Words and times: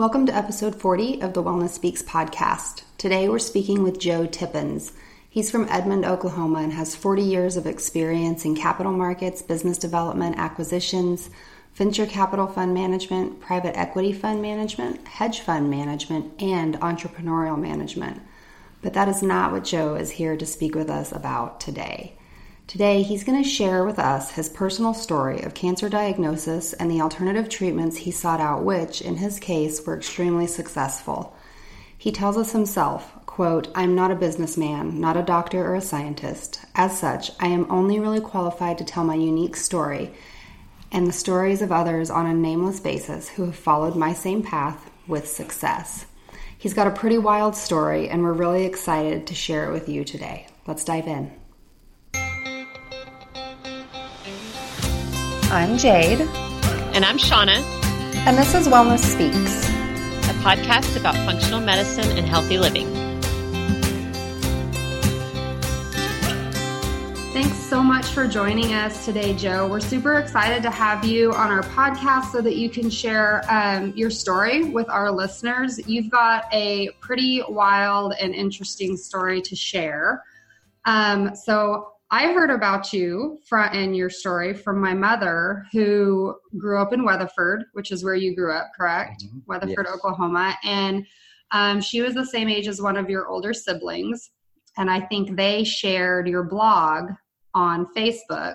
Welcome 0.00 0.24
to 0.24 0.34
episode 0.34 0.76
40 0.76 1.20
of 1.20 1.34
the 1.34 1.42
Wellness 1.42 1.72
Speaks 1.72 2.02
podcast. 2.02 2.84
Today 2.96 3.28
we're 3.28 3.38
speaking 3.38 3.82
with 3.82 3.98
Joe 3.98 4.24
Tippens. 4.24 4.92
He's 5.28 5.50
from 5.50 5.68
Edmond, 5.68 6.06
Oklahoma, 6.06 6.60
and 6.60 6.72
has 6.72 6.96
40 6.96 7.20
years 7.20 7.58
of 7.58 7.66
experience 7.66 8.46
in 8.46 8.56
capital 8.56 8.92
markets, 8.92 9.42
business 9.42 9.76
development, 9.76 10.38
acquisitions, 10.38 11.28
venture 11.74 12.06
capital 12.06 12.46
fund 12.46 12.72
management, 12.72 13.40
private 13.40 13.78
equity 13.78 14.14
fund 14.14 14.40
management, 14.40 15.06
hedge 15.06 15.40
fund 15.40 15.68
management, 15.68 16.32
and 16.40 16.80
entrepreneurial 16.80 17.60
management. 17.60 18.22
But 18.80 18.94
that 18.94 19.08
is 19.08 19.22
not 19.22 19.52
what 19.52 19.64
Joe 19.64 19.96
is 19.96 20.12
here 20.12 20.34
to 20.34 20.46
speak 20.46 20.74
with 20.74 20.88
us 20.88 21.12
about 21.12 21.60
today. 21.60 22.16
Today, 22.70 23.02
he's 23.02 23.24
going 23.24 23.42
to 23.42 23.48
share 23.48 23.84
with 23.84 23.98
us 23.98 24.30
his 24.30 24.48
personal 24.48 24.94
story 24.94 25.42
of 25.42 25.54
cancer 25.54 25.88
diagnosis 25.88 26.72
and 26.72 26.88
the 26.88 27.00
alternative 27.00 27.48
treatments 27.48 27.96
he 27.96 28.12
sought 28.12 28.38
out, 28.38 28.62
which, 28.62 29.02
in 29.02 29.16
his 29.16 29.40
case, 29.40 29.84
were 29.84 29.96
extremely 29.96 30.46
successful. 30.46 31.36
He 31.98 32.12
tells 32.12 32.36
us 32.36 32.52
himself, 32.52 33.12
quote, 33.26 33.66
I'm 33.74 33.96
not 33.96 34.12
a 34.12 34.14
businessman, 34.14 35.00
not 35.00 35.16
a 35.16 35.22
doctor 35.22 35.66
or 35.66 35.74
a 35.74 35.80
scientist. 35.80 36.60
As 36.76 36.96
such, 36.96 37.32
I 37.40 37.48
am 37.48 37.66
only 37.72 37.98
really 37.98 38.20
qualified 38.20 38.78
to 38.78 38.84
tell 38.84 39.02
my 39.02 39.16
unique 39.16 39.56
story 39.56 40.14
and 40.92 41.08
the 41.08 41.12
stories 41.12 41.62
of 41.62 41.72
others 41.72 42.08
on 42.08 42.26
a 42.26 42.32
nameless 42.32 42.78
basis 42.78 43.30
who 43.30 43.46
have 43.46 43.56
followed 43.56 43.96
my 43.96 44.12
same 44.12 44.44
path 44.44 44.92
with 45.08 45.26
success. 45.26 46.06
He's 46.56 46.74
got 46.74 46.86
a 46.86 46.92
pretty 46.92 47.18
wild 47.18 47.56
story, 47.56 48.08
and 48.08 48.22
we're 48.22 48.32
really 48.32 48.64
excited 48.64 49.26
to 49.26 49.34
share 49.34 49.68
it 49.68 49.72
with 49.72 49.88
you 49.88 50.04
today. 50.04 50.46
Let's 50.68 50.84
dive 50.84 51.08
in. 51.08 51.39
I'm 55.52 55.78
Jade. 55.78 56.20
And 56.94 57.04
I'm 57.04 57.18
Shauna. 57.18 57.60
And 58.24 58.38
this 58.38 58.54
is 58.54 58.68
Wellness 58.68 59.00
Speaks, 59.00 59.64
a 60.28 60.32
podcast 60.44 60.96
about 60.96 61.16
functional 61.26 61.60
medicine 61.60 62.16
and 62.16 62.24
healthy 62.24 62.56
living. 62.56 62.86
Thanks 67.32 67.56
so 67.56 67.82
much 67.82 68.06
for 68.06 68.28
joining 68.28 68.74
us 68.74 69.04
today, 69.04 69.34
Joe. 69.34 69.68
We're 69.68 69.80
super 69.80 70.18
excited 70.18 70.62
to 70.62 70.70
have 70.70 71.04
you 71.04 71.32
on 71.32 71.50
our 71.50 71.62
podcast 71.62 72.30
so 72.30 72.40
that 72.42 72.54
you 72.54 72.70
can 72.70 72.88
share 72.88 73.42
um, 73.50 73.92
your 73.96 74.10
story 74.10 74.70
with 74.70 74.88
our 74.88 75.10
listeners. 75.10 75.84
You've 75.84 76.10
got 76.10 76.44
a 76.52 76.90
pretty 77.00 77.42
wild 77.48 78.14
and 78.20 78.36
interesting 78.36 78.96
story 78.96 79.42
to 79.42 79.56
share. 79.56 80.22
Um, 80.84 81.34
so 81.34 81.94
I 82.12 82.32
heard 82.32 82.50
about 82.50 82.92
you 82.92 83.38
from 83.46 83.70
and 83.72 83.96
your 83.96 84.10
story 84.10 84.52
from 84.52 84.80
my 84.80 84.94
mother, 84.94 85.64
who 85.72 86.34
grew 86.58 86.80
up 86.80 86.92
in 86.92 87.04
Weatherford, 87.04 87.64
which 87.72 87.92
is 87.92 88.02
where 88.02 88.16
you 88.16 88.34
grew 88.34 88.52
up, 88.52 88.70
correct? 88.76 89.24
Mm-hmm. 89.24 89.38
Weatherford, 89.46 89.86
yes. 89.86 89.94
Oklahoma, 89.94 90.56
and 90.64 91.06
um, 91.52 91.80
she 91.80 92.00
was 92.00 92.14
the 92.14 92.26
same 92.26 92.48
age 92.48 92.68
as 92.68 92.82
one 92.82 92.96
of 92.96 93.08
your 93.08 93.28
older 93.28 93.52
siblings, 93.52 94.30
and 94.76 94.90
I 94.90 95.00
think 95.00 95.36
they 95.36 95.64
shared 95.64 96.28
your 96.28 96.44
blog 96.44 97.10
on 97.54 97.86
Facebook. 97.96 98.54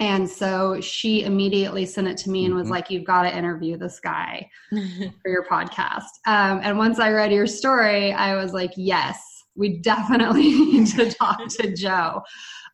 And 0.00 0.28
so 0.28 0.80
she 0.80 1.22
immediately 1.22 1.86
sent 1.86 2.08
it 2.08 2.16
to 2.18 2.30
me 2.30 2.44
and 2.44 2.54
was 2.54 2.64
mm-hmm. 2.64 2.72
like, 2.72 2.90
You've 2.90 3.04
got 3.04 3.22
to 3.22 3.36
interview 3.36 3.76
this 3.76 4.00
guy 4.00 4.48
for 4.70 5.30
your 5.30 5.44
podcast. 5.44 6.02
Um, 6.26 6.60
and 6.62 6.76
once 6.76 6.98
I 6.98 7.10
read 7.10 7.32
your 7.32 7.46
story, 7.46 8.12
I 8.12 8.34
was 8.36 8.52
like, 8.52 8.72
Yes, 8.76 9.33
we 9.56 9.78
definitely 9.78 10.42
need 10.64 10.86
to 10.88 11.10
talk 11.10 11.46
to 11.48 11.74
Joe. 11.74 12.22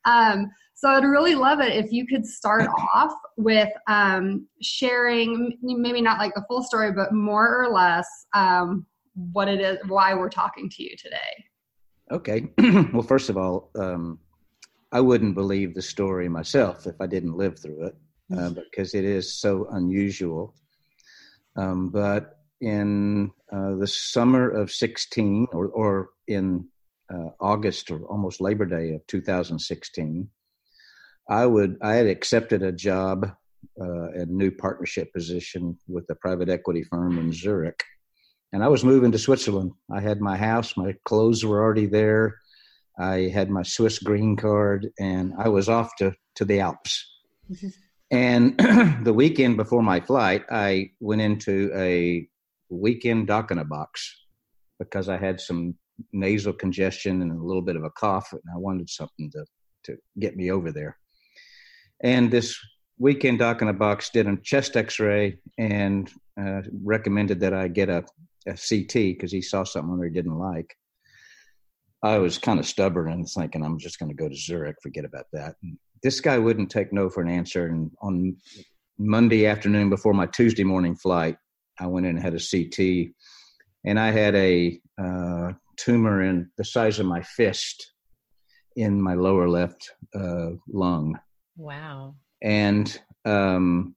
Um, 0.04 0.50
so 0.74 0.88
I'd 0.88 1.04
really 1.04 1.34
love 1.34 1.60
it 1.60 1.74
if 1.74 1.92
you 1.92 2.06
could 2.06 2.24
start 2.24 2.66
off 2.94 3.12
with 3.36 3.68
um, 3.86 4.46
sharing, 4.62 5.58
maybe 5.60 6.00
not 6.00 6.18
like 6.18 6.34
the 6.34 6.44
full 6.48 6.62
story, 6.62 6.92
but 6.92 7.12
more 7.12 7.62
or 7.62 7.68
less 7.68 8.08
um, 8.34 8.86
what 9.32 9.46
it 9.46 9.60
is, 9.60 9.76
why 9.88 10.14
we're 10.14 10.30
talking 10.30 10.70
to 10.70 10.82
you 10.82 10.96
today. 10.96 11.44
Okay. 12.10 12.48
well, 12.92 13.02
first 13.02 13.28
of 13.28 13.36
all, 13.36 13.70
um, 13.78 14.18
I 14.90 15.00
wouldn't 15.00 15.34
believe 15.34 15.74
the 15.74 15.82
story 15.82 16.28
myself 16.28 16.86
if 16.86 17.00
I 17.00 17.06
didn't 17.06 17.36
live 17.36 17.58
through 17.58 17.86
it 17.86 17.96
uh, 18.36 18.50
because 18.70 18.94
it 18.94 19.04
is 19.04 19.34
so 19.34 19.68
unusual. 19.72 20.54
Um, 21.56 21.90
but 21.90 22.38
in 22.60 23.30
uh, 23.52 23.74
the 23.76 23.86
summer 23.86 24.48
of 24.48 24.70
16 24.70 25.48
or, 25.52 25.66
or 25.68 26.10
in 26.28 26.68
uh, 27.12 27.30
August 27.40 27.90
or 27.90 28.04
almost 28.04 28.40
Labor 28.40 28.66
Day 28.66 28.94
of 28.94 29.06
2016, 29.08 30.28
I 31.28 31.46
would 31.46 31.76
I 31.82 31.94
had 31.94 32.06
accepted 32.06 32.62
a 32.62 32.72
job, 32.72 33.30
uh, 33.80 34.10
a 34.12 34.26
new 34.26 34.50
partnership 34.50 35.12
position 35.12 35.78
with 35.88 36.04
a 36.10 36.14
private 36.14 36.48
equity 36.48 36.82
firm 36.82 37.18
in 37.18 37.32
Zurich, 37.32 37.82
and 38.52 38.64
I 38.64 38.68
was 38.68 38.84
moving 38.84 39.12
to 39.12 39.18
Switzerland. 39.18 39.72
I 39.90 40.00
had 40.00 40.20
my 40.20 40.36
house, 40.36 40.76
my 40.76 40.94
clothes 41.04 41.44
were 41.44 41.60
already 41.60 41.86
there. 41.86 42.36
I 42.98 43.30
had 43.32 43.48
my 43.48 43.62
Swiss 43.62 43.98
green 43.98 44.36
card, 44.36 44.90
and 44.98 45.32
I 45.38 45.48
was 45.48 45.68
off 45.68 45.94
to 45.98 46.14
to 46.36 46.44
the 46.44 46.60
Alps. 46.60 47.06
And 48.10 48.58
the 49.04 49.12
weekend 49.14 49.56
before 49.56 49.82
my 49.82 50.00
flight, 50.00 50.44
I 50.50 50.90
went 51.00 51.20
into 51.20 51.70
a 51.74 52.28
weekend 52.70 53.26
doc 53.26 53.50
in 53.50 53.58
a 53.58 53.64
box 53.64 54.26
because 54.78 55.08
I 55.08 55.18
had 55.18 55.40
some 55.40 55.74
nasal 56.12 56.52
congestion 56.52 57.22
and 57.22 57.32
a 57.32 57.42
little 57.42 57.62
bit 57.62 57.76
of 57.76 57.84
a 57.84 57.90
cough, 57.90 58.32
and 58.32 58.42
I 58.54 58.58
wanted 58.58 58.88
something 58.88 59.30
to 59.32 59.44
to 59.84 59.96
get 60.18 60.36
me 60.36 60.50
over 60.50 60.72
there. 60.72 60.98
And 62.02 62.30
this 62.30 62.58
weekend 62.98 63.38
doc 63.38 63.62
in 63.62 63.68
a 63.68 63.72
box 63.72 64.10
did 64.10 64.26
a 64.26 64.36
chest 64.36 64.76
X-ray 64.76 65.38
and 65.58 66.10
uh, 66.40 66.62
recommended 66.84 67.40
that 67.40 67.54
I 67.54 67.68
get 67.68 67.88
a, 67.88 68.04
a 68.46 68.52
CT 68.52 68.92
because 68.92 69.32
he 69.32 69.40
saw 69.40 69.64
something 69.64 70.02
he 70.02 70.10
didn't 70.10 70.38
like. 70.38 70.74
I 72.02 72.18
was 72.18 72.38
kind 72.38 72.58
of 72.58 72.66
stubborn 72.66 73.12
and 73.12 73.28
thinking 73.28 73.62
I'm 73.62 73.78
just 73.78 73.98
going 73.98 74.10
to 74.10 74.14
go 74.14 74.28
to 74.28 74.34
Zurich, 74.34 74.76
forget 74.82 75.04
about 75.04 75.26
that. 75.32 75.56
And 75.62 75.78
this 76.02 76.20
guy 76.20 76.38
wouldn't 76.38 76.70
take 76.70 76.92
no 76.92 77.10
for 77.10 77.22
an 77.22 77.28
answer. 77.28 77.66
And 77.66 77.90
on 78.00 78.36
Monday 78.98 79.46
afternoon 79.46 79.90
before 79.90 80.14
my 80.14 80.26
Tuesday 80.26 80.64
morning 80.64 80.96
flight, 80.96 81.36
I 81.80 81.86
went 81.86 82.06
in 82.06 82.16
and 82.16 82.22
had 82.22 82.34
a 82.34 82.38
CT, 82.38 83.12
and 83.84 83.98
I 83.98 84.10
had 84.10 84.34
a 84.34 84.78
uh, 85.02 85.52
tumor 85.76 86.22
in 86.22 86.50
the 86.58 86.64
size 86.64 86.98
of 86.98 87.06
my 87.06 87.22
fist 87.22 87.92
in 88.76 89.00
my 89.00 89.14
lower 89.14 89.48
left 89.48 89.90
uh, 90.14 90.50
lung. 90.68 91.18
Wow. 91.56 92.14
And 92.42 93.00
um, 93.24 93.94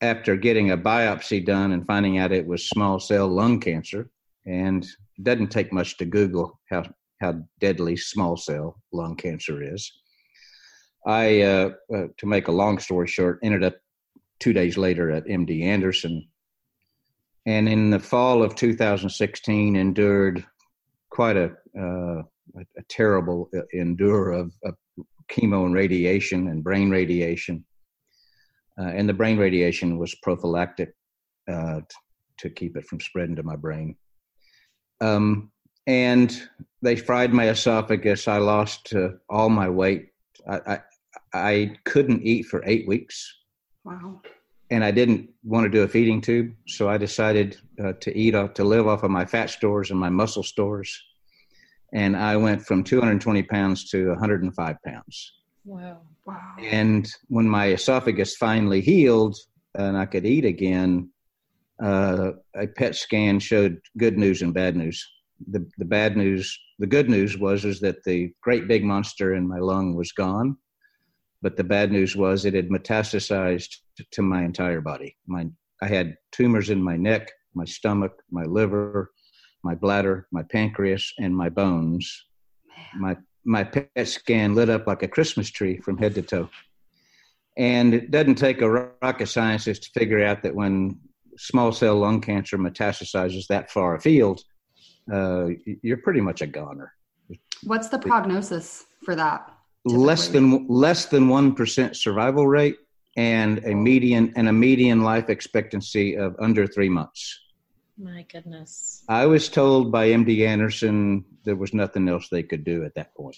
after 0.00 0.36
getting 0.36 0.70
a 0.70 0.78
biopsy 0.78 1.44
done 1.44 1.72
and 1.72 1.86
finding 1.86 2.18
out 2.18 2.32
it 2.32 2.46
was 2.46 2.68
small 2.68 2.98
cell 2.98 3.28
lung 3.28 3.60
cancer, 3.60 4.10
and 4.46 4.84
it 4.84 5.24
doesn't 5.24 5.50
take 5.50 5.72
much 5.72 5.96
to 5.98 6.04
Google 6.04 6.60
how, 6.70 6.84
how 7.20 7.42
deadly 7.60 7.96
small 7.96 8.36
cell 8.36 8.80
lung 8.92 9.16
cancer 9.16 9.62
is. 9.62 9.90
I, 11.06 11.42
uh, 11.42 11.70
uh, 11.94 12.06
to 12.16 12.26
make 12.26 12.48
a 12.48 12.52
long 12.52 12.78
story 12.78 13.08
short, 13.08 13.40
ended 13.42 13.64
up 13.64 13.76
two 14.38 14.52
days 14.52 14.76
later 14.76 15.10
at 15.10 15.26
MD 15.26 15.62
Anderson. 15.62 16.28
And 17.46 17.68
in 17.68 17.90
the 17.90 17.98
fall 17.98 18.42
of 18.42 18.54
2016, 18.54 19.76
endured 19.76 20.44
quite 21.10 21.36
a, 21.36 21.52
uh, 21.78 22.22
a, 22.56 22.82
terrible 22.88 23.50
endure 23.72 24.30
of, 24.30 24.52
of, 24.64 24.74
chemo 25.30 25.64
and 25.64 25.74
radiation 25.74 26.48
and 26.48 26.62
brain 26.62 26.90
radiation. 26.90 27.64
Uh, 28.78 28.88
and 28.88 29.08
the 29.08 29.14
brain 29.14 29.38
radiation 29.38 29.98
was 29.98 30.14
prophylactic 30.16 30.94
uh, 31.50 31.80
t- 31.80 31.96
to 32.38 32.50
keep 32.50 32.76
it 32.76 32.86
from 32.86 33.00
spreading 33.00 33.36
to 33.36 33.42
my 33.42 33.56
brain. 33.56 33.96
Um, 35.00 35.50
and 35.86 36.48
they 36.80 36.96
fried 36.96 37.32
my 37.32 37.48
esophagus. 37.48 38.28
I 38.28 38.38
lost 38.38 38.94
uh, 38.94 39.10
all 39.28 39.48
my 39.48 39.68
weight. 39.68 40.08
I, 40.48 40.58
I, 40.66 40.80
I 41.34 41.76
couldn't 41.84 42.22
eat 42.22 42.46
for 42.46 42.62
eight 42.66 42.86
weeks. 42.86 43.32
Wow. 43.84 44.20
And 44.72 44.82
I 44.82 44.90
didn't 44.90 45.28
want 45.44 45.64
to 45.64 45.70
do 45.70 45.82
a 45.82 45.88
feeding 45.88 46.20
tube, 46.20 46.54
so 46.66 46.88
I 46.88 46.96
decided 46.96 47.58
uh, 47.82 47.92
to 48.00 48.16
eat 48.16 48.34
off, 48.34 48.54
to 48.54 48.64
live 48.64 48.88
off 48.88 49.02
of 49.02 49.10
my 49.10 49.26
fat 49.26 49.50
stores 49.50 49.90
and 49.90 50.00
my 50.00 50.08
muscle 50.08 50.42
stores 50.42 50.90
and 51.92 52.16
I 52.16 52.36
went 52.36 52.64
from 52.64 52.84
220 52.84 53.42
pounds 53.44 53.88
to 53.90 54.08
105 54.08 54.76
pounds. 54.84 55.32
Wow. 55.64 56.00
Wow. 56.24 56.56
And 56.60 57.08
when 57.28 57.48
my 57.48 57.68
esophagus 57.68 58.36
finally 58.36 58.80
healed 58.80 59.36
and 59.74 59.96
I 59.96 60.06
could 60.06 60.24
eat 60.24 60.44
again, 60.44 61.10
uh, 61.82 62.32
a 62.54 62.66
PET 62.66 62.94
scan 62.94 63.40
showed 63.40 63.80
good 63.98 64.16
news 64.16 64.42
and 64.42 64.54
bad 64.54 64.76
news. 64.76 65.04
The, 65.48 65.66
the 65.78 65.84
bad 65.84 66.16
news, 66.16 66.56
the 66.78 66.86
good 66.86 67.10
news 67.10 67.36
was 67.36 67.64
is 67.64 67.80
that 67.80 68.04
the 68.04 68.32
great 68.40 68.68
big 68.68 68.84
monster 68.84 69.34
in 69.34 69.48
my 69.48 69.58
lung 69.58 69.96
was 69.96 70.12
gone, 70.12 70.56
but 71.42 71.56
the 71.56 71.64
bad 71.64 71.90
news 71.90 72.16
was 72.16 72.44
it 72.44 72.54
had 72.54 72.68
metastasized 72.68 73.76
to 74.12 74.22
my 74.22 74.44
entire 74.44 74.80
body. 74.80 75.16
My 75.26 75.48
I 75.82 75.88
had 75.88 76.16
tumors 76.30 76.70
in 76.70 76.80
my 76.80 76.96
neck, 76.96 77.32
my 77.54 77.64
stomach, 77.64 78.12
my 78.30 78.44
liver, 78.44 79.10
my 79.64 79.74
bladder, 79.74 80.28
my 80.30 80.44
pancreas, 80.44 81.12
and 81.18 81.36
my 81.36 81.48
bones. 81.48 82.26
My 82.94 83.16
my 83.44 83.64
PET 83.64 84.08
scan 84.08 84.54
lit 84.54 84.70
up 84.70 84.86
like 84.86 85.02
a 85.02 85.08
Christmas 85.08 85.50
tree 85.50 85.78
from 85.78 85.98
head 85.98 86.14
to 86.14 86.22
toe. 86.22 86.48
And 87.58 87.92
it 87.92 88.10
doesn't 88.12 88.36
take 88.36 88.62
a 88.62 88.94
rocket 89.02 89.26
scientist 89.26 89.82
to 89.82 89.90
figure 89.98 90.24
out 90.24 90.42
that 90.42 90.54
when 90.54 90.98
small 91.36 91.72
cell 91.72 91.96
lung 91.96 92.20
cancer 92.20 92.56
metastasizes 92.56 93.48
that 93.48 93.70
far 93.70 93.96
afield, 93.96 94.42
uh, 95.12 95.48
you're 95.82 95.98
pretty 95.98 96.20
much 96.20 96.40
a 96.40 96.46
goner. 96.46 96.92
What's 97.64 97.88
the 97.88 97.98
prognosis 97.98 98.86
for 99.04 99.16
that? 99.16 99.52
Less 99.84 100.28
than 100.28 100.66
less 100.68 101.06
than 101.06 101.28
one 101.28 101.54
percent 101.54 101.96
survival 101.96 102.46
rate, 102.46 102.76
and 103.16 103.58
a 103.66 103.74
median 103.74 104.32
and 104.36 104.48
a 104.48 104.52
median 104.52 105.02
life 105.02 105.28
expectancy 105.28 106.16
of 106.16 106.36
under 106.38 106.66
three 106.66 106.88
months. 106.88 107.40
My 107.98 108.24
goodness. 108.32 109.04
I 109.08 109.26
was 109.26 109.48
told 109.48 109.92
by 109.92 110.08
MD 110.08 110.46
Anderson 110.46 111.24
there 111.44 111.56
was 111.56 111.74
nothing 111.74 112.08
else 112.08 112.28
they 112.28 112.42
could 112.42 112.64
do 112.64 112.84
at 112.84 112.94
that 112.94 113.14
point. 113.14 113.36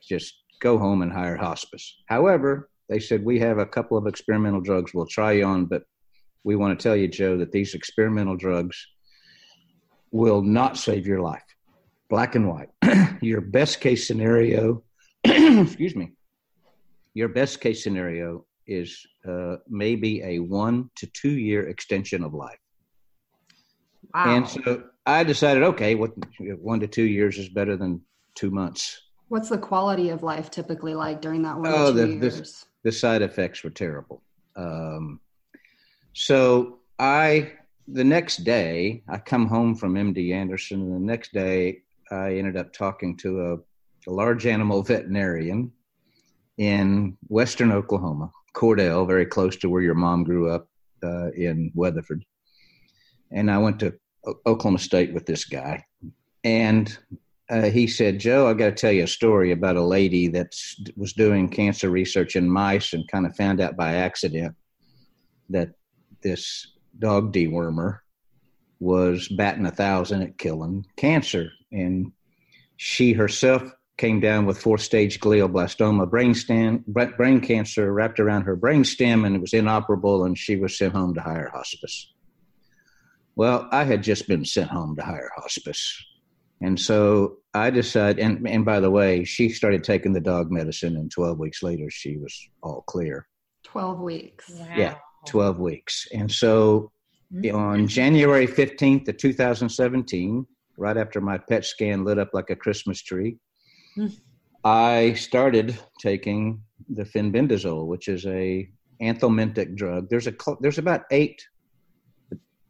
Just 0.00 0.34
go 0.60 0.78
home 0.78 1.02
and 1.02 1.12
hire 1.12 1.36
hospice. 1.36 1.96
However, 2.06 2.70
they 2.88 3.00
said 3.00 3.24
we 3.24 3.38
have 3.40 3.58
a 3.58 3.66
couple 3.66 3.96
of 3.96 4.06
experimental 4.06 4.60
drugs 4.60 4.94
we'll 4.94 5.06
try 5.06 5.32
you 5.32 5.44
on, 5.44 5.66
but 5.66 5.82
we 6.44 6.56
want 6.56 6.78
to 6.78 6.82
tell 6.82 6.96
you, 6.96 7.08
Joe, 7.08 7.36
that 7.38 7.52
these 7.52 7.74
experimental 7.74 8.36
drugs 8.36 8.86
will 10.12 10.42
not 10.42 10.76
save 10.76 11.06
your 11.06 11.20
life. 11.20 11.44
Black 12.08 12.34
and 12.34 12.48
white. 12.48 12.70
your 13.20 13.40
best 13.40 13.80
case 13.80 14.06
scenario, 14.06 14.82
excuse 15.24 15.94
me, 15.94 16.12
your 17.14 17.28
best 17.28 17.60
case 17.60 17.82
scenario 17.82 18.46
is 18.66 19.04
uh, 19.28 19.56
maybe 19.68 20.22
a 20.22 20.38
one 20.38 20.90
to 20.96 21.06
two 21.08 21.32
year 21.32 21.68
extension 21.68 22.22
of 22.22 22.34
life. 22.34 22.58
Wow. 24.14 24.36
And 24.36 24.48
so 24.48 24.84
I 25.06 25.24
decided, 25.24 25.62
okay, 25.62 25.94
what 25.94 26.12
one 26.38 26.80
to 26.80 26.86
two 26.86 27.04
years 27.04 27.38
is 27.38 27.48
better 27.48 27.76
than 27.76 28.00
two 28.34 28.50
months. 28.50 29.00
What's 29.28 29.48
the 29.48 29.58
quality 29.58 30.10
of 30.10 30.22
life 30.22 30.50
typically 30.50 30.94
like 30.94 31.20
during 31.20 31.42
that 31.42 31.56
one 31.56 31.66
oh, 31.68 31.92
to 31.92 31.92
two 31.92 32.18
the, 32.18 32.26
years? 32.26 32.66
The, 32.82 32.90
the 32.90 32.92
side 32.92 33.22
effects 33.22 33.62
were 33.62 33.70
terrible. 33.70 34.22
Um, 34.56 35.20
so 36.12 36.78
I, 36.98 37.52
the 37.86 38.04
next 38.04 38.38
day, 38.38 39.02
I 39.08 39.18
come 39.18 39.46
home 39.46 39.74
from 39.74 39.94
MD 39.94 40.32
Anderson, 40.34 40.80
and 40.80 40.94
the 40.94 41.06
next 41.06 41.32
day 41.32 41.82
I 42.10 42.34
ended 42.34 42.56
up 42.56 42.72
talking 42.72 43.16
to 43.18 43.64
a, 44.06 44.10
large 44.10 44.46
animal 44.46 44.82
veterinarian 44.82 45.72
in 46.58 47.16
Western 47.28 47.72
Oklahoma, 47.72 48.30
Cordell, 48.54 49.06
very 49.06 49.26
close 49.26 49.56
to 49.56 49.68
where 49.68 49.82
your 49.82 49.94
mom 49.94 50.24
grew 50.24 50.50
up 50.50 50.68
uh, 51.02 51.30
in 51.32 51.72
Weatherford. 51.74 52.24
And 53.30 53.50
I 53.50 53.58
went 53.58 53.80
to 53.80 53.94
Oklahoma 54.46 54.78
State 54.78 55.14
with 55.14 55.26
this 55.26 55.44
guy, 55.44 55.84
and 56.44 56.96
uh, 57.48 57.70
he 57.70 57.86
said, 57.86 58.18
"Joe, 58.18 58.48
I 58.48 58.54
got 58.54 58.66
to 58.66 58.72
tell 58.72 58.92
you 58.92 59.04
a 59.04 59.08
story 59.08 59.52
about 59.52 59.76
a 59.76 59.82
lady 59.82 60.28
that 60.28 60.54
was 60.96 61.12
doing 61.12 61.48
cancer 61.48 61.90
research 61.90 62.36
in 62.36 62.48
mice 62.48 62.92
and 62.92 63.08
kind 63.08 63.26
of 63.26 63.36
found 63.36 63.60
out 63.60 63.76
by 63.76 63.94
accident 63.94 64.54
that 65.48 65.70
this 66.22 66.76
dog 66.98 67.32
dewormer 67.32 67.98
was 68.78 69.28
batting 69.28 69.66
a 69.66 69.70
thousand 69.70 70.22
at 70.22 70.38
killing 70.38 70.84
cancer, 70.96 71.50
and 71.72 72.12
she 72.76 73.12
herself 73.12 73.62
came 74.00 74.18
down 74.18 74.46
with 74.46 74.60
fourth 74.60 74.80
stage 74.80 75.20
glioblastoma, 75.20 76.10
brain 76.10 76.34
stem, 76.34 76.84
brain 76.88 77.40
cancer 77.40 77.92
wrapped 77.92 78.18
around 78.18 78.42
her 78.42 78.56
brain 78.56 78.84
stem, 78.84 79.24
and 79.24 79.36
it 79.36 79.40
was 79.40 79.54
inoperable, 79.54 80.24
and 80.24 80.36
she 80.36 80.56
was 80.56 80.76
sent 80.76 80.94
home 80.94 81.14
to 81.14 81.20
higher 81.20 81.50
hospice." 81.52 82.12
Well, 83.36 83.68
I 83.70 83.84
had 83.84 84.02
just 84.02 84.26
been 84.26 84.44
sent 84.44 84.70
home 84.70 84.96
to 84.96 85.02
higher 85.02 85.30
hospice 85.36 86.04
and 86.60 86.78
so 86.78 87.38
I 87.54 87.70
decided, 87.70 88.22
and, 88.22 88.46
and 88.46 88.64
by 88.64 88.80
the 88.80 88.90
way, 88.90 89.24
she 89.24 89.48
started 89.48 89.82
taking 89.82 90.12
the 90.12 90.20
dog 90.20 90.50
medicine, 90.50 90.96
and 90.96 91.10
12 91.10 91.38
weeks 91.38 91.62
later, 91.62 91.88
she 91.90 92.18
was 92.18 92.36
all 92.62 92.82
clear. 92.82 93.26
12 93.64 94.00
weeks. 94.00 94.50
Wow. 94.50 94.66
Yeah, 94.76 94.94
12 95.26 95.58
weeks. 95.58 96.06
And 96.12 96.30
so 96.30 96.92
mm-hmm. 97.32 97.56
on 97.56 97.88
January 97.88 98.46
15th 98.46 99.08
of 99.08 99.16
2017, 99.16 100.46
right 100.76 100.96
after 100.96 101.20
my 101.20 101.38
PET 101.38 101.64
scan 101.64 102.04
lit 102.04 102.18
up 102.18 102.30
like 102.34 102.50
a 102.50 102.56
Christmas 102.56 103.02
tree, 103.02 103.38
I 104.64 105.14
started 105.14 105.78
taking 106.00 106.62
the 106.88 107.04
fenbendazole, 107.04 107.86
which 107.86 108.08
is 108.08 108.26
a 108.26 108.68
anthelmintic 109.00 109.76
drug. 109.76 110.08
There's 110.10 110.26
a 110.26 110.34
there's 110.60 110.78
about 110.78 111.04
eight 111.10 111.46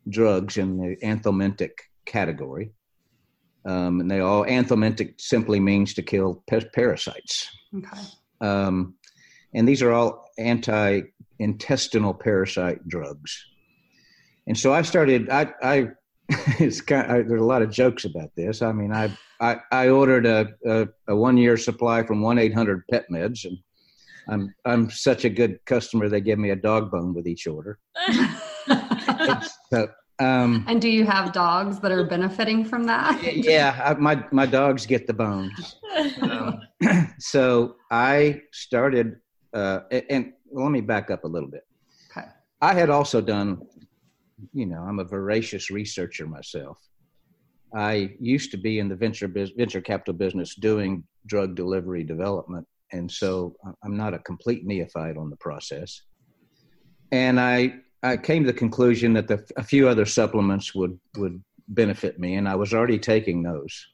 drugs 0.09 0.57
in 0.57 0.77
the 0.77 0.97
anthelmintic 1.03 1.71
category. 2.05 2.73
Um, 3.65 4.01
and 4.01 4.11
they 4.11 4.21
all 4.21 4.45
anthelmintic 4.45 5.21
simply 5.21 5.61
means 5.61 5.95
to 5.95 6.03
kill 6.03 6.43
parasites. 6.73 7.49
Okay. 7.77 8.01
Um, 8.41 8.95
and 9.53 9.69
these 9.69 9.83
are 9.83 9.93
all 9.93 10.25
anti-intestinal 10.39 12.15
parasite 12.15 12.87
drugs. 12.89 13.45
And 14.47 14.57
so 14.59 14.73
I 14.73 14.83
started. 14.83 15.29
I, 15.29 15.53
I 15.63 15.89
it's 16.59 16.81
kind. 16.81 17.11
Of, 17.11 17.29
there's 17.29 17.41
a 17.41 17.45
lot 17.45 17.63
of 17.63 17.71
jokes 17.71 18.05
about 18.05 18.31
this. 18.37 18.63
I 18.63 18.73
mean, 18.73 18.93
I 18.93 19.11
I, 19.41 19.57
I 19.73 19.89
ordered 19.89 20.27
a, 20.27 20.49
a, 20.67 20.89
a 21.09 21.17
one 21.17 21.37
year 21.37 21.57
supply 21.57 22.03
from 22.03 22.23
one 22.23 22.39
eight 22.39 22.55
hundred 22.55 22.85
Pet 22.91 23.07
Meds, 23.11 23.45
and 23.45 23.59
I'm 24.29 24.55
I'm 24.65 24.91
such 24.91 25.25
a 25.25 25.31
good 25.31 25.59
customer. 25.67 26.09
They 26.09 26.21
give 26.21 26.39
me 26.39 26.51
a 26.51 26.57
dog 26.57 26.91
bone 26.91 27.15
with 27.15 27.27
each 27.27 27.47
order. 27.47 27.79
so 29.71 29.89
um, 30.21 30.65
and 30.69 30.83
do 30.83 30.89
you 30.89 31.07
have 31.07 31.33
dogs 31.33 31.81
that 31.81 31.91
are 31.91 32.05
benefiting 32.05 32.63
from 32.65 32.85
that? 32.85 33.21
yeah, 33.35 33.81
I, 33.83 33.95
my 33.95 34.23
my 34.31 34.45
dogs 34.45 34.85
get 34.85 35.07
the 35.07 35.15
bones. 35.15 35.77
Um, 36.21 36.61
so 37.19 37.77
I 37.91 38.43
started, 38.53 39.17
uh, 39.55 39.81
and 40.11 40.35
let 40.53 40.71
me 40.71 40.83
back 40.83 41.11
up 41.11 41.25
a 41.25 41.27
little 41.27 41.49
bit. 41.49 41.67
Okay. 42.11 42.27
I 42.61 42.75
had 42.75 42.91
also 42.91 43.23
done, 43.23 43.63
you 44.53 44.67
know, 44.67 44.81
I'm 44.81 44.99
a 44.99 45.05
voracious 45.05 45.71
researcher 45.71 46.27
myself. 46.27 46.79
I 47.75 48.15
used 48.19 48.51
to 48.51 48.57
be 48.57 48.79
in 48.79 48.89
the 48.89 48.97
venture 48.97 49.29
venture 49.29 49.81
capital 49.81 50.15
business 50.15 50.55
doing 50.55 51.05
drug 51.27 51.55
delivery 51.55 52.03
development, 52.03 52.67
and 52.93 53.11
so 53.11 53.55
I'm 53.85 53.97
not 53.97 54.15
a 54.15 54.19
complete 54.21 54.67
neophyte 54.67 55.17
on 55.17 55.31
the 55.31 55.37
process. 55.37 56.03
And 57.13 57.39
I 57.39 57.75
I 58.03 58.17
came 58.17 58.45
to 58.45 58.53
the 58.53 58.59
conclusion 58.59 59.13
that 59.15 59.29
the, 59.29 59.45
a 59.57 59.63
few 59.63 59.89
other 59.89 60.07
supplements 60.07 60.75
would 60.75 60.99
would 61.17 61.43
benefit 61.69 62.19
me, 62.19 62.35
and 62.35 62.49
I 62.49 62.57
was 62.57 62.75
already 62.75 62.99
taking 62.99 63.43
those 63.43 63.87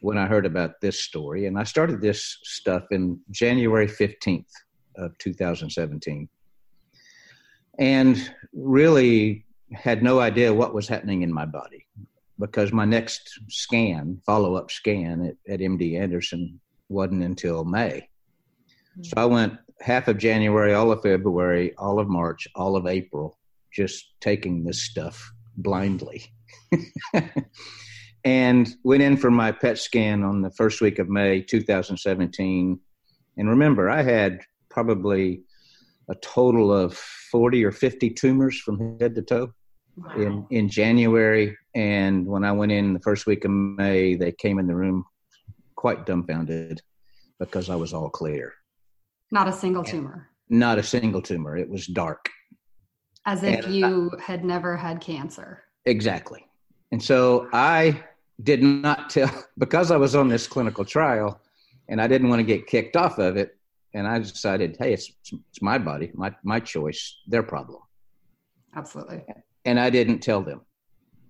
when 0.00 0.18
I 0.18 0.26
heard 0.26 0.44
about 0.44 0.80
this 0.82 1.00
story. 1.00 1.46
And 1.46 1.58
I 1.58 1.64
started 1.64 2.02
this 2.02 2.38
stuff 2.42 2.84
in 2.90 3.20
January 3.30 3.88
fifteenth 3.88 4.52
of 4.96 5.16
2017, 5.18 6.28
and 7.78 8.30
really 8.52 9.43
had 9.74 10.02
no 10.02 10.20
idea 10.20 10.52
what 10.52 10.74
was 10.74 10.88
happening 10.88 11.22
in 11.22 11.32
my 11.32 11.44
body 11.44 11.86
because 12.38 12.72
my 12.72 12.84
next 12.84 13.38
scan, 13.48 14.20
follow 14.26 14.56
up 14.56 14.70
scan 14.70 15.24
at, 15.26 15.52
at 15.52 15.60
MD 15.60 16.00
Anderson, 16.00 16.60
wasn't 16.88 17.22
until 17.22 17.64
May. 17.64 18.08
Hmm. 18.96 19.02
So 19.02 19.12
I 19.16 19.24
went 19.24 19.54
half 19.80 20.08
of 20.08 20.18
January, 20.18 20.74
all 20.74 20.92
of 20.92 21.02
February, 21.02 21.74
all 21.76 21.98
of 21.98 22.08
March, 22.08 22.48
all 22.54 22.76
of 22.76 22.86
April 22.86 23.38
just 23.72 24.14
taking 24.20 24.64
this 24.64 24.82
stuff 24.82 25.32
blindly. 25.56 26.24
and 28.24 28.74
went 28.84 29.02
in 29.02 29.16
for 29.16 29.30
my 29.30 29.52
PET 29.52 29.78
scan 29.78 30.22
on 30.22 30.42
the 30.42 30.50
first 30.50 30.80
week 30.80 30.98
of 30.98 31.08
May 31.08 31.42
2017. 31.42 32.78
And 33.36 33.48
remember, 33.48 33.90
I 33.90 34.02
had 34.02 34.40
probably 34.70 35.42
a 36.08 36.14
total 36.16 36.72
of 36.72 36.94
40 36.94 37.64
or 37.64 37.72
50 37.72 38.10
tumors 38.10 38.58
from 38.58 38.98
head 39.00 39.14
to 39.16 39.22
toe 39.22 39.52
wow. 39.96 40.14
in, 40.16 40.46
in 40.50 40.68
January. 40.68 41.56
And 41.74 42.26
when 42.26 42.44
I 42.44 42.52
went 42.52 42.72
in 42.72 42.94
the 42.94 43.00
first 43.00 43.26
week 43.26 43.44
of 43.44 43.50
May, 43.50 44.14
they 44.14 44.32
came 44.32 44.58
in 44.58 44.66
the 44.66 44.74
room 44.74 45.04
quite 45.76 46.06
dumbfounded 46.06 46.80
because 47.38 47.68
I 47.68 47.76
was 47.76 47.92
all 47.92 48.08
clear. 48.08 48.54
Not 49.30 49.48
a 49.48 49.52
single 49.52 49.84
tumor. 49.84 50.30
Not 50.48 50.78
a 50.78 50.82
single 50.82 51.22
tumor. 51.22 51.56
It 51.56 51.68
was 51.68 51.86
dark. 51.86 52.30
As 53.26 53.42
if 53.42 53.64
and 53.64 53.74
you 53.74 54.10
I, 54.18 54.22
had 54.22 54.44
never 54.44 54.76
had 54.76 55.00
cancer. 55.00 55.64
Exactly. 55.86 56.46
And 56.92 57.02
so 57.02 57.48
I 57.52 58.02
did 58.42 58.62
not 58.62 59.10
tell, 59.10 59.30
because 59.58 59.90
I 59.90 59.96
was 59.96 60.14
on 60.14 60.28
this 60.28 60.46
clinical 60.46 60.84
trial 60.84 61.40
and 61.88 62.00
I 62.00 62.06
didn't 62.06 62.28
want 62.28 62.40
to 62.40 62.44
get 62.44 62.66
kicked 62.66 62.96
off 62.96 63.18
of 63.18 63.36
it. 63.36 63.56
And 63.94 64.06
I 64.06 64.18
decided, 64.18 64.76
hey, 64.78 64.92
it's, 64.92 65.12
it's 65.30 65.62
my 65.62 65.78
body, 65.78 66.10
my, 66.14 66.34
my 66.42 66.60
choice, 66.60 67.16
their 67.26 67.44
problem. 67.44 67.80
Absolutely. 68.74 69.22
And 69.64 69.80
I 69.80 69.90
didn't 69.90 70.20
tell 70.20 70.42
them. 70.42 70.60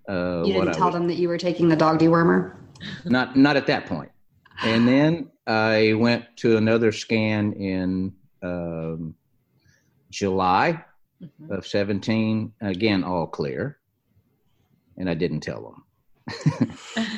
Uh, 0.07 0.43
you 0.45 0.53
didn't 0.53 0.73
tell 0.73 0.87
was, 0.87 0.93
them 0.93 1.07
that 1.07 1.15
you 1.15 1.27
were 1.27 1.37
taking 1.37 1.67
the 1.69 1.75
dog 1.75 1.99
dewormer? 1.99 2.57
Not, 3.05 3.35
not 3.35 3.55
at 3.55 3.67
that 3.67 3.85
point. 3.85 4.11
And 4.63 4.87
then 4.87 5.31
I 5.47 5.93
went 5.93 6.25
to 6.37 6.57
another 6.57 6.91
scan 6.91 7.53
in 7.53 8.13
um, 8.41 9.15
July 10.11 10.83
mm-hmm. 11.21 11.51
of 11.51 11.65
17. 11.65 12.53
Again, 12.61 13.03
all 13.03 13.27
clear. 13.27 13.79
And 14.97 15.09
I 15.09 15.13
didn't 15.13 15.41
tell 15.41 15.61
them. 15.61 15.83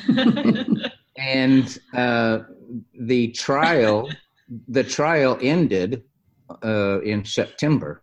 and 1.16 1.78
uh, 1.94 2.40
the 2.98 3.28
trial, 3.28 4.10
the 4.68 4.84
trial 4.84 5.38
ended 5.40 6.02
uh, 6.64 7.00
in 7.00 7.24
September 7.24 8.02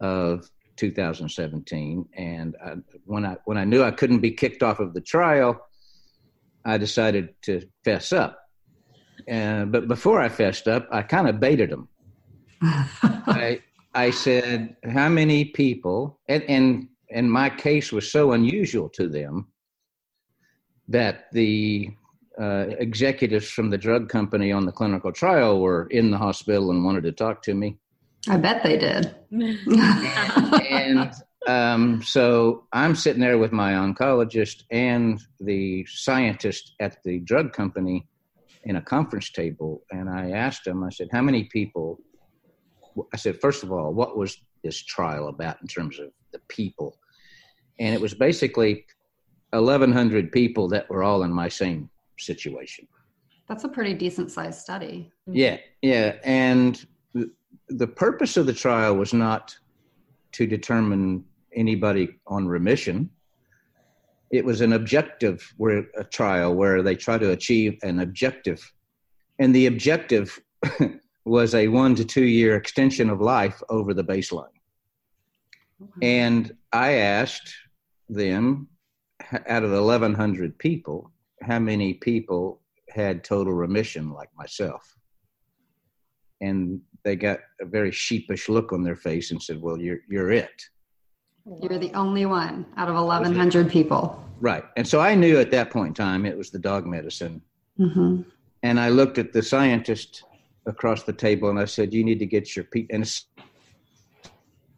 of 0.00 0.48
2017, 0.80 2.08
and 2.16 2.56
I, 2.64 2.74
when 3.04 3.26
I 3.26 3.36
when 3.44 3.58
I 3.58 3.64
knew 3.64 3.82
I 3.82 3.90
couldn't 3.90 4.20
be 4.20 4.30
kicked 4.30 4.62
off 4.62 4.80
of 4.80 4.94
the 4.94 5.00
trial, 5.00 5.60
I 6.64 6.78
decided 6.78 7.34
to 7.42 7.62
fess 7.84 8.12
up. 8.12 8.38
Uh, 9.30 9.66
but 9.66 9.86
before 9.86 10.20
I 10.20 10.28
fessed 10.30 10.66
up, 10.66 10.88
I 10.90 11.02
kind 11.02 11.28
of 11.28 11.38
baited 11.38 11.70
them. 11.70 11.88
I 12.62 13.60
I 13.94 14.10
said, 14.10 14.76
"How 14.90 15.08
many 15.08 15.44
people?" 15.44 16.18
And, 16.28 16.42
and 16.44 16.88
and 17.10 17.30
my 17.30 17.50
case 17.50 17.92
was 17.92 18.10
so 18.10 18.32
unusual 18.32 18.88
to 18.90 19.08
them 19.08 19.48
that 20.88 21.26
the 21.32 21.90
uh, 22.40 22.66
executives 22.78 23.50
from 23.50 23.68
the 23.68 23.78
drug 23.78 24.08
company 24.08 24.50
on 24.50 24.64
the 24.64 24.72
clinical 24.72 25.12
trial 25.12 25.60
were 25.60 25.86
in 25.90 26.10
the 26.10 26.16
hospital 26.16 26.70
and 26.70 26.84
wanted 26.84 27.04
to 27.04 27.12
talk 27.12 27.42
to 27.42 27.54
me. 27.54 27.76
I 28.28 28.36
bet 28.36 28.62
they 28.62 28.76
did. 28.76 29.14
and 30.70 31.12
um, 31.46 32.02
so 32.02 32.66
I'm 32.72 32.94
sitting 32.94 33.20
there 33.20 33.38
with 33.38 33.52
my 33.52 33.72
oncologist 33.72 34.64
and 34.70 35.20
the 35.40 35.86
scientist 35.86 36.74
at 36.80 37.02
the 37.04 37.20
drug 37.20 37.52
company 37.52 38.06
in 38.64 38.76
a 38.76 38.82
conference 38.82 39.30
table, 39.30 39.82
and 39.90 40.10
I 40.10 40.32
asked 40.32 40.66
him, 40.66 40.84
I 40.84 40.90
said, 40.90 41.08
How 41.12 41.22
many 41.22 41.44
people? 41.44 41.98
I 43.14 43.16
said, 43.16 43.40
First 43.40 43.62
of 43.62 43.72
all, 43.72 43.94
what 43.94 44.18
was 44.18 44.36
this 44.62 44.82
trial 44.82 45.28
about 45.28 45.56
in 45.62 45.68
terms 45.68 45.98
of 45.98 46.10
the 46.32 46.40
people? 46.48 46.98
And 47.78 47.94
it 47.94 48.00
was 48.00 48.12
basically 48.12 48.84
1,100 49.52 50.30
people 50.30 50.68
that 50.68 50.90
were 50.90 51.02
all 51.02 51.22
in 51.22 51.32
my 51.32 51.48
same 51.48 51.88
situation. 52.18 52.86
That's 53.48 53.64
a 53.64 53.68
pretty 53.68 53.94
decent 53.94 54.30
sized 54.30 54.60
study. 54.60 55.10
Yeah, 55.26 55.56
yeah. 55.80 56.16
And 56.22 56.84
the 57.70 57.86
purpose 57.86 58.36
of 58.36 58.46
the 58.46 58.52
trial 58.52 58.96
was 58.96 59.12
not 59.12 59.56
to 60.32 60.46
determine 60.46 61.24
anybody 61.54 62.16
on 62.26 62.46
remission. 62.46 63.10
It 64.30 64.44
was 64.44 64.60
an 64.60 64.72
objective 64.72 65.52
where 65.56 65.86
a 65.96 66.04
trial 66.04 66.54
where 66.54 66.82
they 66.82 66.94
try 66.94 67.18
to 67.18 67.30
achieve 67.30 67.78
an 67.82 68.00
objective. 68.00 68.72
And 69.38 69.54
the 69.54 69.66
objective 69.66 70.38
was 71.24 71.54
a 71.54 71.68
one 71.68 71.94
to 71.96 72.04
two 72.04 72.24
year 72.24 72.56
extension 72.56 73.10
of 73.10 73.20
life 73.20 73.62
over 73.68 73.94
the 73.94 74.04
baseline. 74.04 74.46
And 76.02 76.54
I 76.72 76.92
asked 76.92 77.54
them, 78.08 78.68
out 79.46 79.62
of 79.64 79.70
1,100 79.70 80.58
people, 80.58 81.10
how 81.42 81.58
many 81.58 81.94
people 81.94 82.60
had 82.90 83.24
total 83.24 83.54
remission 83.54 84.10
like 84.10 84.28
myself? 84.36 84.96
And 86.40 86.80
they 87.04 87.16
got 87.16 87.40
a 87.60 87.66
very 87.66 87.90
sheepish 87.90 88.48
look 88.48 88.72
on 88.72 88.82
their 88.82 88.96
face 88.96 89.30
and 89.30 89.42
said, 89.42 89.60
"Well, 89.60 89.78
you're 89.78 89.98
you're 90.08 90.30
it. 90.30 90.62
You're 91.62 91.78
the 91.78 91.92
only 91.94 92.26
one 92.26 92.66
out 92.76 92.88
of 92.88 92.94
1,100 92.94 93.70
people." 93.70 94.22
Right, 94.40 94.64
and 94.76 94.86
so 94.86 95.00
I 95.00 95.14
knew 95.14 95.38
at 95.38 95.50
that 95.50 95.70
point 95.70 95.88
in 95.88 95.94
time 95.94 96.26
it 96.26 96.36
was 96.36 96.50
the 96.50 96.58
dog 96.58 96.86
medicine. 96.86 97.42
Mm-hmm. 97.78 98.22
And 98.62 98.80
I 98.80 98.88
looked 98.90 99.18
at 99.18 99.32
the 99.32 99.42
scientist 99.42 100.24
across 100.66 101.02
the 101.04 101.12
table 101.12 101.50
and 101.50 101.58
I 101.58 101.64
said, 101.64 101.92
"You 101.94 102.04
need 102.04 102.18
to 102.18 102.26
get 102.26 102.54
your 102.56 102.64
people." 102.66 102.94
And 102.94 103.06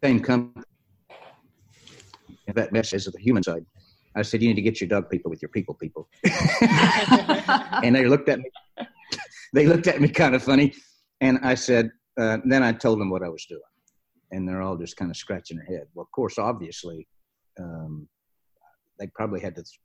same 0.03 0.21
company. 0.21 0.65
That 2.55 2.73
message 2.73 3.07
is 3.07 3.13
the 3.13 3.21
human 3.21 3.43
side. 3.43 3.65
I 4.15 4.23
said, 4.23 4.43
"You 4.43 4.49
need 4.49 4.57
to 4.57 4.63
get 4.63 4.81
your 4.81 4.89
dog 4.89 5.11
people 5.11 5.31
with 5.31 5.43
your 5.43 5.49
people 5.49 5.75
people." 5.75 6.09
and 7.83 7.95
they 7.97 8.07
looked 8.07 8.29
at 8.29 8.39
me. 8.39 8.51
They 9.55 9.67
looked 9.67 9.87
at 9.87 10.01
me 10.01 10.09
kind 10.09 10.35
of 10.35 10.43
funny, 10.43 10.73
and 11.21 11.39
I 11.43 11.55
said, 11.55 11.91
uh, 12.19 12.39
then 12.45 12.63
I 12.63 12.73
told 12.73 13.01
them 13.01 13.11
what 13.11 13.23
I 13.23 13.29
was 13.29 13.45
doing, 13.47 13.61
and 14.31 14.49
they're 14.49 14.63
all 14.63 14.77
just 14.77 14.97
kind 14.97 15.11
of 15.11 15.17
scratching 15.17 15.57
their 15.57 15.67
head. 15.67 15.87
Well, 15.95 16.05
of 16.05 16.11
course, 16.13 16.39
obviously, 16.39 17.07
um, 17.59 18.09
they 18.99 19.07
probably 19.09 19.41
had 19.41 19.55
to 19.57 19.63
th- 19.63 19.79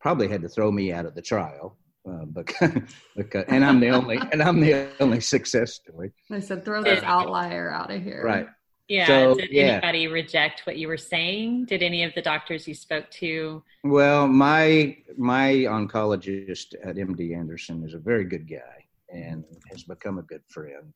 probably 0.00 0.28
had 0.28 0.42
to 0.42 0.48
throw 0.48 0.70
me 0.70 0.92
out 0.92 1.06
of 1.06 1.14
the 1.14 1.22
trial. 1.22 1.76
Uh, 2.08 2.24
because, 2.26 2.70
because, 3.16 3.44
and 3.48 3.64
I'm 3.64 3.80
the 3.80 3.90
only 3.90 4.18
and 4.30 4.40
I'm 4.40 4.60
the 4.60 4.88
only 5.00 5.20
success 5.20 5.74
story. 5.74 6.12
They 6.30 6.40
said 6.40 6.64
throw 6.64 6.82
this 6.82 7.02
outlier 7.02 7.70
out 7.70 7.90
of 7.90 8.02
here. 8.02 8.22
Right. 8.24 8.46
Yeah. 8.88 9.06
So, 9.06 9.34
Did 9.34 9.50
yeah. 9.50 9.62
anybody 9.64 10.06
reject 10.06 10.62
what 10.64 10.76
you 10.76 10.86
were 10.86 10.96
saying? 10.96 11.64
Did 11.64 11.82
any 11.82 12.04
of 12.04 12.14
the 12.14 12.22
doctors 12.22 12.68
you 12.68 12.74
spoke 12.74 13.10
to? 13.12 13.62
Well, 13.82 14.28
my 14.28 14.96
my 15.16 15.52
oncologist 15.68 16.74
at 16.84 16.96
MD 16.96 17.36
Anderson 17.36 17.84
is 17.84 17.94
a 17.94 17.98
very 17.98 18.24
good 18.24 18.48
guy 18.48 18.86
and 19.12 19.44
has 19.70 19.82
become 19.82 20.18
a 20.18 20.22
good 20.22 20.42
friend. 20.48 20.92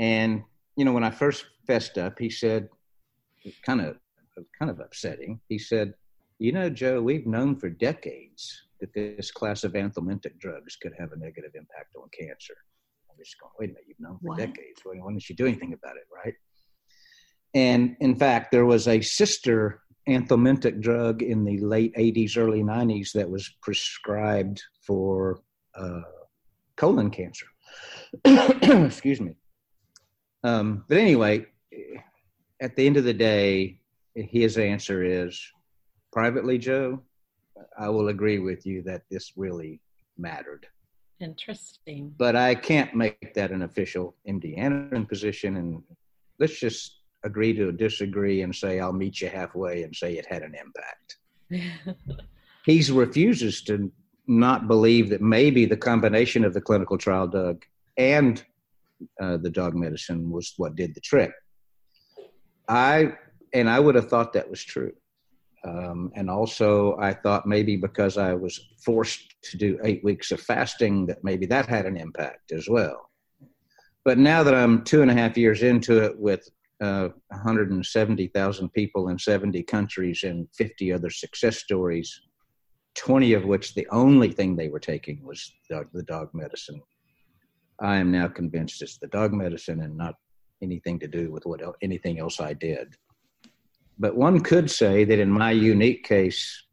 And 0.00 0.42
you 0.76 0.84
know, 0.84 0.92
when 0.92 1.04
I 1.04 1.10
first 1.10 1.44
fessed 1.66 1.98
up, 1.98 2.18
he 2.18 2.30
said, 2.30 2.68
kind 3.64 3.82
of, 3.82 3.96
kind 4.58 4.70
of 4.70 4.80
upsetting. 4.80 5.40
He 5.48 5.58
said, 5.58 5.94
"You 6.38 6.52
know, 6.52 6.70
Joe, 6.70 7.02
we've 7.02 7.26
known 7.26 7.54
for 7.54 7.68
decades 7.68 8.62
that 8.80 8.94
this 8.94 9.30
class 9.30 9.62
of 9.62 9.72
anthelmintic 9.74 10.38
drugs 10.38 10.76
could 10.76 10.94
have 10.98 11.12
a 11.12 11.16
negative 11.16 11.52
impact 11.54 11.94
on 11.96 12.08
cancer." 12.18 12.54
I'm 13.10 13.16
just 13.18 13.38
going, 13.38 13.52
"Wait 13.58 13.70
a 13.70 13.72
minute, 13.74 13.84
you've 13.86 14.00
known 14.00 14.18
for 14.18 14.28
what? 14.28 14.38
decades. 14.38 14.80
Why 14.82 14.94
didn't 14.94 15.28
you 15.28 15.36
do 15.36 15.46
anything 15.46 15.74
about 15.74 15.96
it, 15.96 16.06
right?" 16.12 16.34
And 17.52 17.96
in 18.00 18.16
fact, 18.16 18.52
there 18.52 18.64
was 18.64 18.88
a 18.88 19.02
sister 19.02 19.82
anthelmintic 20.08 20.80
drug 20.80 21.22
in 21.22 21.44
the 21.44 21.58
late 21.58 21.94
80s, 21.94 22.38
early 22.38 22.62
90s 22.62 23.12
that 23.12 23.28
was 23.28 23.48
prescribed 23.60 24.62
for 24.86 25.42
uh, 25.74 26.00
colon 26.76 27.10
cancer. 27.10 27.46
Excuse 28.24 29.20
me. 29.20 29.34
Um, 30.42 30.84
but 30.88 30.98
anyway, 30.98 31.46
at 32.60 32.76
the 32.76 32.86
end 32.86 32.96
of 32.96 33.04
the 33.04 33.14
day, 33.14 33.80
his 34.14 34.58
answer 34.58 35.02
is 35.02 35.40
privately, 36.12 36.58
Joe, 36.58 37.00
I 37.78 37.88
will 37.88 38.08
agree 38.08 38.38
with 38.38 38.66
you 38.66 38.82
that 38.82 39.02
this 39.10 39.32
really 39.36 39.80
mattered. 40.18 40.66
Interesting. 41.20 42.14
But 42.16 42.36
I 42.36 42.54
can't 42.54 42.94
make 42.94 43.34
that 43.34 43.50
an 43.50 43.62
official 43.62 44.14
MD 44.26 44.58
Anderson 44.58 45.06
position. 45.06 45.56
And 45.56 45.82
let's 46.38 46.58
just 46.58 47.00
agree 47.24 47.52
to 47.54 47.72
disagree 47.72 48.42
and 48.42 48.54
say, 48.54 48.80
I'll 48.80 48.92
meet 48.92 49.20
you 49.20 49.28
halfway 49.28 49.82
and 49.82 49.94
say 49.94 50.14
it 50.14 50.26
had 50.26 50.42
an 50.42 50.54
impact. 50.54 51.18
he 52.64 52.92
refuses 52.92 53.62
to 53.62 53.92
not 54.26 54.68
believe 54.68 55.10
that 55.10 55.20
maybe 55.20 55.66
the 55.66 55.76
combination 55.76 56.44
of 56.44 56.54
the 56.54 56.60
clinical 56.60 56.96
trial 56.96 57.26
dog 57.26 57.64
and 57.96 58.44
uh, 59.20 59.36
the 59.38 59.50
dog 59.50 59.74
medicine 59.74 60.30
was 60.30 60.54
what 60.56 60.76
did 60.76 60.94
the 60.94 61.00
trick. 61.00 61.32
I 62.68 63.12
and 63.52 63.68
I 63.68 63.80
would 63.80 63.94
have 63.94 64.08
thought 64.08 64.32
that 64.34 64.48
was 64.48 64.62
true. 64.62 64.92
Um, 65.64 66.10
and 66.14 66.30
also, 66.30 66.96
I 66.98 67.12
thought 67.12 67.46
maybe 67.46 67.76
because 67.76 68.16
I 68.16 68.32
was 68.34 68.58
forced 68.82 69.34
to 69.50 69.58
do 69.58 69.78
eight 69.84 70.02
weeks 70.02 70.30
of 70.30 70.40
fasting, 70.40 71.06
that 71.06 71.22
maybe 71.22 71.46
that 71.46 71.66
had 71.66 71.84
an 71.84 71.96
impact 71.96 72.52
as 72.52 72.68
well. 72.68 73.10
But 74.04 74.16
now 74.16 74.42
that 74.42 74.54
I'm 74.54 74.84
two 74.84 75.02
and 75.02 75.10
a 75.10 75.14
half 75.14 75.36
years 75.36 75.62
into 75.62 76.02
it 76.02 76.18
with 76.18 76.48
uh, 76.80 77.10
170,000 77.28 78.72
people 78.72 79.08
in 79.08 79.18
70 79.18 79.62
countries 79.64 80.22
and 80.22 80.48
50 80.56 80.94
other 80.94 81.10
success 81.10 81.58
stories, 81.58 82.22
20 82.94 83.34
of 83.34 83.44
which 83.44 83.74
the 83.74 83.86
only 83.90 84.32
thing 84.32 84.56
they 84.56 84.68
were 84.68 84.80
taking 84.80 85.22
was 85.24 85.52
the, 85.68 85.84
the 85.92 86.02
dog 86.04 86.30
medicine. 86.32 86.80
I 87.80 87.96
am 87.96 88.10
now 88.10 88.28
convinced 88.28 88.82
it's 88.82 88.98
the 88.98 89.06
dog 89.08 89.32
medicine 89.32 89.80
and 89.80 89.96
not 89.96 90.14
anything 90.62 90.98
to 91.00 91.08
do 91.08 91.30
with 91.30 91.44
what 91.46 91.60
anything 91.82 92.18
else 92.18 92.40
I 92.40 92.52
did. 92.52 92.94
But 93.98 94.16
one 94.16 94.40
could 94.40 94.70
say 94.70 95.04
that 95.04 95.18
in 95.18 95.30
my 95.30 95.50
unique 95.50 96.04
case, 96.04 96.64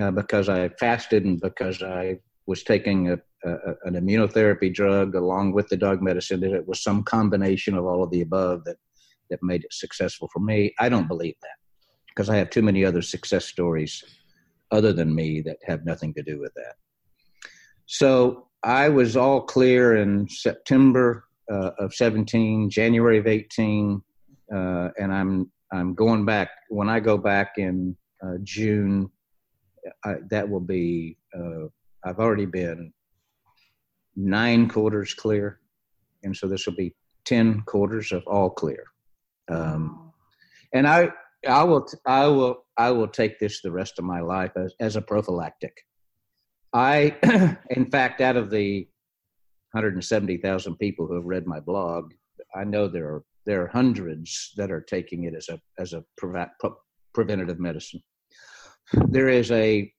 uh, 0.00 0.10
because 0.10 0.48
I 0.48 0.68
fasted 0.80 1.24
and 1.24 1.40
because 1.40 1.82
I 1.82 2.18
was 2.46 2.62
taking 2.62 3.10
a, 3.10 3.18
a, 3.44 3.54
an 3.84 3.94
immunotherapy 3.94 4.72
drug 4.72 5.14
along 5.14 5.52
with 5.52 5.68
the 5.68 5.76
dog 5.76 6.02
medicine, 6.02 6.40
that 6.40 6.52
it 6.52 6.66
was 6.66 6.82
some 6.82 7.02
combination 7.02 7.76
of 7.76 7.84
all 7.84 8.02
of 8.02 8.10
the 8.10 8.20
above 8.20 8.64
that 8.64 8.76
that 9.30 9.42
made 9.42 9.64
it 9.64 9.72
successful 9.72 10.28
for 10.32 10.38
me. 10.38 10.72
I 10.78 10.88
don't 10.88 11.08
believe 11.08 11.34
that 11.42 11.56
because 12.08 12.30
I 12.30 12.36
have 12.36 12.50
too 12.50 12.62
many 12.62 12.84
other 12.84 13.02
success 13.02 13.44
stories 13.44 14.04
other 14.70 14.92
than 14.92 15.14
me 15.14 15.40
that 15.42 15.58
have 15.64 15.84
nothing 15.84 16.14
to 16.14 16.22
do 16.22 16.38
with 16.40 16.52
that. 16.54 16.74
So 17.86 18.48
I 18.66 18.88
was 18.88 19.16
all 19.16 19.42
clear 19.42 19.96
in 19.96 20.28
September 20.28 21.24
uh, 21.48 21.70
of 21.78 21.94
17, 21.94 22.68
January 22.68 23.18
of 23.18 23.28
18, 23.28 24.02
uh, 24.52 24.88
and 24.98 25.12
I'm 25.12 25.52
I'm 25.72 25.94
going 25.94 26.24
back. 26.24 26.50
When 26.68 26.88
I 26.88 26.98
go 26.98 27.16
back 27.16 27.52
in 27.58 27.96
uh, 28.24 28.38
June, 28.42 29.08
I, 30.04 30.16
that 30.30 30.48
will 30.48 30.60
be. 30.60 31.16
Uh, 31.36 31.66
I've 32.04 32.18
already 32.18 32.46
been 32.46 32.92
nine 34.16 34.68
quarters 34.68 35.14
clear, 35.14 35.60
and 36.24 36.36
so 36.36 36.48
this 36.48 36.66
will 36.66 36.74
be 36.74 36.92
ten 37.24 37.62
quarters 37.66 38.10
of 38.10 38.24
all 38.26 38.50
clear. 38.50 38.84
Um, 39.48 40.12
and 40.72 40.88
I 40.88 41.10
I 41.48 41.62
will 41.62 41.86
I 42.04 42.26
will 42.26 42.66
I 42.76 42.90
will 42.90 43.08
take 43.08 43.38
this 43.38 43.62
the 43.62 43.70
rest 43.70 44.00
of 44.00 44.04
my 44.04 44.20
life 44.20 44.52
as, 44.56 44.74
as 44.80 44.96
a 44.96 45.02
prophylactic. 45.02 45.85
I, 46.72 47.16
in 47.70 47.90
fact, 47.90 48.20
out 48.20 48.36
of 48.36 48.50
the 48.50 48.88
170,000 49.72 50.76
people 50.76 51.06
who 51.06 51.14
have 51.14 51.24
read 51.24 51.46
my 51.46 51.60
blog, 51.60 52.12
I 52.54 52.64
know 52.64 52.88
there 52.88 53.08
are 53.08 53.24
There 53.46 53.62
are 53.62 53.68
hundreds 53.68 54.52
that 54.56 54.70
are 54.70 54.82
taking 54.82 55.24
it 55.24 55.34
as 55.34 55.48
a 55.48 55.58
as 55.78 55.92
a 55.92 56.04
pre- 56.16 56.52
preventative 57.14 57.60
medicine. 57.60 58.02
There 59.08 59.28
is 59.28 59.50
a 59.50 59.92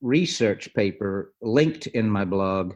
research 0.00 0.72
paper 0.74 1.32
linked 1.40 1.86
in 1.86 2.08
my 2.10 2.24
blog 2.24 2.74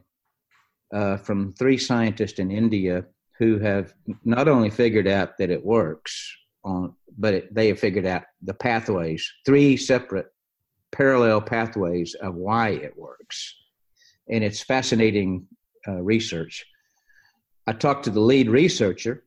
uh, 0.95 1.17
from 1.19 1.53
three 1.53 1.79
scientists 1.79 2.39
in 2.39 2.51
India 2.51 3.05
who 3.39 3.59
have 3.59 3.93
not 4.25 4.49
only 4.49 4.71
figured 4.71 5.07
out 5.07 5.37
that 5.39 5.51
it 5.51 5.65
works 5.65 6.13
on, 6.65 6.95
but 7.19 7.35
it, 7.35 7.55
they 7.55 7.69
have 7.69 7.79
figured 7.79 8.07
out 8.07 8.25
the 8.43 8.55
pathways, 8.55 9.23
three 9.47 9.77
separate 9.77 10.29
parallel 10.93 11.41
pathways 11.41 12.15
of 12.15 12.35
why 12.35 12.71
it 12.71 12.97
works. 12.97 13.55
And 14.29 14.45
it's 14.45 14.63
fascinating 14.63 15.47
uh, 15.87 16.03
research. 16.03 16.67
I 17.67 17.73
talked 17.73 18.05
to 18.05 18.11
the 18.11 18.21
lead 18.21 18.49
researcher, 18.49 19.25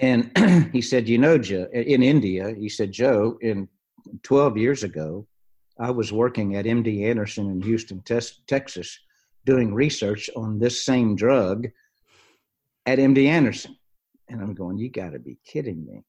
and 0.00 0.30
he 0.72 0.80
said, 0.80 1.08
You 1.08 1.18
know, 1.18 1.38
Joe, 1.38 1.68
in 1.72 2.02
India, 2.02 2.54
he 2.58 2.68
said, 2.68 2.92
Joe, 2.92 3.38
in 3.40 3.68
12 4.22 4.56
years 4.56 4.82
ago, 4.82 5.26
I 5.78 5.90
was 5.90 6.12
working 6.12 6.56
at 6.56 6.64
MD 6.64 7.04
Anderson 7.08 7.50
in 7.50 7.60
Houston, 7.62 8.02
Texas, 8.02 8.98
doing 9.44 9.74
research 9.74 10.30
on 10.36 10.58
this 10.58 10.84
same 10.84 11.16
drug 11.16 11.68
at 12.86 12.98
MD 12.98 13.26
Anderson. 13.26 13.76
And 14.28 14.40
I'm 14.40 14.54
going, 14.54 14.78
You 14.78 14.90
got 14.90 15.10
to 15.10 15.18
be 15.18 15.38
kidding 15.44 15.84
me. 15.84 16.04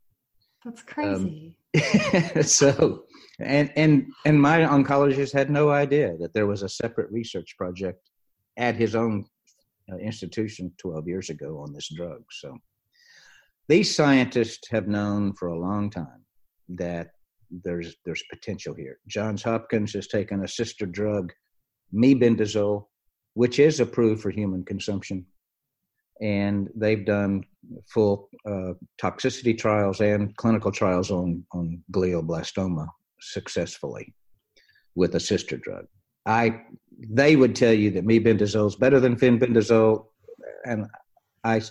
That's 0.63 0.83
crazy. 0.83 1.55
Um, 1.75 2.43
so, 2.43 3.05
and 3.39 3.71
and 3.75 4.05
and 4.25 4.41
my 4.41 4.59
oncologist 4.59 5.33
had 5.33 5.49
no 5.49 5.71
idea 5.71 6.15
that 6.19 6.33
there 6.33 6.47
was 6.47 6.63
a 6.63 6.69
separate 6.69 7.11
research 7.11 7.55
project 7.57 8.09
at 8.57 8.75
his 8.75 8.95
own 8.95 9.25
uh, 9.91 9.97
institution 9.97 10.71
12 10.77 11.07
years 11.07 11.29
ago 11.29 11.59
on 11.59 11.73
this 11.73 11.89
drug. 11.93 12.23
So, 12.31 12.57
these 13.67 13.93
scientists 13.93 14.69
have 14.69 14.87
known 14.87 15.33
for 15.33 15.49
a 15.49 15.59
long 15.59 15.89
time 15.89 16.25
that 16.69 17.11
there's 17.63 17.95
there's 18.05 18.23
potential 18.29 18.73
here. 18.73 18.99
Johns 19.07 19.43
Hopkins 19.43 19.93
has 19.93 20.07
taken 20.07 20.43
a 20.43 20.47
sister 20.47 20.85
drug, 20.85 21.33
mebendazole, 21.93 22.85
which 23.33 23.59
is 23.59 23.79
approved 23.79 24.21
for 24.21 24.31
human 24.31 24.63
consumption, 24.63 25.25
and 26.23 26.69
they've 26.73 27.05
done 27.05 27.43
full 27.85 28.29
uh, 28.47 28.73
toxicity 29.01 29.55
trials 29.55 29.99
and 29.99 30.35
clinical 30.37 30.71
trials 30.71 31.11
on 31.11 31.43
on 31.51 31.83
glioblastoma 31.91 32.87
successfully 33.19 34.13
with 34.95 35.15
a 35.15 35.19
sister 35.19 35.57
drug. 35.57 35.85
I 36.25 36.61
they 37.09 37.35
would 37.35 37.55
tell 37.55 37.73
you 37.73 37.91
that 37.91 38.05
mebendazole 38.05 38.67
is 38.67 38.75
better 38.77 38.99
than 38.99 39.17
fenbendazole, 39.17 40.05
and 40.65 40.87
I 41.43 41.61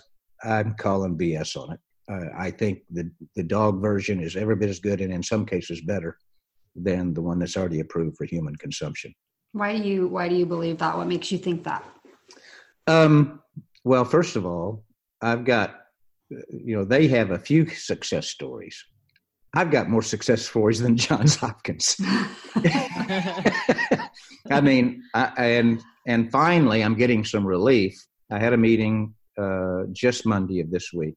I'm 0.43 0.75
calling 0.75 1.17
BS 1.17 1.57
on 1.57 1.73
it. 1.73 1.79
Uh, 2.11 2.29
I 2.37 2.51
think 2.51 2.83
the 2.91 3.09
the 3.35 3.43
dog 3.43 3.81
version 3.81 4.21
is 4.21 4.35
every 4.35 4.55
bit 4.55 4.69
as 4.69 4.79
good, 4.79 5.01
and 5.01 5.11
in 5.11 5.23
some 5.23 5.45
cases 5.45 5.81
better 5.81 6.17
than 6.75 7.13
the 7.13 7.21
one 7.21 7.39
that's 7.39 7.57
already 7.57 7.79
approved 7.79 8.17
for 8.17 8.25
human 8.25 8.55
consumption. 8.57 9.13
Why 9.53 9.79
do 9.79 9.87
you 9.87 10.07
Why 10.07 10.29
do 10.29 10.35
you 10.35 10.45
believe 10.45 10.77
that? 10.77 10.95
What 10.95 11.07
makes 11.07 11.31
you 11.31 11.39
think 11.39 11.63
that? 11.63 11.83
Um, 12.85 13.39
well, 13.83 14.05
first 14.05 14.35
of 14.35 14.45
all, 14.45 14.83
I've 15.21 15.45
got 15.45 15.75
you 16.29 16.75
know 16.75 16.85
they 16.85 17.07
have 17.07 17.31
a 17.31 17.39
few 17.39 17.67
success 17.67 18.27
stories. 18.29 18.83
I've 19.55 19.71
got 19.71 19.89
more 19.89 20.01
success 20.01 20.41
stories 20.41 20.79
than 20.79 20.97
Johns 20.97 21.35
Hopkins. 21.35 21.95
I 24.49 24.61
mean, 24.61 25.03
I, 25.13 25.31
and 25.37 25.81
and 26.07 26.31
finally, 26.31 26.83
I'm 26.83 26.95
getting 26.95 27.23
some 27.23 27.45
relief. 27.45 27.95
I 28.31 28.39
had 28.39 28.53
a 28.53 28.57
meeting 28.57 29.13
uh, 29.37 29.83
just 29.91 30.25
Monday 30.25 30.59
of 30.59 30.71
this 30.71 30.91
week. 30.93 31.15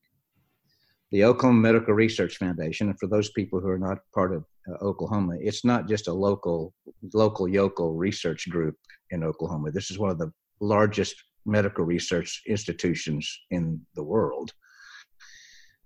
The 1.12 1.24
Oklahoma 1.24 1.60
Medical 1.60 1.94
Research 1.94 2.36
Foundation, 2.36 2.88
and 2.88 2.98
for 2.98 3.06
those 3.06 3.30
people 3.30 3.60
who 3.60 3.68
are 3.68 3.78
not 3.78 3.98
part 4.12 4.34
of 4.34 4.44
uh, 4.68 4.84
Oklahoma, 4.84 5.36
it's 5.40 5.64
not 5.64 5.88
just 5.88 6.08
a 6.08 6.12
local 6.12 6.74
local 7.14 7.48
yokel 7.48 7.94
research 7.94 8.50
group 8.50 8.76
in 9.10 9.24
Oklahoma. 9.24 9.70
This 9.70 9.90
is 9.90 9.98
one 9.98 10.10
of 10.10 10.18
the 10.18 10.32
largest 10.60 11.22
medical 11.46 11.84
research 11.84 12.42
institutions 12.46 13.40
in 13.50 13.80
the 13.94 14.02
world. 14.02 14.52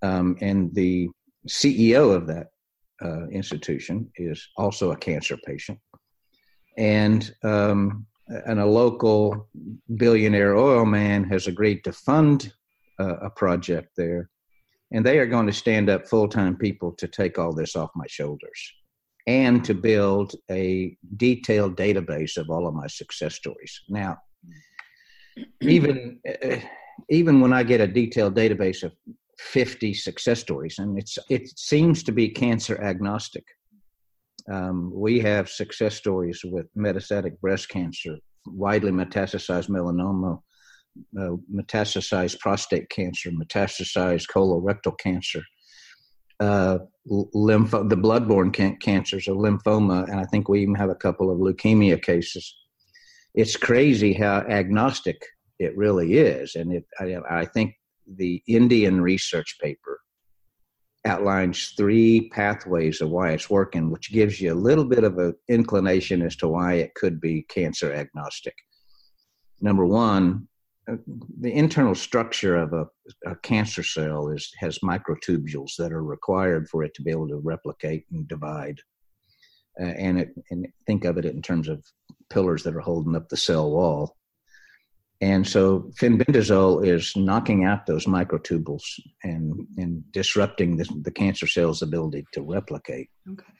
Um, 0.03 0.37
and 0.41 0.75
the 0.75 1.09
CEO 1.49 2.15
of 2.15 2.27
that 2.27 2.49
uh, 3.03 3.27
institution 3.29 4.11
is 4.17 4.49
also 4.57 4.93
a 4.93 4.97
cancer 4.97 5.37
patient 5.47 5.79
and 6.77 7.35
um, 7.43 8.07
and 8.47 8.61
a 8.61 8.67
local 8.67 9.49
billionaire 9.97 10.57
oil 10.57 10.87
man 10.87 11.25
has 11.25 11.47
agreed 11.49 11.83
to 11.85 11.93
fund 11.93 12.53
uh, 13.01 13.17
a 13.17 13.31
project 13.31 13.89
there, 13.97 14.31
and 14.93 15.05
they 15.05 15.19
are 15.19 15.27
going 15.27 15.47
to 15.47 15.53
stand 15.53 15.91
up 15.91 16.07
full 16.07 16.29
time 16.29 16.57
people 16.57 16.93
to 16.93 17.09
take 17.09 17.39
all 17.39 17.53
this 17.53 17.75
off 17.77 17.91
my 17.95 18.07
shoulders 18.07 18.73
and 19.27 19.65
to 19.65 19.75
build 19.75 20.35
a 20.51 20.97
detailed 21.17 21.77
database 21.77 22.37
of 22.37 22.49
all 22.51 22.67
of 22.67 22.75
my 22.75 22.87
success 22.87 23.35
stories. 23.35 23.81
Now, 23.89 24.17
even 25.61 26.21
uh, 26.29 26.57
even 27.09 27.41
when 27.41 27.53
I 27.53 27.63
get 27.63 27.81
a 27.81 27.87
detailed 27.87 28.37
database 28.37 28.83
of 28.83 28.93
50 29.39 29.95
success 29.95 30.41
stories, 30.41 30.79
and 30.79 30.99
it's 30.99 31.19
it 31.29 31.49
seems 31.59 32.03
to 32.05 32.13
be 32.13 32.29
cancer 32.29 32.81
agnostic. 32.83 33.45
Um, 34.51 34.91
we 34.95 35.21
have 35.21 35.49
success 35.49 35.95
stories 35.95 36.41
with 36.45 36.67
metastatic 36.77 37.39
breast 37.41 37.69
cancer, 37.69 38.17
widely 38.47 38.91
metastasized 38.91 39.69
melanoma, 39.69 40.41
uh, 41.19 41.37
metastasized 41.55 42.39
prostate 42.41 42.89
cancer, 42.91 43.31
metastasized 43.31 44.27
colorectal 44.29 44.99
cancer, 44.99 45.43
uh, 46.41 46.79
the 47.05 47.99
bloodborne 48.03 48.53
can- 48.53 48.77
cancers 48.79 49.29
of 49.29 49.37
lymphoma, 49.37 50.09
and 50.09 50.19
I 50.19 50.25
think 50.25 50.49
we 50.49 50.63
even 50.63 50.75
have 50.75 50.89
a 50.89 50.95
couple 50.95 51.31
of 51.31 51.39
leukemia 51.39 52.03
cases. 52.03 52.55
It's 53.35 53.57
crazy 53.57 54.13
how 54.13 54.39
agnostic 54.41 55.23
it 55.59 55.77
really 55.77 56.17
is, 56.17 56.57
and 56.57 56.73
it, 56.73 56.85
I, 56.99 57.17
I 57.43 57.45
think 57.45 57.75
the 58.17 58.43
Indian 58.47 59.01
research 59.01 59.59
paper 59.61 60.01
outlines 61.07 61.73
three 61.77 62.29
pathways 62.31 63.01
of 63.01 63.11
why 63.11 63.31
it's 63.31 63.49
working, 63.49 63.91
which 63.91 64.13
gives 64.13 64.41
you 64.41 64.53
a 64.53 64.55
little 64.55 64.85
bit 64.85 65.05
of 65.05 65.19
an 65.19 65.35
inclination 65.49 66.23
as 66.23 66.37
to 66.37 66.49
why 66.49 66.75
it 66.75 66.95
could 66.95 67.21
be 67.21 67.43
cancer 67.49 67.93
agnostic. 67.93 68.55
Number 69.61 69.87
one, 69.87 70.49
uh, 70.91 70.97
the 71.41 71.53
internal 71.53 71.95
structure 71.95 72.57
of 72.57 72.73
a, 72.73 72.87
a, 73.27 73.37
cancer 73.37 73.83
cell 73.83 74.29
is 74.29 74.51
has 74.59 74.79
microtubules 74.81 75.77
that 75.79 75.93
are 75.93 76.03
required 76.03 76.69
for 76.69 76.83
it 76.83 76.95
to 76.95 77.03
be 77.03 77.11
able 77.11 77.29
to 77.29 77.37
replicate 77.37 78.07
and 78.13 78.27
divide. 78.27 78.81
Uh, 79.81 79.85
and 79.85 80.19
it, 80.19 80.31
and 80.51 80.67
think 80.87 81.05
of 81.05 81.17
it 81.17 81.25
in 81.25 81.41
terms 81.41 81.69
of 81.69 81.85
pillars 82.31 82.63
that 82.63 82.75
are 82.75 82.81
holding 82.81 83.17
up 83.17 83.29
the 83.29 83.37
cell 83.37 83.71
wall. 83.71 84.17
And 85.21 85.47
so 85.47 85.91
fenbendazole 86.01 86.87
is 86.87 87.15
knocking 87.15 87.65
out 87.65 87.85
those 87.85 88.07
microtubules 88.07 88.83
and, 89.23 89.67
and 89.77 90.03
disrupting 90.13 90.79
the, 90.79 90.89
the 91.03 91.11
cancer 91.11 91.47
cell's 91.47 91.83
ability 91.83 92.25
to 92.33 92.43
replicate. 92.43 93.11
Okay. 93.31 93.53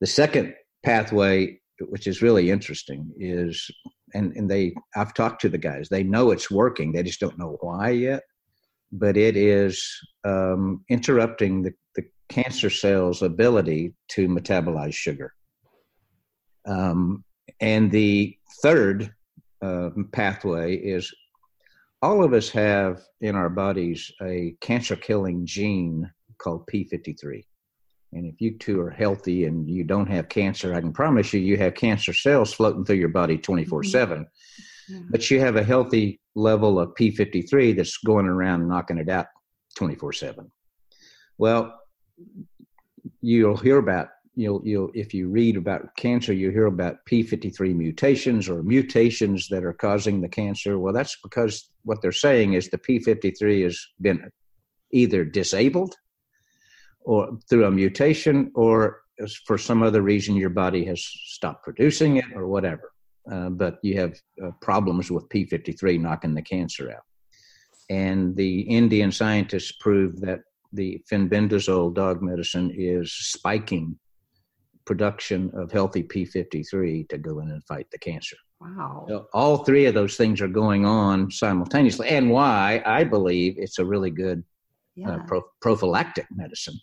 The 0.00 0.06
second 0.06 0.54
pathway, 0.84 1.58
which 1.80 2.06
is 2.06 2.20
really 2.20 2.50
interesting, 2.50 3.12
is 3.18 3.70
and, 4.12 4.36
and 4.36 4.50
they 4.50 4.74
I've 4.94 5.14
talked 5.14 5.40
to 5.42 5.48
the 5.48 5.58
guys, 5.58 5.88
they 5.88 6.02
know 6.02 6.32
it's 6.32 6.50
working, 6.50 6.92
they 6.92 7.02
just 7.02 7.20
don't 7.20 7.38
know 7.38 7.56
why 7.60 7.90
yet. 7.90 8.22
But 8.92 9.16
it 9.16 9.36
is 9.36 9.84
um, 10.24 10.84
interrupting 10.88 11.62
the, 11.62 11.72
the 11.96 12.04
cancer 12.28 12.70
cell's 12.70 13.22
ability 13.22 13.94
to 14.10 14.28
metabolize 14.28 14.94
sugar. 14.94 15.32
Um, 16.66 17.24
and 17.60 17.90
the 17.90 18.36
third 18.62 19.12
uh, 19.62 19.90
pathway 20.12 20.76
is 20.76 21.12
all 22.02 22.22
of 22.22 22.32
us 22.32 22.50
have 22.50 23.02
in 23.20 23.34
our 23.34 23.48
bodies 23.48 24.12
a 24.22 24.54
cancer 24.60 24.96
killing 24.96 25.46
gene 25.46 26.10
called 26.38 26.66
P53. 26.66 27.44
And 28.12 28.26
if 28.26 28.40
you 28.40 28.56
two 28.58 28.80
are 28.80 28.90
healthy 28.90 29.44
and 29.44 29.68
you 29.68 29.84
don't 29.84 30.08
have 30.08 30.28
cancer, 30.28 30.74
I 30.74 30.80
can 30.80 30.92
promise 30.92 31.32
you, 31.32 31.40
you 31.40 31.56
have 31.56 31.74
cancer 31.74 32.12
cells 32.12 32.52
floating 32.52 32.84
through 32.84 32.96
your 32.96 33.08
body 33.08 33.36
24 33.36 33.80
mm-hmm. 33.80 33.90
7. 33.90 34.26
But 35.10 35.30
you 35.30 35.40
have 35.40 35.56
a 35.56 35.64
healthy 35.64 36.20
level 36.36 36.78
of 36.78 36.94
P53 36.94 37.76
that's 37.76 37.96
going 37.98 38.26
around 38.26 38.68
knocking 38.68 38.98
it 38.98 39.08
out 39.08 39.26
24 39.76 40.12
7. 40.12 40.50
Well, 41.38 41.78
you'll 43.20 43.56
hear 43.56 43.78
about 43.78 44.08
you'll 44.36 44.60
you'll 44.64 44.90
if 44.94 45.14
you 45.14 45.28
read 45.28 45.56
about 45.56 45.96
cancer 45.96 46.32
you 46.32 46.50
hear 46.50 46.66
about 46.66 47.04
p53 47.10 47.74
mutations 47.74 48.48
or 48.48 48.62
mutations 48.62 49.48
that 49.48 49.64
are 49.64 49.72
causing 49.72 50.20
the 50.20 50.28
cancer. 50.28 50.78
Well 50.78 50.92
that's 50.92 51.16
because 51.22 51.70
what 51.82 52.02
they're 52.02 52.12
saying 52.12 52.52
is 52.52 52.68
the 52.68 52.78
p53 52.78 53.64
has 53.64 53.84
been 54.00 54.30
either 54.92 55.24
disabled 55.24 55.96
or 57.00 57.38
through 57.48 57.64
a 57.64 57.70
mutation 57.70 58.52
or 58.54 59.00
for 59.46 59.56
some 59.56 59.82
other 59.82 60.02
reason 60.02 60.36
your 60.36 60.50
body 60.50 60.84
has 60.84 61.02
stopped 61.02 61.64
producing 61.64 62.18
it 62.18 62.26
or 62.34 62.46
whatever. 62.46 62.92
Uh, 63.30 63.48
but 63.48 63.78
you 63.82 63.98
have 63.98 64.14
uh, 64.44 64.50
problems 64.60 65.10
with 65.10 65.28
p53 65.30 65.98
knocking 65.98 66.34
the 66.34 66.42
cancer 66.42 66.92
out. 66.92 67.02
And 67.88 68.36
the 68.36 68.60
Indian 68.60 69.10
scientists 69.10 69.72
proved 69.72 70.20
that 70.22 70.40
the 70.72 71.02
fenbendazole 71.10 71.94
dog 71.94 72.20
medicine 72.22 72.70
is 72.76 73.12
spiking 73.12 73.98
production 74.86 75.50
of 75.54 75.70
healthy 75.70 76.02
P53 76.02 77.08
to 77.08 77.18
go 77.18 77.40
in 77.40 77.50
and 77.50 77.62
fight 77.64 77.86
the 77.90 77.98
cancer. 77.98 78.36
Wow. 78.60 79.04
So 79.08 79.26
all 79.34 79.58
three 79.58 79.84
of 79.86 79.94
those 79.94 80.16
things 80.16 80.40
are 80.40 80.48
going 80.48 80.86
on 80.86 81.30
simultaneously, 81.30 82.08
and 82.08 82.30
why 82.30 82.82
I 82.86 83.04
believe 83.04 83.56
it's 83.58 83.78
a 83.78 83.84
really 83.84 84.10
good 84.10 84.38
uh, 84.38 84.42
yeah. 84.94 85.10
uh, 85.10 85.18
pro- 85.26 85.50
prophylactic 85.60 86.26
medicine. 86.34 86.78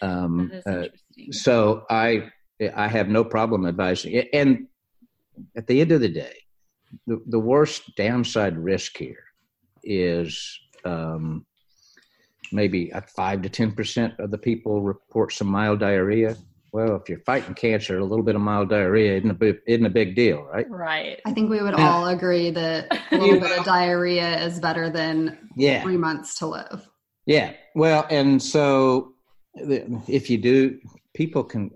Um, 0.00 0.52
uh, 0.66 0.84
so 1.32 1.84
I 1.90 2.30
I 2.74 2.86
have 2.86 3.08
no 3.08 3.24
problem 3.24 3.66
advising 3.66 4.12
it. 4.12 4.28
And 4.32 4.68
at 5.56 5.66
the 5.66 5.80
end 5.80 5.92
of 5.92 6.00
the 6.00 6.08
day, 6.08 6.36
the, 7.06 7.20
the 7.26 7.40
worst 7.40 7.96
downside 7.96 8.56
risk 8.56 8.96
here 8.96 9.24
is 9.82 10.58
um, 10.84 11.44
maybe 12.52 12.92
at 12.92 13.10
five 13.10 13.42
to 13.42 13.48
ten 13.48 13.72
percent 13.72 14.14
of 14.20 14.30
the 14.30 14.38
people 14.38 14.82
report 14.82 15.32
some 15.32 15.48
mild 15.48 15.80
diarrhea 15.80 16.36
well, 16.72 16.96
if 16.96 17.08
you're 17.08 17.20
fighting 17.20 17.54
cancer, 17.54 17.98
a 17.98 18.04
little 18.04 18.24
bit 18.24 18.34
of 18.34 18.40
mild 18.40 18.70
diarrhea 18.70 19.16
isn't 19.16 19.30
a 19.30 19.34
big, 19.34 19.58
isn't 19.66 19.86
a 19.86 19.90
big 19.90 20.14
deal, 20.14 20.42
right? 20.42 20.68
Right. 20.68 21.20
I 21.24 21.32
think 21.32 21.50
we 21.50 21.62
would 21.62 21.74
all 21.74 22.08
agree 22.08 22.50
that 22.50 22.88
a 23.12 23.16
little 23.16 23.40
bit 23.40 23.58
of 23.58 23.64
diarrhea 23.64 24.44
is 24.44 24.60
better 24.60 24.90
than 24.90 25.50
yeah. 25.56 25.82
three 25.82 25.96
months 25.96 26.38
to 26.38 26.46
live. 26.46 26.88
Yeah. 27.24 27.52
Well, 27.74 28.06
and 28.10 28.42
so 28.42 29.14
if 29.54 30.28
you 30.28 30.38
do, 30.38 30.78
people 31.14 31.44
can, 31.44 31.70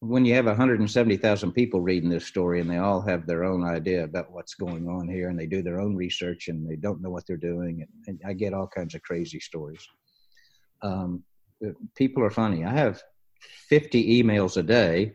when 0.00 0.24
you 0.24 0.34
have 0.34 0.46
170,000 0.46 1.52
people 1.52 1.80
reading 1.80 2.10
this 2.10 2.26
story 2.26 2.60
and 2.60 2.70
they 2.70 2.78
all 2.78 3.00
have 3.00 3.26
their 3.26 3.44
own 3.44 3.64
idea 3.64 4.04
about 4.04 4.30
what's 4.30 4.54
going 4.54 4.88
on 4.88 5.08
here 5.08 5.30
and 5.30 5.38
they 5.38 5.46
do 5.46 5.62
their 5.62 5.80
own 5.80 5.96
research 5.96 6.48
and 6.48 6.68
they 6.68 6.76
don't 6.76 7.02
know 7.02 7.10
what 7.10 7.26
they're 7.26 7.36
doing, 7.36 7.80
and, 7.82 8.20
and 8.20 8.20
I 8.26 8.34
get 8.34 8.54
all 8.54 8.66
kinds 8.66 8.94
of 8.94 9.02
crazy 9.02 9.40
stories. 9.40 9.86
Um, 10.82 11.22
people 11.94 12.22
are 12.22 12.30
funny. 12.30 12.64
I 12.64 12.70
have 12.70 13.02
50 13.68 14.22
emails 14.22 14.56
a 14.56 14.62
day 14.62 15.14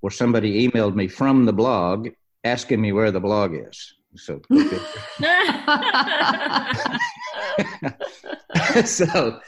where 0.00 0.10
somebody 0.10 0.68
emailed 0.68 0.94
me 0.94 1.08
from 1.08 1.44
the 1.44 1.52
blog 1.52 2.08
asking 2.44 2.80
me 2.80 2.92
where 2.92 3.10
the 3.10 3.20
blog 3.20 3.54
is. 3.54 3.94
So, 4.16 4.40
so 8.84 9.40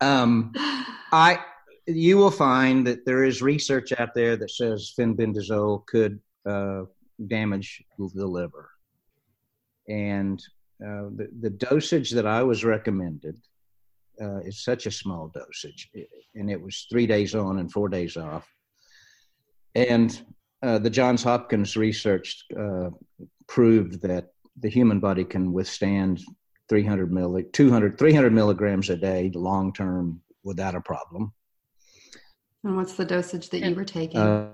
um, 0.00 0.52
I 1.12 1.38
you 1.86 2.16
will 2.16 2.30
find 2.30 2.86
that 2.86 3.04
there 3.06 3.24
is 3.24 3.42
research 3.42 3.92
out 3.98 4.14
there 4.14 4.36
that 4.36 4.50
says 4.50 4.92
fenbendazole 4.98 5.86
could 5.86 6.20
uh, 6.46 6.82
damage 7.26 7.82
the 7.98 8.26
liver, 8.26 8.70
and 9.88 10.40
uh, 10.84 11.08
the, 11.16 11.28
the 11.40 11.50
dosage 11.50 12.10
that 12.10 12.26
I 12.26 12.42
was 12.42 12.64
recommended 12.64 13.38
uh, 14.20 14.40
is 14.40 14.62
such 14.62 14.86
a 14.86 14.90
small 14.90 15.30
dosage, 15.34 15.90
and 16.34 16.50
it 16.50 16.60
was 16.60 16.86
three 16.90 17.06
days 17.06 17.34
on 17.34 17.58
and 17.58 17.72
four 17.72 17.88
days 17.88 18.16
off. 18.16 18.46
And 19.74 20.20
uh, 20.62 20.78
the 20.78 20.90
Johns 20.90 21.22
Hopkins 21.22 21.76
research 21.76 22.44
uh, 22.58 22.90
proved 23.48 24.02
that 24.02 24.28
the 24.58 24.68
human 24.68 25.00
body 25.00 25.24
can 25.24 25.52
withstand 25.52 26.20
300 26.68 27.10
milli, 27.10 27.50
200, 27.52 27.98
300 27.98 28.32
milligrams 28.32 28.90
a 28.90 28.96
day 28.96 29.30
long 29.34 29.72
term 29.72 30.20
without 30.44 30.74
a 30.74 30.80
problem. 30.80 31.32
And 32.62 32.76
what's 32.76 32.94
the 32.94 33.06
dosage 33.06 33.48
that 33.50 33.60
you 33.60 33.74
were 33.74 33.84
taking? 33.84 34.18
Uh, 34.18 34.50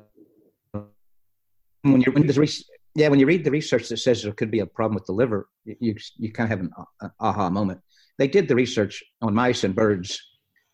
when 1.83 2.01
you 2.01 2.13
when 2.13 2.27
the 2.27 2.65
yeah, 2.95 3.09
when 3.09 3.19
you 3.19 3.27
read 3.27 3.45
the 3.45 3.51
research 3.51 3.89
that 3.89 3.99
says 3.99 4.23
there 4.23 4.33
could 4.33 4.51
be 4.51 4.61
a 4.61 4.67
problem 4.67 4.95
with 4.95 5.07
the 5.07 5.13
liver, 5.13 5.49
you 5.65 5.97
you 6.17 6.33
kind 6.33 6.51
of 6.51 6.59
have 6.59 6.67
an, 6.67 6.73
an 7.01 7.11
aha 7.21 7.51
moment 7.51 7.81
they 8.19 8.29
did 8.29 8.49
the 8.49 8.55
research 8.55 9.03
on 9.23 9.35
mice 9.35 9.65
and 9.65 9.75
birds 9.75 10.21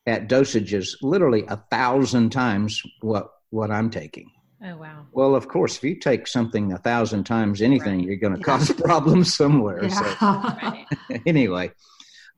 at 0.07 0.29
dosages 0.29 0.97
literally 1.03 1.45
a 1.49 1.57
thousand 1.71 2.31
times 2.31 2.83
what 3.01 3.31
what 3.51 3.71
I'm 3.71 3.91
taking. 3.91 4.31
Oh 4.65 4.77
wow! 4.77 5.07
Well, 5.13 5.35
of 5.35 5.49
course, 5.49 5.77
if 5.77 5.83
you 5.83 5.99
take 5.99 6.27
something 6.27 6.73
a 6.73 6.79
thousand 6.79 7.25
times 7.25 7.61
anything, 7.63 7.99
right. 7.99 8.07
you're 8.07 8.17
going 8.17 8.35
to 8.35 8.39
yeah. 8.39 8.59
cause 8.59 8.73
problems 8.73 9.35
somewhere. 9.37 9.85
Yeah. 9.85 10.17
So, 10.19 11.19
anyway, 11.27 11.73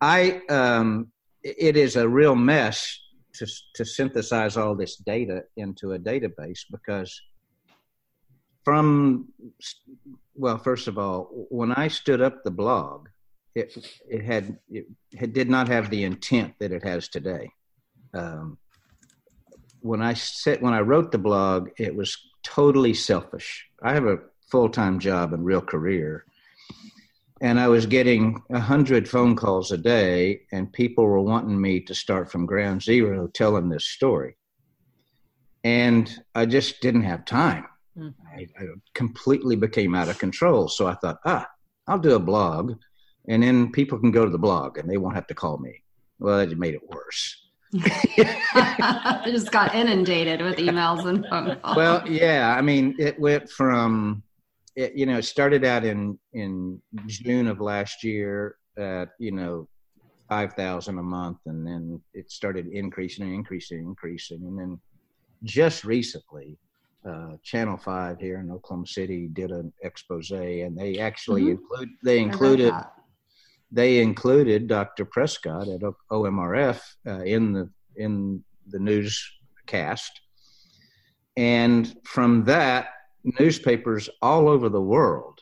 I 0.00 0.40
um, 0.48 1.12
it 1.42 1.76
is 1.76 1.96
a 1.96 2.08
real 2.08 2.34
mess 2.34 2.98
to 3.34 3.46
to 3.74 3.84
synthesize 3.84 4.56
all 4.56 4.74
this 4.74 4.96
data 4.96 5.44
into 5.56 5.92
a 5.92 5.98
database 5.98 6.60
because 6.70 7.20
from 8.64 9.28
well, 10.34 10.58
first 10.58 10.88
of 10.88 10.98
all, 10.98 11.46
when 11.50 11.72
I 11.72 11.88
stood 11.88 12.20
up 12.20 12.42
the 12.42 12.50
blog, 12.50 13.08
it 13.54 13.76
it 14.08 14.24
had 14.24 14.58
it, 14.68 14.86
it 15.12 15.32
did 15.32 15.48
not 15.48 15.68
have 15.68 15.90
the 15.90 16.04
intent 16.04 16.54
that 16.58 16.72
it 16.72 16.82
has 16.82 17.08
today. 17.08 17.50
Um, 18.12 18.58
when 19.80 20.02
I 20.02 20.14
set 20.14 20.62
when 20.62 20.74
I 20.74 20.80
wrote 20.80 21.12
the 21.12 21.18
blog, 21.18 21.70
it 21.78 21.94
was 21.94 22.16
totally 22.42 22.94
selfish. 22.94 23.66
I 23.82 23.92
have 23.94 24.06
a 24.06 24.18
full 24.50 24.68
time 24.68 24.98
job 24.98 25.32
and 25.32 25.44
real 25.44 25.60
career, 25.60 26.24
and 27.40 27.60
I 27.60 27.68
was 27.68 27.86
getting 27.86 28.42
a 28.50 28.60
hundred 28.60 29.08
phone 29.08 29.36
calls 29.36 29.70
a 29.70 29.78
day, 29.78 30.42
and 30.52 30.72
people 30.72 31.04
were 31.04 31.20
wanting 31.20 31.60
me 31.60 31.80
to 31.80 31.94
start 31.94 32.30
from 32.30 32.46
ground 32.46 32.82
zero, 32.82 33.28
telling 33.28 33.68
this 33.68 33.86
story, 33.86 34.36
and 35.62 36.12
I 36.34 36.46
just 36.46 36.80
didn't 36.80 37.04
have 37.04 37.24
time. 37.24 37.66
Mm-hmm. 37.96 38.26
I, 38.36 38.46
I 38.60 38.66
completely 38.94 39.54
became 39.54 39.94
out 39.94 40.08
of 40.08 40.18
control. 40.18 40.68
So 40.68 40.88
I 40.88 40.94
thought, 40.94 41.18
ah, 41.24 41.46
I'll 41.86 42.00
do 42.00 42.16
a 42.16 42.18
blog 42.18 42.74
and 43.28 43.42
then 43.42 43.72
people 43.72 43.98
can 43.98 44.10
go 44.10 44.24
to 44.24 44.30
the 44.30 44.38
blog 44.38 44.78
and 44.78 44.88
they 44.88 44.96
won't 44.96 45.14
have 45.14 45.26
to 45.28 45.34
call 45.34 45.58
me. 45.58 45.82
Well, 46.18 46.40
it 46.40 46.56
made 46.58 46.74
it 46.74 46.88
worse. 46.88 47.37
I 47.82 49.22
just 49.26 49.50
got 49.50 49.74
inundated 49.74 50.40
with 50.40 50.56
emails 50.56 51.06
and 51.06 51.26
phone 51.26 51.56
calls. 51.60 51.76
Well, 51.76 52.08
yeah, 52.08 52.54
I 52.56 52.60
mean, 52.60 52.94
it 52.98 53.18
went 53.18 53.50
from, 53.50 54.22
it, 54.76 54.94
you 54.94 55.06
know, 55.06 55.18
it 55.18 55.24
started 55.24 55.64
out 55.64 55.84
in 55.84 56.18
in 56.32 56.80
June 57.06 57.48
of 57.48 57.60
last 57.60 58.04
year 58.04 58.56
at 58.78 59.10
you 59.18 59.32
know 59.32 59.68
five 60.28 60.54
thousand 60.54 60.98
a 60.98 61.02
month, 61.02 61.38
and 61.46 61.66
then 61.66 62.00
it 62.12 62.30
started 62.30 62.68
increasing 62.68 63.24
and 63.24 63.34
increasing, 63.34 63.78
and 63.78 63.88
increasing, 63.88 64.42
and 64.44 64.58
then 64.58 64.80
just 65.42 65.84
recently, 65.84 66.56
uh, 67.08 67.32
Channel 67.42 67.76
Five 67.76 68.20
here 68.20 68.38
in 68.38 68.50
Oklahoma 68.50 68.87
City 68.87 69.28
did 69.32 69.50
an 69.50 69.72
expose, 69.82 70.30
and 70.30 70.78
they 70.78 70.98
actually 70.98 71.42
mm-hmm. 71.42 71.62
include 71.62 71.88
they 72.04 72.20
included 72.20 72.72
they 73.70 74.00
included 74.00 74.68
Dr. 74.68 75.05
Prescott 75.05 75.68
at 75.68 75.81
OMRF 76.11 76.81
uh, 77.07 77.22
in 77.22 77.53
the 77.53 77.70
in 77.96 78.42
the 78.68 78.79
newscast, 78.79 80.20
and 81.37 81.96
from 82.05 82.44
that, 82.44 82.88
newspapers 83.38 84.09
all 84.22 84.48
over 84.48 84.68
the 84.68 84.81
world 84.81 85.40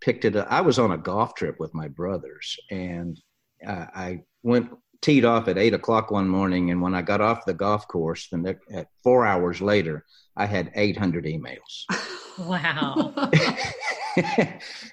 picked 0.00 0.24
it 0.24 0.36
up. 0.36 0.48
I 0.50 0.60
was 0.60 0.78
on 0.78 0.92
a 0.92 0.98
golf 0.98 1.34
trip 1.34 1.56
with 1.58 1.74
my 1.74 1.88
brothers, 1.88 2.56
and 2.70 3.20
uh, 3.66 3.86
I 3.94 4.22
went 4.42 4.70
teed 5.00 5.24
off 5.24 5.48
at 5.48 5.58
eight 5.58 5.74
o'clock 5.74 6.10
one 6.10 6.28
morning, 6.28 6.70
and 6.70 6.80
when 6.80 6.94
I 6.94 7.02
got 7.02 7.20
off 7.20 7.44
the 7.44 7.54
golf 7.54 7.86
course, 7.88 8.28
the 8.28 8.38
next, 8.38 8.70
at 8.72 8.88
four 9.02 9.26
hours 9.26 9.60
later, 9.60 10.04
I 10.36 10.46
had 10.46 10.72
eight 10.74 10.96
hundred 10.96 11.24
emails. 11.24 11.84
Wow. 12.38 13.12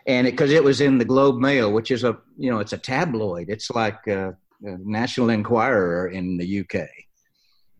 and 0.06 0.26
because 0.26 0.52
it, 0.52 0.58
it, 0.58 0.64
was 0.64 0.82
in 0.82 0.98
the 0.98 1.06
Globe 1.06 1.38
Mail, 1.40 1.72
which 1.72 1.92
is 1.92 2.04
a 2.04 2.18
you 2.38 2.52
know 2.52 2.60
it's 2.60 2.74
a 2.74 2.78
tabloid. 2.78 3.50
It's 3.50 3.70
like 3.70 4.08
a, 4.08 4.30
a 4.30 4.78
National 4.80 5.30
Enquirer 5.30 6.08
in 6.10 6.38
the 6.38 6.62
UK, 6.62 6.88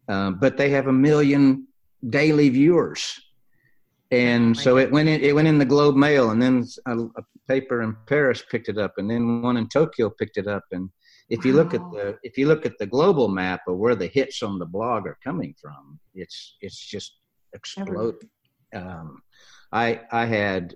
um, 0.08 0.40
but 0.40 0.58
they 0.58 0.70
have 0.70 0.88
a 0.88 0.94
million 0.94 1.68
daily 2.10 2.50
viewers, 2.50 3.20
and 4.12 4.56
so 4.56 4.78
it 4.78 4.92
went 4.92 5.10
in. 5.10 5.22
It 5.22 5.36
went 5.36 5.48
in 5.48 5.58
the 5.58 5.66
Globe 5.66 5.96
Mail, 5.96 6.32
and 6.32 6.42
then 6.42 6.66
a, 6.86 6.98
a, 6.98 7.24
paper 7.48 7.82
in 7.82 7.96
Paris 8.06 8.44
picked 8.52 8.70
it 8.70 8.78
up, 8.78 8.94
and 8.98 9.10
then 9.10 9.42
one 9.42 9.58
in 9.58 9.68
Tokyo 9.68 10.10
picked 10.10 10.38
it 10.38 10.48
up, 10.48 10.64
and 10.72 10.90
if 11.30 11.46
you 11.46 11.54
look 11.54 11.74
at 11.74 11.82
the 11.92 12.18
if 12.24 12.38
you 12.38 12.48
look 12.48 12.66
at 12.66 12.78
the 12.80 12.88
global 12.88 13.28
map 13.28 13.62
of 13.68 13.78
where 13.78 13.96
the 13.96 14.08
hits 14.08 14.42
on 14.42 14.60
the 14.60 14.66
blog 14.66 15.06
are 15.06 15.18
coming 15.24 15.54
from, 15.62 16.00
it's 16.16 16.58
it's 16.62 16.84
just 16.86 17.18
exploded. 17.54 18.28
Um, 18.74 19.22
I 19.72 20.02
I 20.12 20.26
had 20.26 20.76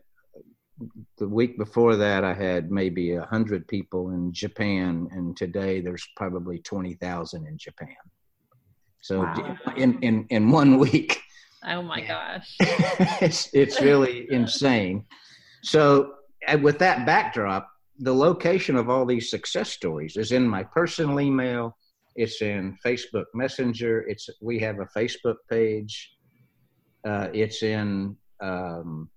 the 1.17 1.27
week 1.27 1.57
before 1.57 1.95
that, 1.95 2.23
I 2.23 2.33
had 2.33 2.71
maybe 2.71 3.15
a 3.15 3.25
hundred 3.25 3.67
people 3.67 4.11
in 4.11 4.33
Japan, 4.33 5.07
and 5.11 5.35
today 5.35 5.81
there's 5.81 6.07
probably 6.15 6.59
twenty 6.59 6.93
thousand 6.95 7.47
in 7.47 7.57
Japan. 7.57 7.95
So 9.01 9.19
wow. 9.19 9.57
in 9.75 9.99
in 10.01 10.25
in 10.29 10.49
one 10.49 10.77
week. 10.87 11.21
Oh 11.65 11.81
my 11.81 12.01
gosh! 12.01 12.55
it's 12.59 13.49
it's 13.53 13.81
really 13.81 14.27
insane. 14.31 15.05
So 15.63 16.15
with 16.61 16.79
that 16.79 17.05
backdrop, 17.05 17.69
the 17.99 18.13
location 18.13 18.75
of 18.75 18.89
all 18.89 19.05
these 19.05 19.29
success 19.29 19.69
stories 19.69 20.17
is 20.17 20.31
in 20.31 20.47
my 20.47 20.63
personal 20.63 21.19
email. 21.19 21.77
It's 22.15 22.41
in 22.41 22.77
Facebook 22.85 23.25
Messenger. 23.33 24.01
It's 24.07 24.29
we 24.41 24.59
have 24.59 24.79
a 24.79 24.87
Facebook 24.97 25.37
page. 25.49 26.11
Uh, 27.05 27.29
it's 27.33 27.63
in 27.63 28.15
um, 28.41 29.09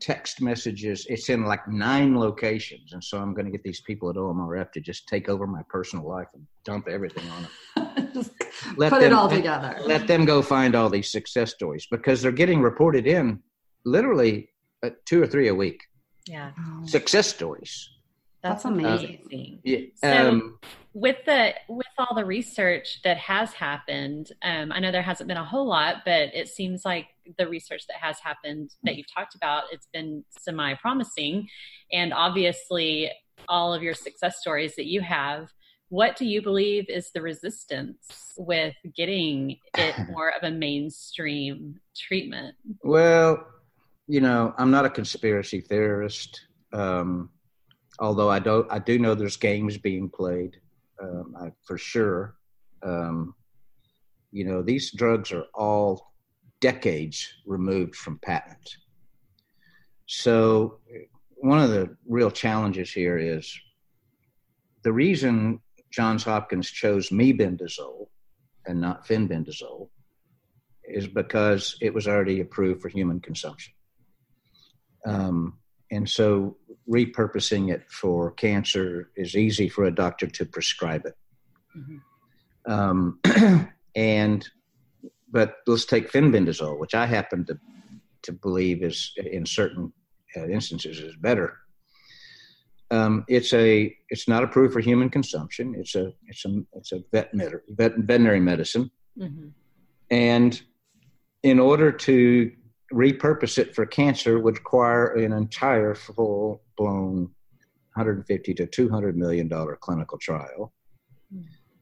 text 0.00 0.40
messages. 0.40 1.06
It's 1.08 1.28
in 1.28 1.44
like 1.44 1.66
nine 1.68 2.16
locations, 2.16 2.92
and 2.92 3.02
so 3.02 3.18
I'm 3.18 3.34
going 3.34 3.46
to 3.46 3.52
get 3.52 3.62
these 3.62 3.80
people 3.80 4.10
at 4.10 4.16
OMRF 4.16 4.72
to 4.72 4.80
just 4.80 5.08
take 5.08 5.28
over 5.28 5.46
my 5.46 5.62
personal 5.68 6.08
life 6.08 6.28
and 6.34 6.46
dump 6.64 6.88
everything 6.88 7.24
on 7.30 7.48
them. 7.76 8.10
just 8.14 8.32
let 8.76 8.90
put 8.90 9.00
them, 9.00 9.12
it 9.12 9.14
all 9.14 9.28
together. 9.28 9.76
Let, 9.80 9.88
let 9.88 10.06
them 10.06 10.24
go 10.24 10.42
find 10.42 10.74
all 10.74 10.88
these 10.88 11.10
success 11.10 11.52
stories 11.52 11.86
because 11.90 12.22
they're 12.22 12.32
getting 12.32 12.60
reported 12.60 13.06
in 13.06 13.40
literally 13.84 14.50
uh, 14.82 14.90
two 15.04 15.22
or 15.22 15.26
three 15.26 15.48
a 15.48 15.54
week. 15.54 15.82
Yeah, 16.26 16.52
success 16.84 17.28
stories. 17.28 17.88
That's 18.42 18.64
amazing. 18.64 19.18
Uh, 19.26 19.58
yeah, 19.64 19.80
um, 20.02 20.58
so 20.62 20.68
with 20.94 21.16
the 21.26 21.54
with 21.68 21.86
all 21.98 22.14
the 22.14 22.24
research 22.24 23.00
that 23.02 23.18
has 23.18 23.52
happened, 23.52 24.32
um, 24.42 24.72
I 24.72 24.80
know 24.80 24.92
there 24.92 25.02
hasn't 25.02 25.28
been 25.28 25.36
a 25.36 25.44
whole 25.44 25.66
lot, 25.66 25.96
but 26.04 26.34
it 26.34 26.48
seems 26.48 26.84
like 26.84 27.06
the 27.36 27.48
research 27.48 27.86
that 27.88 27.96
has 28.00 28.18
happened 28.20 28.70
that 28.84 28.96
you've 28.96 29.12
talked 29.12 29.34
about, 29.34 29.64
it's 29.72 29.88
been 29.92 30.24
semi 30.30 30.74
promising, 30.74 31.48
and 31.92 32.12
obviously 32.12 33.10
all 33.48 33.72
of 33.72 33.82
your 33.82 33.94
success 33.94 34.40
stories 34.40 34.74
that 34.76 34.86
you 34.86 35.00
have. 35.00 35.48
What 35.90 36.16
do 36.16 36.26
you 36.26 36.42
believe 36.42 36.90
is 36.90 37.10
the 37.12 37.22
resistance 37.22 38.34
with 38.36 38.74
getting 38.94 39.56
it 39.76 39.94
more 40.10 40.30
of 40.30 40.42
a 40.42 40.50
mainstream 40.50 41.80
treatment? 41.96 42.56
Well, 42.82 43.46
you 44.06 44.20
know, 44.20 44.54
I'm 44.58 44.70
not 44.70 44.84
a 44.84 44.90
conspiracy 44.90 45.60
theorist. 45.60 46.40
Um, 46.72 47.30
although 47.98 48.30
I 48.30 48.38
do 48.38 48.66
I 48.70 48.78
do 48.78 48.98
know 48.98 49.14
there's 49.14 49.36
games 49.36 49.78
being 49.78 50.08
played 50.08 50.58
um, 51.02 51.34
I, 51.40 51.52
for 51.64 51.78
sure. 51.78 52.34
Um, 52.82 53.34
you 54.30 54.44
know, 54.44 54.62
these 54.62 54.92
drugs 54.92 55.32
are 55.32 55.44
all 55.54 56.07
decades 56.60 57.32
removed 57.46 57.94
from 57.94 58.18
patent. 58.18 58.76
So, 60.06 60.80
one 61.36 61.60
of 61.60 61.70
the 61.70 61.96
real 62.06 62.30
challenges 62.30 62.92
here 62.92 63.18
is 63.18 63.58
the 64.82 64.92
reason 64.92 65.60
Johns 65.90 66.24
Hopkins 66.24 66.70
chose 66.70 67.10
mebendazole 67.10 68.08
and 68.66 68.80
not 68.80 69.06
fenbendazole 69.06 69.88
is 70.84 71.06
because 71.06 71.76
it 71.80 71.92
was 71.92 72.08
already 72.08 72.40
approved 72.40 72.80
for 72.80 72.88
human 72.88 73.20
consumption. 73.20 73.72
Um, 75.06 75.58
and 75.90 76.08
so 76.08 76.56
repurposing 76.88 77.72
it 77.72 77.90
for 77.90 78.32
cancer 78.32 79.10
is 79.16 79.36
easy 79.36 79.68
for 79.68 79.84
a 79.84 79.94
doctor 79.94 80.26
to 80.26 80.44
prescribe 80.44 81.06
it. 81.06 81.14
Mm-hmm. 81.76 82.70
Um, 82.70 83.20
and 83.94 84.48
but 85.30 85.56
let's 85.66 85.84
take 85.84 86.10
fenbendazole, 86.10 86.78
which 86.78 86.94
I 86.94 87.06
happen 87.06 87.44
to 87.46 87.58
to 88.22 88.32
believe 88.32 88.82
is 88.82 89.12
in 89.16 89.46
certain 89.46 89.92
uh, 90.36 90.46
instances 90.48 90.98
is 90.98 91.16
better. 91.16 91.56
Um, 92.90 93.24
it's 93.28 93.52
a 93.52 93.94
it's 94.08 94.28
not 94.28 94.42
approved 94.42 94.72
for 94.72 94.80
human 94.80 95.10
consumption. 95.10 95.74
It's 95.76 95.94
a 95.94 96.12
it's 96.26 96.44
a 96.44 96.62
it's 96.72 96.92
a 96.92 97.00
vet, 97.12 97.30
vet 97.34 97.96
veterinary 97.98 98.40
medicine, 98.40 98.90
mm-hmm. 99.18 99.48
and 100.10 100.60
in 101.42 101.60
order 101.60 101.92
to 101.92 102.50
repurpose 102.92 103.58
it 103.58 103.74
for 103.74 103.84
cancer 103.84 104.38
would 104.38 104.56
require 104.56 105.14
an 105.14 105.32
entire 105.32 105.94
full 105.94 106.62
blown 106.76 107.30
150 107.94 108.54
to 108.54 108.66
200 108.66 109.16
million 109.16 109.48
dollar 109.48 109.76
clinical 109.76 110.16
trial. 110.18 110.72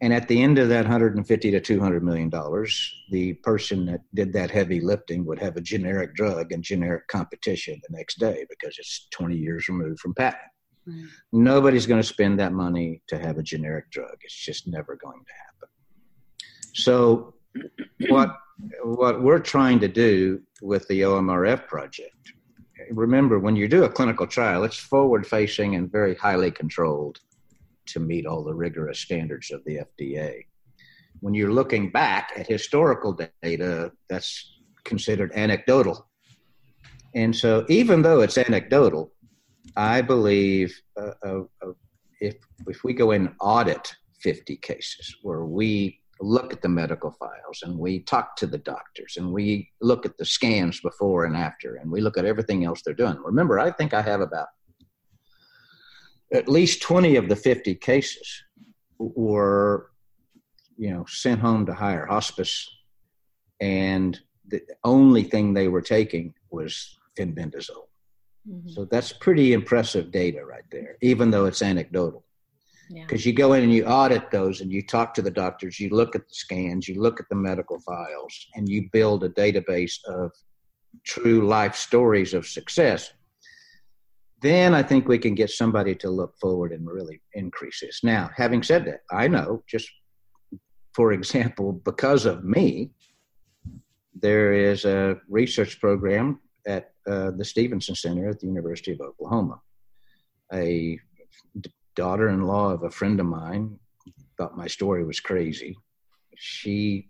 And 0.03 0.13
at 0.13 0.29
the 0.29 0.43
end 0.43 0.59
of 0.59 0.69
that 0.69 0.83
150 0.83 1.51
to 1.51 1.61
200 1.61 2.05
million 2.05 2.29
dollars, 2.29 2.95
the 3.11 3.35
person 3.35 3.87
that 3.87 4.01
did 4.15 4.33
that 4.35 4.51
heavy 4.51 4.81
lifting 4.81 5.25
would 5.25 5.39
have 5.39 5.57
a 5.57 5.61
generic 5.61 6.15
drug 6.15 6.53
and 6.53 6.63
generic 6.63 7.09
competition 7.09 7.81
the 7.89 7.97
next 7.97 8.19
day 8.19 8.45
because 8.51 8.77
it's 8.79 9.09
20 9.11 9.37
years 9.37 9.69
removed 9.69 10.01
from 10.01 10.15
patent. 10.15 10.43
Right. 10.87 11.07
Nobody's 11.33 11.87
going 11.87 12.01
to 12.01 12.07
spend 12.07 12.39
that 12.41 12.53
money 12.53 13.03
to 13.09 13.19
have 13.19 13.39
a 13.39 13.43
generic 13.43 13.91
drug. 13.91 14.17
It's 14.23 14.37
just 14.37 14.69
never 14.69 14.97
going 14.97 15.25
to 15.25 15.33
happen. 15.47 15.69
So, 16.75 17.35
what 18.09 18.37
what 18.83 19.23
we're 19.23 19.39
trying 19.39 19.81
to 19.81 19.89
do 19.89 20.41
with 20.63 20.87
the 20.89 21.03
OMRF 21.03 21.67
project. 21.67 22.33
Remember, 22.91 23.39
when 23.39 23.57
you 23.57 23.69
do 23.69 23.85
a 23.85 23.89
clinical 23.89 24.27
trial, 24.27 24.65
it's 24.65 24.79
forward 24.79 25.27
facing 25.27 25.75
and 25.75 25.91
very 25.91 26.15
highly 26.15 26.51
controlled 26.51 27.21
to 27.87 28.01
meet 28.01 28.27
all 28.27 28.45
the 28.45 28.55
rigorous 28.55 29.01
standards 29.01 29.51
of 29.51 29.63
the 29.65 29.81
FDA. 29.99 30.45
When 31.21 31.35
you're 31.35 31.53
looking 31.53 31.91
back 31.91 32.33
at 32.37 32.47
historical 32.47 33.19
data, 33.43 33.93
that's 34.09 34.59
considered 34.85 35.33
anecdotal. 35.35 36.07
And 37.15 37.35
so, 37.35 37.65
even 37.69 38.03
though 38.03 38.21
it's 38.21 38.37
anecdotal, 38.37 39.13
I 39.77 40.03
believe 40.03 40.79
uh, 41.01 41.13
uh, 41.25 41.41
uh, 41.63 41.73
if, 42.21 42.37
if 42.67 42.85
we 42.85 42.93
go 42.93 43.11
and 43.13 43.35
audit 43.41 43.95
50 44.21 44.57
cases 44.57 45.17
where 45.23 45.45
we 45.45 46.01
look 46.21 46.53
at 46.53 46.63
the 46.63 46.69
medical 46.69 47.11
files 47.11 47.63
and 47.63 47.79
we 47.79 48.01
talk 48.01 48.37
to 48.37 48.47
the 48.47 48.59
doctors 48.59 49.17
and 49.19 49.31
we 49.31 49.71
look 49.81 50.07
at 50.07 50.17
the 50.17 50.25
scans 50.25 50.81
before 50.81 51.25
and 51.27 51.37
after 51.37 51.77
and 51.77 51.91
we 51.91 52.01
look 52.01 52.17
at 52.17 52.25
everything 52.25 52.65
else 52.65 52.83
they're 52.83 52.95
doing. 52.95 53.19
Remember, 53.23 53.59
I 53.59 53.71
think 53.71 53.93
I 53.93 54.01
have 54.03 54.21
about 54.21 54.49
at 56.33 56.49
least 56.49 56.83
20 56.83 57.17
of 57.17 57.29
the 57.29 57.37
50 57.37 57.75
cases 57.77 58.43
were 58.99 59.91
you 60.77 60.91
know 60.91 61.05
sent 61.07 61.41
home 61.41 61.67
to 61.67 61.75
higher 61.75 62.07
hospice 62.07 62.69
and 63.61 64.21
the 64.49 64.61
only 64.85 65.23
thing 65.23 65.55
they 65.55 65.69
were 65.69 65.83
taking 65.83 66.35
was 66.51 66.99
fenbendazole. 67.19 67.89
Mm-hmm. 68.49 68.69
So 68.69 68.85
that's 68.85 69.13
pretty 69.13 69.55
impressive 69.55 70.13
data 70.13 70.45
right 70.45 70.63
there, 70.71 70.99
even 71.01 71.31
though 71.31 71.47
it's 71.47 71.63
anecdotal 71.63 72.27
because 72.89 73.25
yeah. 73.25 73.31
you 73.31 73.37
go 73.37 73.53
in 73.55 73.65
and 73.65 73.73
you 73.73 73.85
audit 73.85 74.31
those 74.31 74.61
and 74.61 74.73
you 74.73 74.83
talk 74.83 75.13
to 75.15 75.23
the 75.23 75.31
doctors 75.31 75.81
you 75.81 75.89
look 75.91 76.15
at 76.15 76.29
the 76.29 76.35
scans 76.35 76.89
you 76.89 77.01
look 77.01 77.21
at 77.21 77.29
the 77.29 77.35
medical 77.35 77.81
files 77.81 78.47
and 78.55 78.69
you 78.69 78.89
build 78.93 79.25
a 79.25 79.29
database 79.31 79.99
of 80.07 80.31
true 81.05 81.47
life 81.47 81.75
stories 81.75 82.35
of 82.35 82.47
success 82.47 83.13
then 84.43 84.75
i 84.75 84.83
think 84.83 85.09
we 85.09 85.19
can 85.19 85.35
get 85.35 85.51
somebody 85.51 85.95
to 85.95 86.11
look 86.11 86.37
forward 86.39 86.73
and 86.73 86.87
really 86.87 87.21
increase 87.35 87.81
this. 87.81 88.01
Now 88.03 88.31
having 88.37 88.63
said 88.63 88.85
that 88.87 89.01
i 89.11 89.29
know 89.29 89.63
just 89.67 89.89
for 90.95 91.13
example 91.13 91.73
because 91.73 92.27
of 92.27 92.45
me 92.45 92.91
there 94.21 94.53
is 94.53 94.85
a 94.85 95.21
research 95.29 95.81
program 95.81 96.41
at 96.67 96.93
uh, 97.07 97.31
the 97.33 97.45
Stephenson 97.45 97.95
center 97.95 98.29
at 98.29 98.41
the 98.41 98.47
university 98.47 98.93
of 98.93 99.01
oklahoma. 99.01 99.61
A 100.53 100.99
daughter-in-law 101.95 102.73
of 102.73 102.83
a 102.83 102.91
friend 102.91 103.21
of 103.21 103.27
mine 103.27 103.79
thought 104.37 104.57
my 104.57 104.67
story 104.67 105.05
was 105.05 105.21
crazy. 105.21 105.77
She 106.37 107.09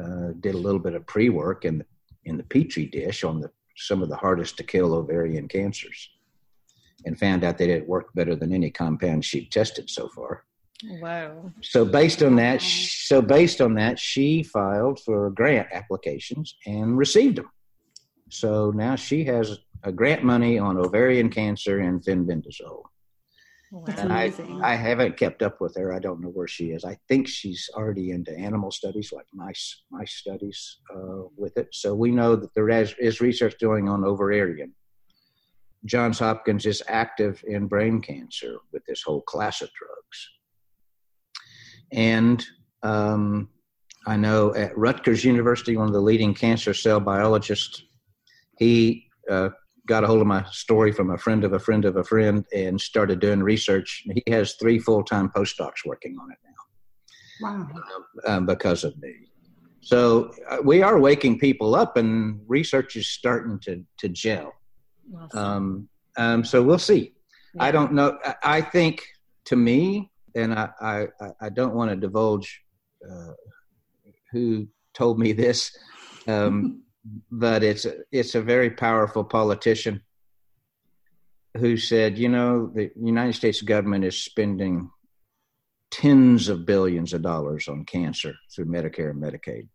uh, 0.00 0.32
did 0.40 0.54
a 0.54 0.58
little 0.58 0.80
bit 0.80 0.94
of 0.94 1.06
pre-work 1.06 1.64
in 1.64 1.78
the, 1.78 1.86
in 2.24 2.36
the 2.36 2.42
petri 2.44 2.86
dish 2.86 3.24
on 3.24 3.40
the 3.40 3.50
some 3.78 4.02
of 4.02 4.08
the 4.08 4.16
hardest 4.16 4.56
to 4.56 4.64
kill 4.64 4.94
ovarian 4.94 5.46
cancers, 5.46 6.08
and 7.04 7.18
found 7.18 7.44
out 7.44 7.58
that 7.58 7.68
it 7.68 7.86
worked 7.86 8.14
better 8.14 8.34
than 8.34 8.52
any 8.52 8.70
compound 8.70 9.24
she'd 9.24 9.50
tested 9.50 9.90
so 9.90 10.08
far. 10.08 10.44
Wow! 11.00 11.52
So 11.62 11.84
based 11.84 12.22
on 12.22 12.36
that, 12.36 12.60
so 12.60 13.22
based 13.22 13.60
on 13.60 13.74
that, 13.74 13.98
she 13.98 14.42
filed 14.42 15.00
for 15.00 15.30
grant 15.30 15.68
applications 15.72 16.54
and 16.66 16.98
received 16.98 17.36
them. 17.36 17.50
So 18.30 18.72
now 18.72 18.96
she 18.96 19.24
has 19.24 19.58
a 19.84 19.92
grant 19.92 20.22
money 20.22 20.58
on 20.58 20.76
ovarian 20.76 21.30
cancer 21.30 21.78
and 21.80 22.02
fenbendazole. 22.04 22.82
That's 23.84 24.02
and. 24.02 24.12
I, 24.12 24.32
I 24.62 24.74
haven't 24.74 25.16
kept 25.16 25.42
up 25.42 25.60
with 25.60 25.76
her. 25.76 25.92
I 25.92 25.98
don't 25.98 26.20
know 26.20 26.28
where 26.28 26.46
she 26.46 26.66
is. 26.66 26.84
I 26.84 26.98
think 27.08 27.26
she's 27.26 27.68
already 27.74 28.10
into 28.10 28.36
animal 28.36 28.70
studies, 28.70 29.12
like 29.12 29.26
mice 29.32 29.82
mice 29.90 30.12
studies 30.14 30.78
uh, 30.94 31.24
with 31.36 31.56
it. 31.56 31.68
So 31.72 31.94
we 31.94 32.10
know 32.10 32.36
that 32.36 32.54
there 32.54 32.68
is, 32.68 32.94
is 32.98 33.20
research 33.20 33.54
going 33.60 33.88
on 33.88 34.04
ovarian. 34.04 34.72
Johns 35.84 36.18
Hopkins 36.18 36.66
is 36.66 36.82
active 36.88 37.42
in 37.46 37.66
brain 37.66 38.00
cancer 38.00 38.56
with 38.72 38.84
this 38.86 39.02
whole 39.02 39.22
class 39.22 39.62
of 39.62 39.70
drugs. 39.72 40.28
And 41.92 42.44
um, 42.82 43.48
I 44.06 44.16
know 44.16 44.54
at 44.54 44.76
Rutgers 44.76 45.24
University, 45.24 45.76
one 45.76 45.86
of 45.86 45.92
the 45.92 46.00
leading 46.00 46.34
cancer 46.34 46.74
cell 46.74 47.00
biologists, 47.00 47.82
he 48.58 49.08
uh, 49.30 49.50
got 49.86 50.04
a 50.04 50.06
hold 50.06 50.20
of 50.20 50.26
my 50.26 50.44
story 50.50 50.92
from 50.92 51.10
a 51.10 51.18
friend 51.18 51.44
of 51.44 51.52
a 51.52 51.58
friend 51.58 51.84
of 51.84 51.96
a 51.96 52.04
friend 52.04 52.44
and 52.54 52.80
started 52.80 53.20
doing 53.20 53.42
research. 53.42 54.04
He 54.12 54.32
has 54.32 54.54
three 54.54 54.78
full 54.78 55.04
time 55.04 55.30
postdocs 55.34 55.84
working 55.84 56.16
on 56.20 56.30
it 56.32 56.38
now. 56.44 56.56
Wow. 57.48 57.68
Um, 58.26 58.46
because 58.46 58.82
of 58.84 58.96
me. 58.98 59.12
So 59.80 60.32
uh, 60.50 60.58
we 60.64 60.82
are 60.82 60.98
waking 60.98 61.38
people 61.38 61.76
up, 61.76 61.96
and 61.96 62.40
research 62.48 62.96
is 62.96 63.06
starting 63.06 63.60
to, 63.60 63.84
to 63.98 64.08
gel. 64.08 64.52
Um, 65.32 65.88
um, 66.16 66.44
so 66.44 66.62
we'll 66.62 66.78
see. 66.78 67.14
Yeah. 67.54 67.64
I 67.64 67.70
don't 67.70 67.92
know. 67.92 68.18
I, 68.24 68.34
I, 68.42 68.60
think 68.60 69.06
to 69.46 69.56
me, 69.56 70.10
and 70.34 70.54
I, 70.54 70.70
I, 70.80 71.06
I 71.40 71.48
don't 71.48 71.74
want 71.74 71.90
to 71.90 71.96
divulge 71.96 72.62
uh, 73.08 73.32
who 74.32 74.68
told 74.94 75.18
me 75.18 75.32
this. 75.32 75.76
Um, 76.26 76.82
but 77.30 77.62
it's 77.62 77.84
a, 77.84 77.98
it's 78.10 78.34
a 78.34 78.42
very 78.42 78.70
powerful 78.70 79.24
politician 79.24 80.02
who 81.56 81.76
said, 81.76 82.18
you 82.18 82.28
know, 82.28 82.70
the 82.74 82.90
United 82.96 83.34
States 83.34 83.62
government 83.62 84.04
is 84.04 84.22
spending 84.22 84.90
tens 85.90 86.48
of 86.48 86.66
billions 86.66 87.12
of 87.12 87.22
dollars 87.22 87.68
on 87.68 87.84
cancer 87.84 88.34
through 88.54 88.66
Medicare 88.66 89.10
and 89.10 89.22
Medicaid. 89.22 89.68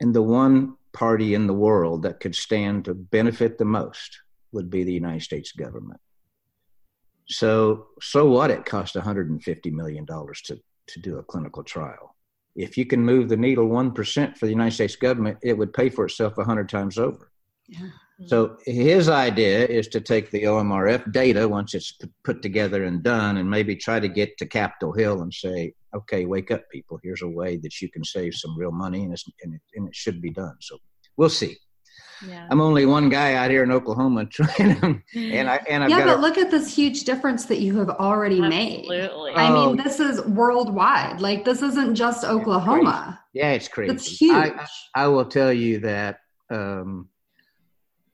And 0.00 0.14
the 0.14 0.22
one 0.22 0.76
party 0.98 1.34
in 1.34 1.46
the 1.46 1.54
world 1.54 2.02
that 2.02 2.18
could 2.18 2.34
stand 2.34 2.84
to 2.84 2.92
benefit 2.94 3.56
the 3.56 3.64
most 3.64 4.18
would 4.50 4.68
be 4.68 4.82
the 4.82 4.92
United 4.92 5.22
States 5.22 5.52
government. 5.52 6.00
So, 7.28 7.86
so 8.00 8.28
what? 8.28 8.50
It 8.50 8.64
cost 8.64 8.96
150 8.96 9.70
million 9.70 10.04
dollars 10.04 10.40
to 10.46 10.58
to 10.88 11.00
do 11.00 11.18
a 11.18 11.22
clinical 11.22 11.62
trial. 11.62 12.16
If 12.56 12.78
you 12.78 12.86
can 12.86 13.04
move 13.04 13.28
the 13.28 13.36
needle 13.36 13.66
one 13.66 13.92
percent 13.92 14.36
for 14.36 14.46
the 14.46 14.52
United 14.52 14.74
States 14.74 14.96
government, 14.96 15.38
it 15.42 15.56
would 15.56 15.72
pay 15.72 15.88
for 15.88 16.06
itself 16.06 16.36
a 16.38 16.44
hundred 16.44 16.68
times 16.68 16.98
over. 16.98 17.30
Yeah. 17.68 17.90
So 18.26 18.56
his 18.64 19.08
idea 19.08 19.64
is 19.66 19.86
to 19.88 20.00
take 20.00 20.30
the 20.30 20.42
OMRF 20.42 21.12
data 21.12 21.48
once 21.48 21.74
it's 21.74 21.96
put 22.24 22.42
together 22.42 22.82
and 22.82 23.00
done, 23.00 23.36
and 23.36 23.48
maybe 23.48 23.76
try 23.76 24.00
to 24.00 24.08
get 24.08 24.36
to 24.38 24.46
Capitol 24.46 24.92
Hill 24.92 25.22
and 25.22 25.32
say, 25.32 25.74
"Okay, 25.94 26.26
wake 26.26 26.50
up, 26.50 26.62
people! 26.72 26.98
Here's 27.04 27.22
a 27.22 27.28
way 27.28 27.58
that 27.58 27.80
you 27.80 27.88
can 27.88 28.02
save 28.02 28.34
some 28.34 28.58
real 28.58 28.72
money, 28.72 29.04
and, 29.04 29.14
and, 29.44 29.54
it, 29.54 29.60
and 29.74 29.86
it 29.86 29.94
should 29.94 30.20
be 30.20 30.30
done." 30.30 30.56
So 30.60 30.78
we'll 31.18 31.28
see. 31.28 31.58
Yeah. 32.26 32.48
I'm 32.50 32.60
only 32.60 32.86
one 32.86 33.10
guy 33.10 33.34
out 33.34 33.50
here 33.50 33.62
in 33.62 33.70
Oklahoma 33.70 34.24
trying, 34.30 35.02
and 35.14 35.50
I 35.50 35.56
and 35.68 35.84
I've 35.84 35.90
yeah, 35.90 36.04
but 36.04 36.18
a, 36.18 36.20
look 36.20 36.38
at 36.38 36.50
this 36.50 36.74
huge 36.74 37.04
difference 37.04 37.44
that 37.46 37.60
you 37.60 37.78
have 37.78 37.90
already 37.90 38.40
made. 38.40 38.86
Absolutely. 38.90 39.32
made. 39.32 39.36
I 39.36 39.50
oh, 39.50 39.66
mean, 39.66 39.84
this 39.84 40.00
is 40.00 40.24
worldwide. 40.24 41.20
Like 41.20 41.44
this 41.44 41.62
isn't 41.62 41.94
just 41.94 42.24
Oklahoma. 42.24 43.20
Yeah, 43.34 43.52
it's 43.52 43.68
crazy. 43.68 43.94
It's 43.94 44.20
huge. 44.20 44.32
I, 44.32 44.48
I, 44.48 45.04
I 45.04 45.08
will 45.08 45.26
tell 45.26 45.52
you 45.52 45.80
that. 45.80 46.20
Um, 46.50 47.10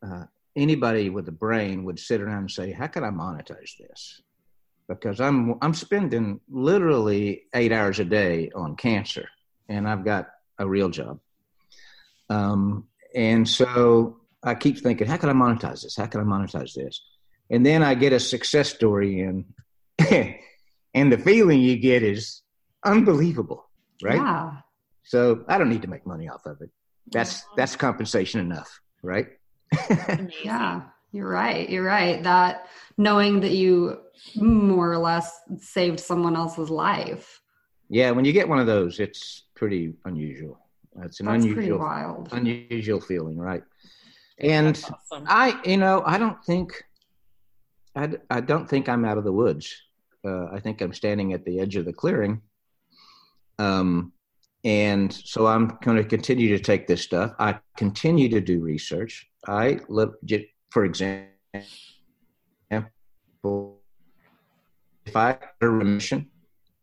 uh, 0.04 0.24
anybody 0.56 1.08
with 1.08 1.28
a 1.28 1.32
brain 1.32 1.84
would 1.84 1.98
sit 1.98 2.20
around 2.20 2.38
and 2.38 2.50
say, 2.50 2.72
"How 2.72 2.88
can 2.88 3.04
I 3.04 3.10
monetize 3.10 3.76
this?" 3.78 4.20
Because 4.86 5.20
I'm 5.20 5.54
I'm 5.62 5.72
spending 5.72 6.40
literally 6.50 7.44
eight 7.54 7.72
hours 7.72 8.00
a 8.00 8.04
day 8.04 8.50
on 8.54 8.76
cancer, 8.76 9.28
and 9.70 9.88
I've 9.88 10.04
got 10.04 10.28
a 10.58 10.68
real 10.68 10.90
job. 10.90 11.20
Um, 12.28 12.88
and 13.14 13.48
so 13.48 14.20
I 14.42 14.54
keep 14.54 14.78
thinking, 14.78 15.06
"How 15.06 15.16
can 15.16 15.28
I 15.28 15.32
monetize 15.32 15.82
this? 15.82 15.96
How 15.96 16.06
can 16.06 16.20
I 16.20 16.24
monetize 16.24 16.74
this?" 16.74 17.00
And 17.50 17.64
then 17.64 17.82
I 17.82 17.94
get 17.94 18.12
a 18.12 18.20
success 18.20 18.74
story, 18.74 19.20
and 19.20 19.44
and 20.94 21.12
the 21.12 21.18
feeling 21.18 21.60
you 21.60 21.76
get 21.78 22.02
is 22.02 22.42
unbelievable, 22.84 23.68
right? 24.02 24.16
Yeah. 24.16 24.50
So 25.04 25.44
I 25.48 25.58
don't 25.58 25.68
need 25.68 25.82
to 25.82 25.88
make 25.88 26.06
money 26.06 26.28
off 26.28 26.46
of 26.46 26.60
it. 26.60 26.70
That's 27.12 27.44
that's 27.56 27.76
compensation 27.76 28.40
enough, 28.40 28.80
right? 29.02 29.26
yeah, 30.44 30.82
you're 31.12 31.28
right. 31.28 31.68
You're 31.68 31.84
right. 31.84 32.22
That 32.22 32.66
knowing 32.96 33.40
that 33.40 33.52
you 33.52 33.98
more 34.36 34.90
or 34.90 34.98
less 34.98 35.30
saved 35.58 36.00
someone 36.00 36.36
else's 36.36 36.70
life. 36.70 37.40
Yeah, 37.88 38.12
when 38.12 38.24
you 38.24 38.32
get 38.32 38.48
one 38.48 38.58
of 38.58 38.66
those, 38.66 38.98
it's 38.98 39.44
pretty 39.54 39.94
unusual. 40.04 40.63
It's 41.02 41.20
an 41.20 41.26
That's 41.26 41.44
unusual, 41.44 41.78
wild. 41.78 42.28
unusual 42.32 43.00
feeling, 43.00 43.36
right? 43.36 43.62
And 44.38 44.76
awesome. 44.76 45.24
I, 45.26 45.60
you 45.64 45.76
know, 45.76 46.02
I 46.06 46.18
don't 46.18 46.42
think, 46.44 46.82
I, 47.96 48.10
I 48.30 48.40
don't 48.40 48.68
think 48.68 48.88
I'm 48.88 49.04
out 49.04 49.18
of 49.18 49.24
the 49.24 49.32
woods. 49.32 49.74
Uh, 50.24 50.46
I 50.46 50.60
think 50.60 50.80
I'm 50.80 50.92
standing 50.92 51.32
at 51.32 51.44
the 51.44 51.60
edge 51.60 51.76
of 51.76 51.84
the 51.84 51.92
clearing. 51.92 52.40
Um, 53.58 54.12
and 54.64 55.12
so 55.12 55.46
I'm 55.46 55.78
going 55.82 55.98
to 55.98 56.04
continue 56.04 56.56
to 56.56 56.62
take 56.62 56.86
this 56.86 57.02
stuff. 57.02 57.32
I 57.38 57.58
continue 57.76 58.28
to 58.30 58.40
do 58.40 58.60
research. 58.60 59.28
I 59.46 59.80
look, 59.88 60.14
for 60.70 60.84
example, 60.84 61.28
if 65.06 65.14
I 65.14 65.26
have 65.26 65.40
a 65.60 65.68
remission, 65.68 66.30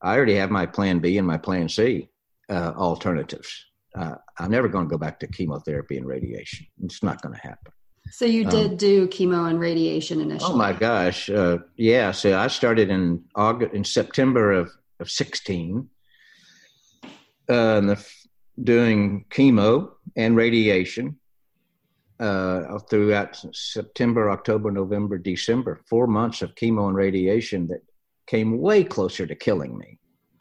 I 0.01 0.15
already 0.15 0.35
have 0.35 0.51
my 0.51 0.65
plan 0.67 0.99
B 0.99 1.17
and 1.17 1.25
my 1.25 1.37
plan 1.37 1.67
C 1.69 2.09
uh, 2.49 2.73
alternatives. 2.75 3.65
Uh, 3.97 4.15
I'm 4.39 4.51
never 4.51 4.67
going 4.67 4.85
to 4.85 4.89
go 4.89 4.97
back 4.97 5.19
to 5.19 5.27
chemotherapy 5.27 5.97
and 5.97 6.05
radiation. 6.05 6.67
It's 6.83 7.03
not 7.03 7.21
going 7.21 7.35
to 7.35 7.41
happen. 7.41 7.73
So 8.09 8.25
you 8.25 8.45
did 8.45 8.71
um, 8.71 8.77
do 8.77 9.07
chemo 9.07 9.49
and 9.49 9.59
radiation 9.59 10.21
initially. 10.21 10.51
Oh 10.51 10.57
my 10.57 10.73
gosh, 10.73 11.29
uh, 11.29 11.59
yeah. 11.75 12.11
So 12.11 12.37
I 12.37 12.47
started 12.47 12.89
in 12.89 13.23
August, 13.35 13.73
in 13.73 13.83
September 13.83 14.51
of 14.51 14.71
of 15.01 15.09
16, 15.09 15.89
uh, 17.49 17.95
doing 18.63 19.25
chemo 19.29 19.91
and 20.15 20.35
radiation 20.35 21.17
uh, 22.19 22.77
throughout 22.89 23.43
September, 23.51 24.29
October, 24.29 24.71
November, 24.71 25.17
December, 25.17 25.81
four 25.89 26.07
months 26.07 26.41
of 26.41 26.53
chemo 26.55 26.87
and 26.87 26.95
radiation 26.95 27.67
that 27.67 27.81
came 28.27 28.59
way 28.59 28.83
closer 28.83 29.25
to 29.25 29.35
killing 29.35 29.77
me 29.77 29.97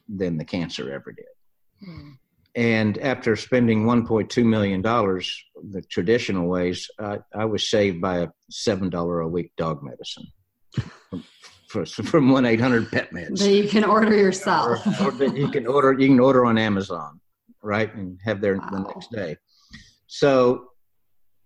than 0.08 0.36
the 0.36 0.44
cancer 0.44 0.92
ever 0.92 1.12
did. 1.12 1.88
Mm. 1.88 2.18
And 2.54 2.98
after 2.98 3.36
spending 3.36 3.84
$1.2 3.84 4.44
million 4.44 4.82
the 4.82 5.82
traditional 5.88 6.48
ways, 6.48 6.90
I, 6.98 7.18
I 7.34 7.44
was 7.44 7.68
saved 7.68 8.00
by 8.00 8.18
a 8.18 8.28
$7 8.52 9.24
a 9.24 9.28
week 9.28 9.52
dog 9.56 9.82
medicine 9.82 10.26
from, 11.68 11.84
from 11.84 12.30
1 12.30 12.46
800 12.46 12.90
Pet 12.90 13.10
Meds. 13.12 13.38
That 13.38 13.52
you 13.52 13.68
can 13.68 13.84
order 13.84 14.16
yourself. 14.16 14.84
or, 15.00 15.10
or 15.10 15.36
you 15.36 15.48
can 15.48 15.66
order, 15.66 15.92
you 15.98 16.08
can 16.08 16.20
order 16.20 16.44
on 16.44 16.58
Amazon, 16.58 17.20
right? 17.62 17.94
And 17.94 18.18
have 18.24 18.40
there 18.40 18.56
wow. 18.56 18.68
the 18.72 18.80
next 18.80 19.12
day. 19.12 19.36
So 20.06 20.70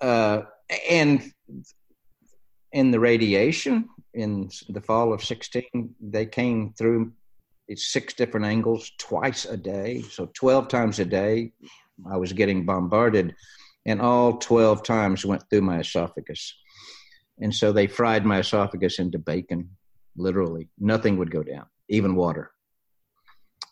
uh, 0.00 0.42
and 0.90 1.22
in 2.72 2.90
the 2.90 3.00
radiation 3.00 3.88
in 4.12 4.50
the 4.68 4.80
fall 4.80 5.12
of 5.12 5.24
16 5.24 5.94
they 6.00 6.26
came 6.26 6.72
through 6.76 7.12
six 7.76 8.14
different 8.14 8.46
angles 8.46 8.92
twice 8.98 9.44
a 9.44 9.56
day 9.56 10.02
so 10.02 10.30
12 10.34 10.68
times 10.68 10.98
a 10.98 11.04
day 11.04 11.52
i 12.10 12.16
was 12.16 12.32
getting 12.32 12.64
bombarded 12.66 13.34
and 13.86 14.00
all 14.00 14.38
12 14.38 14.82
times 14.82 15.24
went 15.24 15.42
through 15.48 15.62
my 15.62 15.80
esophagus 15.80 16.54
and 17.40 17.54
so 17.54 17.72
they 17.72 17.86
fried 17.86 18.24
my 18.24 18.38
esophagus 18.38 18.98
into 18.98 19.18
bacon 19.18 19.70
literally 20.16 20.68
nothing 20.78 21.16
would 21.16 21.30
go 21.30 21.42
down 21.42 21.66
even 21.88 22.14
water 22.14 22.50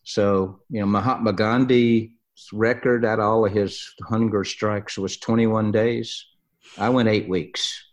so 0.04 0.60
you 0.70 0.80
know 0.80 0.86
mahatma 0.86 1.32
Gandhi's 1.32 2.10
record 2.52 3.04
at 3.04 3.20
all 3.20 3.46
of 3.46 3.52
his 3.52 3.94
hunger 4.02 4.44
strikes 4.44 4.98
was 4.98 5.16
21 5.18 5.72
days. 5.72 6.26
I 6.78 6.88
went 6.88 7.08
eight 7.08 7.28
weeks. 7.28 7.84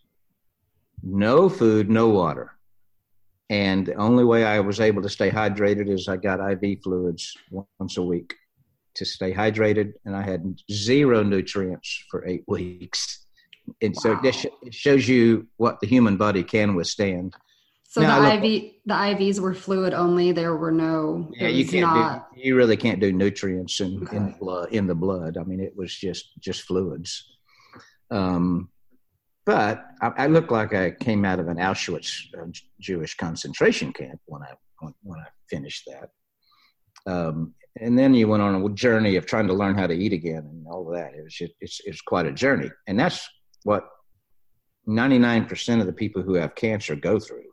No 1.03 1.49
food, 1.49 1.89
no 1.89 2.09
water. 2.09 2.58
And 3.49 3.87
the 3.87 3.95
only 3.95 4.23
way 4.23 4.45
I 4.45 4.59
was 4.59 4.79
able 4.79 5.01
to 5.01 5.09
stay 5.09 5.31
hydrated 5.31 5.89
is 5.89 6.07
I 6.07 6.17
got 6.17 6.39
IV 6.39 6.81
fluids 6.83 7.35
once 7.79 7.97
a 7.97 8.03
week 8.03 8.35
to 8.95 9.05
stay 9.05 9.33
hydrated. 9.33 9.93
And 10.05 10.15
I 10.15 10.21
had 10.21 10.61
zero 10.71 11.23
nutrients 11.23 12.05
for 12.11 12.27
eight 12.27 12.43
weeks. 12.47 13.25
And 13.81 13.95
wow. 13.95 14.01
so 14.01 14.19
it 14.23 14.73
shows 14.73 15.07
you 15.07 15.47
what 15.57 15.79
the 15.79 15.87
human 15.87 16.17
body 16.17 16.43
can 16.43 16.75
withstand. 16.75 17.33
So 17.89 18.01
now, 18.01 18.21
the 18.21 18.35
IV, 18.35 18.71
the 18.85 18.93
IVs 18.93 19.39
were 19.39 19.55
fluid 19.55 19.95
only. 19.95 20.31
There 20.31 20.55
were 20.55 20.71
no. 20.71 21.31
Yeah, 21.33 21.47
you 21.47 21.65
can't 21.65 21.81
not... 21.81 22.35
do. 22.35 22.41
You 22.41 22.55
really 22.55 22.77
can't 22.77 22.99
do 22.99 23.11
nutrients 23.11 23.79
in, 23.79 24.03
okay. 24.03 24.17
in 24.17 24.25
the 24.27 24.37
blood. 24.37 24.71
In 24.71 24.85
the 24.85 24.93
blood, 24.93 25.37
I 25.37 25.43
mean, 25.43 25.59
it 25.59 25.75
was 25.75 25.95
just 25.95 26.39
just 26.39 26.61
fluids. 26.61 27.27
Um, 28.11 28.69
but 29.49 29.83
I, 29.99 30.25
I 30.25 30.27
looked 30.27 30.51
like 30.51 30.75
I 30.75 30.91
came 30.91 31.25
out 31.25 31.39
of 31.39 31.47
an 31.47 31.57
Auschwitz 31.57 32.25
uh, 32.39 32.45
Jewish 32.79 33.15
concentration 33.17 33.91
camp 33.91 34.19
when 34.27 34.43
I 34.43 34.53
when 35.01 35.19
I 35.19 35.25
finished 35.49 35.89
that. 35.89 37.11
Um, 37.11 37.55
and 37.81 37.97
then 37.97 38.13
you 38.13 38.27
went 38.27 38.43
on 38.43 38.63
a 38.63 38.69
journey 38.75 39.15
of 39.15 39.25
trying 39.25 39.47
to 39.47 39.55
learn 39.55 39.75
how 39.75 39.87
to 39.87 39.93
eat 39.95 40.13
again 40.13 40.45
and 40.51 40.67
all 40.67 40.87
of 40.87 40.93
that. 40.93 41.15
It 41.15 41.23
was 41.23 41.33
just, 41.33 41.53
it's 41.61 41.81
it's 41.83 42.01
quite 42.01 42.27
a 42.27 42.31
journey, 42.31 42.69
and 42.85 42.99
that's 42.99 43.27
what 43.63 43.89
ninety 44.85 45.17
nine 45.17 45.47
percent 45.47 45.81
of 45.81 45.87
the 45.87 45.93
people 45.93 46.21
who 46.21 46.35
have 46.35 46.53
cancer 46.53 46.95
go 46.95 47.17
through 47.17 47.49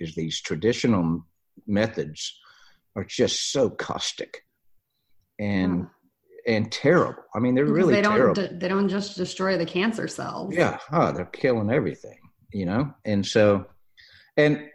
is 0.00 0.14
these 0.14 0.40
traditional 0.40 1.26
methods 1.66 2.34
are 2.96 3.04
just 3.04 3.52
so 3.52 3.68
caustic 3.68 4.46
and. 5.38 5.88
And 6.46 6.70
terrible. 6.70 7.22
I 7.34 7.38
mean, 7.38 7.54
they're 7.54 7.64
because 7.64 7.76
really 7.76 7.94
they 7.94 8.02
don't 8.02 8.16
terrible. 8.16 8.58
They 8.58 8.68
don't 8.68 8.88
just 8.88 9.16
destroy 9.16 9.56
the 9.56 9.66
cancer 9.66 10.08
cells. 10.08 10.54
Yeah, 10.54 10.78
oh, 10.92 11.12
they're 11.12 11.24
killing 11.26 11.70
everything. 11.70 12.18
You 12.52 12.66
know, 12.66 12.94
and 13.04 13.26
so 13.26 13.66
and 14.36 14.68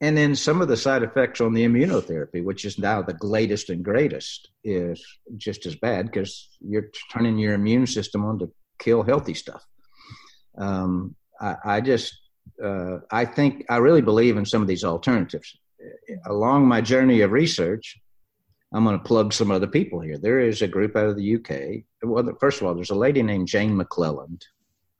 and 0.00 0.16
then 0.16 0.36
some 0.36 0.60
of 0.60 0.68
the 0.68 0.76
side 0.76 1.02
effects 1.02 1.40
on 1.40 1.54
the 1.54 1.64
immunotherapy, 1.64 2.44
which 2.44 2.64
is 2.64 2.78
now 2.78 3.02
the 3.02 3.16
latest 3.22 3.70
and 3.70 3.84
greatest, 3.84 4.50
is 4.62 5.04
just 5.36 5.66
as 5.66 5.76
bad 5.76 6.06
because 6.06 6.48
you're 6.60 6.90
turning 7.12 7.38
your 7.38 7.54
immune 7.54 7.86
system 7.86 8.24
on 8.24 8.38
to 8.40 8.52
kill 8.78 9.02
healthy 9.02 9.34
stuff. 9.34 9.64
Um, 10.58 11.16
I, 11.40 11.56
I 11.64 11.80
just 11.80 12.14
uh, 12.62 12.98
I 13.10 13.24
think 13.24 13.64
I 13.68 13.78
really 13.78 14.02
believe 14.02 14.36
in 14.36 14.44
some 14.44 14.62
of 14.62 14.68
these 14.68 14.84
alternatives. 14.84 15.56
Along 16.26 16.66
my 16.66 16.80
journey 16.80 17.20
of 17.20 17.32
research, 17.32 17.98
I'm 18.74 18.82
going 18.82 18.98
to 18.98 19.04
plug 19.04 19.32
some 19.32 19.52
other 19.52 19.68
people 19.68 20.00
here. 20.00 20.18
There 20.18 20.40
is 20.40 20.60
a 20.60 20.66
group 20.66 20.96
out 20.96 21.06
of 21.06 21.16
the 21.16 21.36
UK. 21.36 21.84
Well, 22.02 22.28
first 22.40 22.60
of 22.60 22.66
all, 22.66 22.74
there's 22.74 22.90
a 22.90 22.96
lady 22.96 23.22
named 23.22 23.46
Jane 23.46 23.78
McLelland. 23.78 24.42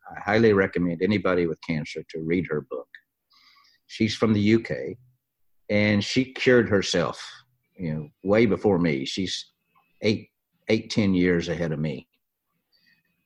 I 0.09 0.21
highly 0.21 0.53
recommend 0.53 1.03
anybody 1.03 1.49
with 1.49 1.59
cancer 1.61 2.05
to 2.11 2.21
read 2.21 2.47
her 2.49 2.61
book. 2.61 2.87
she's 3.89 4.15
from 4.15 4.33
the 4.33 4.55
UK, 4.55 4.97
and 5.69 6.05
she 6.05 6.33
cured 6.33 6.69
herself. 6.69 7.21
You 7.77 7.95
know, 7.95 8.09
way 8.23 8.47
before 8.47 8.79
me. 8.79 9.05
She's 9.05 9.51
eight, 10.03 10.29
eight, 10.69 10.91
ten 10.91 11.13
years 11.13 11.49
ahead 11.49 11.73
of 11.73 11.81
me, 11.81 12.07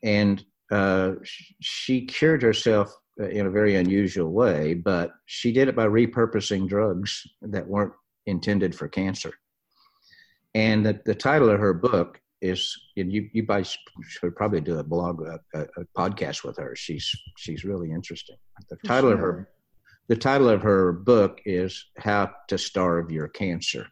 and 0.02 0.42
uh, 0.70 1.12
she 1.60 2.06
cured 2.06 2.42
herself 2.42 2.90
in 3.18 3.46
a 3.46 3.50
very 3.50 3.76
unusual 3.76 4.32
way. 4.32 4.72
But 4.72 5.10
she 5.26 5.52
did 5.52 5.68
it 5.68 5.76
by 5.76 5.86
repurposing 5.86 6.68
drugs 6.68 7.22
that 7.42 7.68
weren't 7.68 7.92
intended 8.24 8.74
for 8.74 8.88
cancer. 8.88 9.34
And 10.58 10.84
the, 10.84 11.00
the 11.04 11.14
title 11.14 11.50
of 11.50 11.60
her 11.60 11.72
book 11.72 12.20
is 12.42 12.76
you 12.96 13.30
you 13.32 13.42
guys 13.42 13.78
should 14.08 14.34
probably 14.34 14.60
do 14.60 14.80
a 14.80 14.82
blog 14.82 15.22
a, 15.22 15.38
a, 15.54 15.60
a, 15.60 15.84
podcast 15.96 16.42
with 16.42 16.56
her. 16.56 16.74
She's 16.74 17.08
she's 17.36 17.64
really 17.64 17.92
interesting. 17.92 18.34
The 18.68 18.76
title 18.84 19.10
sure. 19.10 19.14
of 19.14 19.20
her 19.20 19.48
the 20.08 20.16
title 20.16 20.48
of 20.48 20.62
her 20.62 20.92
book 20.92 21.40
is 21.44 21.86
How 21.98 22.32
to 22.48 22.58
Starve 22.58 23.12
Your 23.12 23.28
Cancer. 23.28 23.86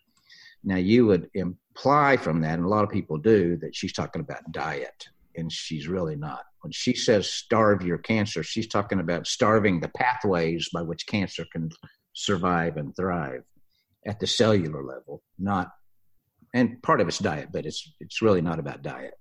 Now 0.64 0.74
you 0.76 1.06
would 1.06 1.30
imply 1.34 2.16
from 2.16 2.40
that, 2.40 2.54
and 2.54 2.64
a 2.64 2.68
lot 2.68 2.82
of 2.82 2.90
people 2.90 3.16
do, 3.16 3.56
that 3.58 3.76
she's 3.76 3.92
talking 3.92 4.22
about 4.22 4.50
diet, 4.50 5.06
and 5.36 5.52
she's 5.52 5.86
really 5.86 6.16
not. 6.16 6.42
When 6.62 6.72
she 6.72 6.94
says 6.94 7.30
starve 7.30 7.82
your 7.82 7.98
cancer, 7.98 8.42
she's 8.42 8.66
talking 8.66 8.98
about 8.98 9.28
starving 9.28 9.78
the 9.78 9.90
pathways 9.90 10.68
by 10.72 10.82
which 10.82 11.06
cancer 11.06 11.46
can 11.52 11.70
survive 12.12 12.76
and 12.76 12.96
thrive 12.96 13.44
at 14.04 14.18
the 14.18 14.26
cellular 14.26 14.82
level, 14.82 15.22
not 15.38 15.68
and 16.56 16.82
part 16.82 17.02
of 17.02 17.08
it's 17.08 17.18
diet, 17.18 17.50
but 17.52 17.66
it's 17.66 17.92
it's 18.00 18.22
really 18.22 18.40
not 18.40 18.58
about 18.58 18.82
diet. 18.82 19.14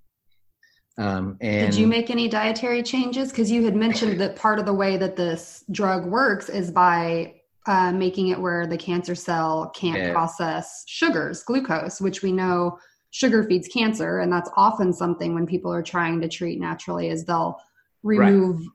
Um, 0.97 1.37
and 1.41 1.71
did 1.71 1.79
you 1.79 1.87
make 1.87 2.09
any 2.09 2.29
dietary 2.29 2.81
changes? 2.81 3.29
Because 3.29 3.51
you 3.51 3.65
had 3.65 3.75
mentioned 3.75 4.21
that 4.21 4.37
part 4.37 4.57
of 4.59 4.65
the 4.65 4.73
way 4.73 4.95
that 4.95 5.17
this 5.17 5.65
drug 5.69 6.05
works 6.05 6.47
is 6.47 6.71
by 6.71 7.35
uh, 7.67 7.91
making 7.91 8.29
it 8.29 8.39
where 8.39 8.65
the 8.65 8.77
cancer 8.77 9.15
cell 9.15 9.69
can't 9.75 9.97
yeah. 9.97 10.11
process 10.13 10.85
sugars, 10.87 11.43
glucose, 11.43 11.99
which 11.99 12.21
we 12.21 12.31
know 12.31 12.79
sugar 13.11 13.43
feeds 13.43 13.67
cancer, 13.67 14.19
and 14.19 14.31
that's 14.31 14.49
often 14.55 14.93
something 14.93 15.33
when 15.33 15.45
people 15.45 15.73
are 15.73 15.83
trying 15.83 16.21
to 16.21 16.29
treat 16.29 16.59
naturally 16.59 17.09
is 17.09 17.25
they'll 17.25 17.59
remove 18.03 18.59
right. 18.59 18.67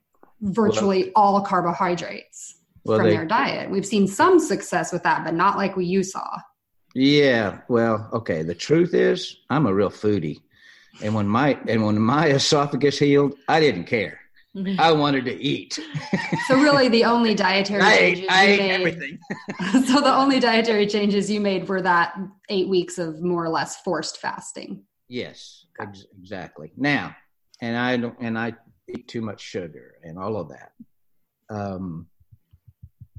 virtually 0.42 1.04
well, 1.04 1.12
all 1.16 1.40
carbohydrates 1.40 2.56
well, 2.84 2.98
from 2.98 3.06
they, 3.06 3.16
their 3.16 3.26
diet. 3.26 3.70
We've 3.70 3.86
seen 3.86 4.06
some 4.06 4.38
success 4.38 4.92
with 4.92 5.02
that, 5.04 5.24
but 5.24 5.32
not 5.32 5.56
like 5.56 5.76
we 5.76 5.86
you 5.86 6.02
saw. 6.02 6.26
Yeah, 6.95 7.61
well, 7.68 8.09
okay. 8.12 8.43
The 8.43 8.55
truth 8.55 8.95
is, 8.95 9.36
I'm 9.49 9.66
a 9.66 9.74
real 9.74 9.91
foodie, 9.91 10.41
and 11.03 11.14
when 11.14 11.28
my 11.28 11.59
and 11.68 11.84
when 11.84 11.99
my 12.01 12.26
esophagus 12.38 12.99
healed, 12.99 13.34
I 13.49 13.61
didn't 13.61 13.84
care. 13.84 14.20
I 14.78 14.91
wanted 14.93 15.24
to 15.26 15.41
eat. 15.41 15.78
so 16.49 16.61
really, 16.61 16.88
the 16.88 17.05
only 17.05 17.34
dietary 17.34 17.82
I 17.82 17.97
changes 17.99 18.24
ate, 18.24 18.30
I 18.30 18.45
you 18.47 18.53
ate 18.53 18.59
made, 18.59 18.70
everything. 18.70 19.18
so 19.86 20.01
the 20.01 20.12
only 20.12 20.41
dietary 20.41 20.86
changes 20.86 21.30
you 21.30 21.41
made 21.41 21.68
were 21.68 21.82
that 21.82 22.16
eight 22.49 22.68
weeks 22.68 22.99
of 22.99 23.22
more 23.22 23.45
or 23.45 23.49
less 23.49 23.76
forced 23.82 24.18
fasting. 24.18 24.82
Yes, 25.09 25.66
ex- 25.80 26.07
exactly. 26.18 26.72
Now, 26.76 27.14
and 27.61 27.76
I 27.76 27.97
don't, 27.97 28.16
and 28.20 28.36
I 28.38 28.55
eat 28.88 29.07
too 29.07 29.20
much 29.20 29.41
sugar 29.41 29.95
and 30.03 30.18
all 30.18 30.36
of 30.36 30.49
that. 30.49 30.72
Um, 31.49 32.09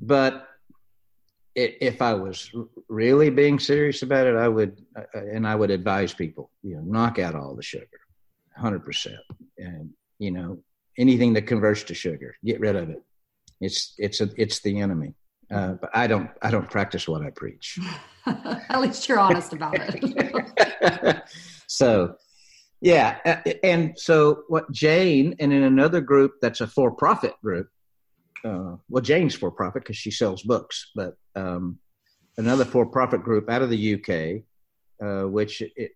but 0.02 0.48
if 1.56 2.02
I 2.02 2.14
was 2.14 2.49
really 2.88 3.30
being 3.30 3.60
serious 3.60 4.04
about 4.04 4.28
it, 4.28 4.36
I 4.36 4.47
would, 4.47 4.82
uh, 4.95 5.02
uh, 5.14 5.26
and 5.34 5.45
I 5.45 5.56
would 5.56 5.72
advise 5.72 6.14
people, 6.14 6.49
you 6.64 6.76
know, 6.76 6.82
knock 6.82 7.20
out 7.20 7.36
all 7.36 7.56
the 7.56 7.64
sugar, 7.64 7.88
hundred 8.56 8.86
percent, 8.86 9.20
and 9.58 9.89
you 10.20 10.32
know, 10.32 10.60
anything 10.97 11.34
that 11.34 11.47
converts 11.47 11.84
to 11.84 11.93
sugar, 11.93 12.36
get 12.45 12.60
rid 12.60 12.76
of 12.76 12.89
it. 12.89 13.04
It's 13.60 13.93
it's 13.97 14.22
a, 14.22 14.30
it's 14.38 14.62
the 14.62 14.80
enemy. 14.80 15.14
Uh, 15.54 15.74
but 15.74 15.89
I 15.93 16.08
don't 16.08 16.30
I 16.41 16.52
don't 16.52 16.70
practice 16.70 17.08
what 17.08 17.22
I 17.22 17.30
preach. 17.32 17.78
At 18.26 18.80
least 18.80 19.10
you're 19.10 19.20
honest 19.20 19.52
about 19.52 19.76
it. 19.78 21.24
so, 21.68 22.16
yeah, 22.80 23.41
and 23.64 23.97
so 23.97 24.43
what 24.47 24.72
Jane 24.72 25.36
and 25.39 25.52
in 25.52 25.64
another 25.64 25.99
group 25.99 26.36
that's 26.41 26.62
a 26.62 26.68
for-profit 26.68 27.34
group 27.41 27.68
uh, 28.44 28.76
well, 28.89 29.02
Jane's 29.02 29.36
for 29.36 29.52
profit 29.52 29.84
because 29.84 29.98
she 29.98 30.12
sells 30.12 30.44
books, 30.44 30.92
but 30.96 31.16
um, 31.36 31.80
another 32.38 32.66
for 32.66 32.86
profit 32.86 33.24
group 33.24 33.50
out 33.50 33.62
of 33.62 33.70
the 33.70 33.96
UK, 33.96 34.44
uh, 35.06 35.28
which 35.28 35.62
it, 35.62 35.92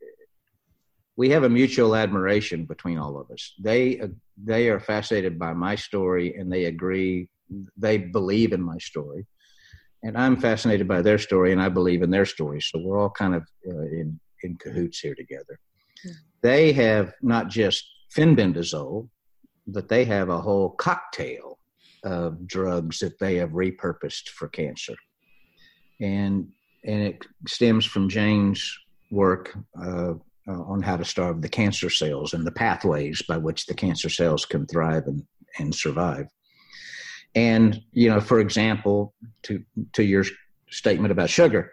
we 1.18 1.30
have 1.30 1.44
a 1.44 1.50
mutual 1.50 1.96
admiration 1.96 2.66
between 2.66 2.98
all 2.98 3.18
of 3.20 3.32
us. 3.32 3.54
They 3.60 4.00
uh, 4.00 4.08
they 4.44 4.70
are 4.70 4.80
fascinated 4.80 5.40
by 5.40 5.54
my 5.54 5.76
story 5.76 6.36
and 6.36 6.52
they 6.52 6.66
agree. 6.66 7.30
They 7.78 7.98
believe 7.98 8.54
in 8.54 8.62
my 8.62 8.78
story, 8.80 9.26
and 10.04 10.18
I'm 10.18 10.38
fascinated 10.38 10.88
by 10.88 11.02
their 11.02 11.20
story 11.20 11.52
and 11.52 11.62
I 11.62 11.70
believe 11.70 12.02
in 12.02 12.10
their 12.10 12.26
story. 12.26 12.62
So 12.62 12.80
we're 12.80 13.00
all 13.00 13.12
kind 13.12 13.36
of 13.36 13.44
uh, 13.68 13.82
in 13.82 14.20
in 14.44 14.58
cahoots 14.58 15.00
here 15.00 15.16
together. 15.16 15.60
Yeah. 16.04 16.12
They 16.42 16.74
have 16.74 17.14
not 17.22 17.50
just 17.50 17.88
fenbendazole, 18.16 19.10
but 19.68 19.90
they 19.90 20.06
have 20.06 20.30
a 20.30 20.42
whole 20.42 20.70
cocktail 20.70 21.58
of 22.06 22.48
drugs 22.48 23.00
that 23.00 23.20
they 23.20 23.36
have 23.36 23.50
repurposed 23.50 24.30
for 24.30 24.48
cancer. 24.48 24.96
And, 26.00 26.48
and 26.86 27.02
it 27.02 27.26
stems 27.48 27.86
from 27.86 28.08
Jane's 28.08 28.62
work 29.12 29.58
uh, 29.82 30.14
uh, 30.48 30.62
on 30.72 30.82
how 30.82 30.98
to 30.98 31.04
starve 31.04 31.42
the 31.42 31.50
cancer 31.50 31.90
cells 31.90 32.34
and 32.34 32.46
the 32.46 32.52
pathways 32.52 33.22
by 33.22 33.38
which 33.38 33.66
the 33.66 33.74
cancer 33.74 34.10
cells 34.10 34.46
can 34.46 34.66
thrive 34.68 35.08
and, 35.08 35.24
and 35.60 35.74
survive. 35.74 36.28
And, 37.34 37.82
you 37.92 38.10
know, 38.10 38.22
for 38.22 38.40
example, 38.40 39.14
to, 39.44 39.64
to 39.94 40.04
your 40.04 40.24
statement 40.70 41.12
about 41.12 41.30
sugar, 41.30 41.72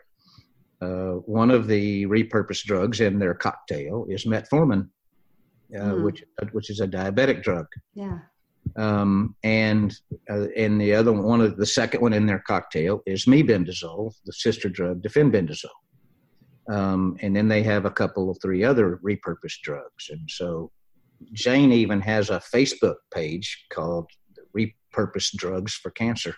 uh, 0.80 1.20
one 1.26 1.50
of 1.50 1.68
the 1.68 2.06
repurposed 2.06 2.64
drugs 2.64 3.00
in 3.00 3.18
their 3.18 3.34
cocktail 3.34 4.06
is 4.08 4.24
metformin, 4.24 4.88
uh, 5.76 5.78
mm. 5.78 6.04
which 6.04 6.24
which 6.50 6.70
is 6.70 6.80
a 6.80 6.88
diabetic 6.88 7.42
drug. 7.42 7.66
Yeah. 7.94 8.18
Um, 8.76 9.36
and 9.42 9.94
uh, 10.30 10.46
and 10.56 10.80
the 10.80 10.94
other 10.94 11.12
one, 11.12 11.40
of 11.40 11.56
the 11.56 11.66
second 11.66 12.00
one 12.00 12.12
in 12.12 12.26
their 12.26 12.42
cocktail 12.46 13.02
is 13.06 13.26
mebendazole, 13.26 14.14
the 14.24 14.32
sister 14.32 14.68
drug 14.68 15.02
to 15.02 15.08
fenbendazole. 15.08 15.68
Um, 16.70 17.16
and 17.20 17.34
then 17.34 17.48
they 17.48 17.62
have 17.64 17.84
a 17.84 17.90
couple 17.90 18.30
of 18.30 18.38
three 18.40 18.62
other 18.62 19.00
repurposed 19.04 19.60
drugs. 19.62 20.10
And 20.10 20.30
so 20.30 20.70
Jane 21.32 21.72
even 21.72 22.00
has 22.00 22.30
a 22.30 22.40
Facebook 22.54 22.96
page 23.12 23.66
called 23.70 24.10
the 24.34 24.72
Repurposed 24.96 25.34
Drugs 25.36 25.74
for 25.74 25.90
Cancer 25.90 26.34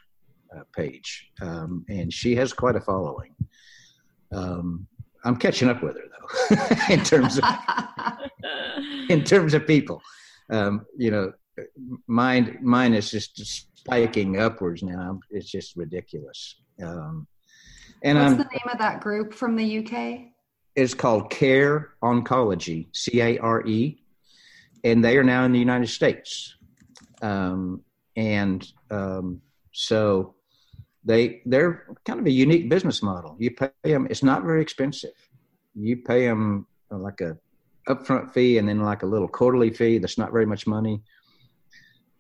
uh, 0.54 0.62
page, 0.74 1.30
um, 1.40 1.84
and 1.88 2.12
she 2.12 2.34
has 2.36 2.52
quite 2.52 2.76
a 2.76 2.80
following. 2.80 3.34
Um, 4.32 4.86
I'm 5.24 5.36
catching 5.36 5.68
up 5.68 5.82
with 5.82 5.96
her 5.96 6.04
though, 6.08 6.74
in 6.94 7.02
terms 7.02 7.38
of 7.38 7.44
in 9.08 9.24
terms 9.24 9.54
of 9.54 9.66
people. 9.66 10.00
Um, 10.50 10.84
you 10.96 11.10
know, 11.10 11.32
mine 12.06 12.58
mine 12.62 12.94
is 12.94 13.10
just 13.10 13.68
spiking 13.78 14.40
upwards 14.40 14.82
now. 14.82 15.20
It's 15.30 15.50
just 15.50 15.76
ridiculous. 15.76 16.56
Um, 16.82 17.26
and 18.02 18.18
what's 18.18 18.32
I'm, 18.32 18.38
the 18.38 18.44
name 18.44 18.68
of 18.72 18.78
that 18.78 19.00
group 19.00 19.34
from 19.34 19.56
the 19.56 19.78
UK? 19.78 20.32
It's 20.76 20.94
called 20.94 21.30
Care 21.30 21.94
Oncology, 22.02 22.88
C 22.92 23.20
A 23.20 23.38
R 23.38 23.64
E, 23.66 24.02
and 24.82 25.04
they 25.04 25.16
are 25.16 25.24
now 25.24 25.44
in 25.44 25.52
the 25.52 25.58
United 25.58 25.88
States. 25.88 26.56
Um, 27.22 27.82
and 28.16 28.66
um, 28.90 29.40
so 29.72 30.34
they 31.04 31.42
they're 31.46 31.86
kind 32.04 32.20
of 32.20 32.26
a 32.26 32.30
unique 32.30 32.68
business 32.68 33.02
model. 33.02 33.36
You 33.38 33.52
pay 33.52 33.70
them; 33.84 34.06
it's 34.10 34.22
not 34.22 34.42
very 34.42 34.62
expensive. 34.62 35.14
You 35.74 35.98
pay 35.98 36.26
them 36.26 36.66
like 36.90 37.20
a 37.20 37.36
upfront 37.88 38.32
fee 38.32 38.58
and 38.58 38.68
then 38.68 38.80
like 38.80 39.02
a 39.02 39.06
little 39.06 39.28
quarterly 39.28 39.70
fee. 39.70 39.98
That's 39.98 40.18
not 40.18 40.32
very 40.32 40.46
much 40.46 40.66
money 40.66 41.02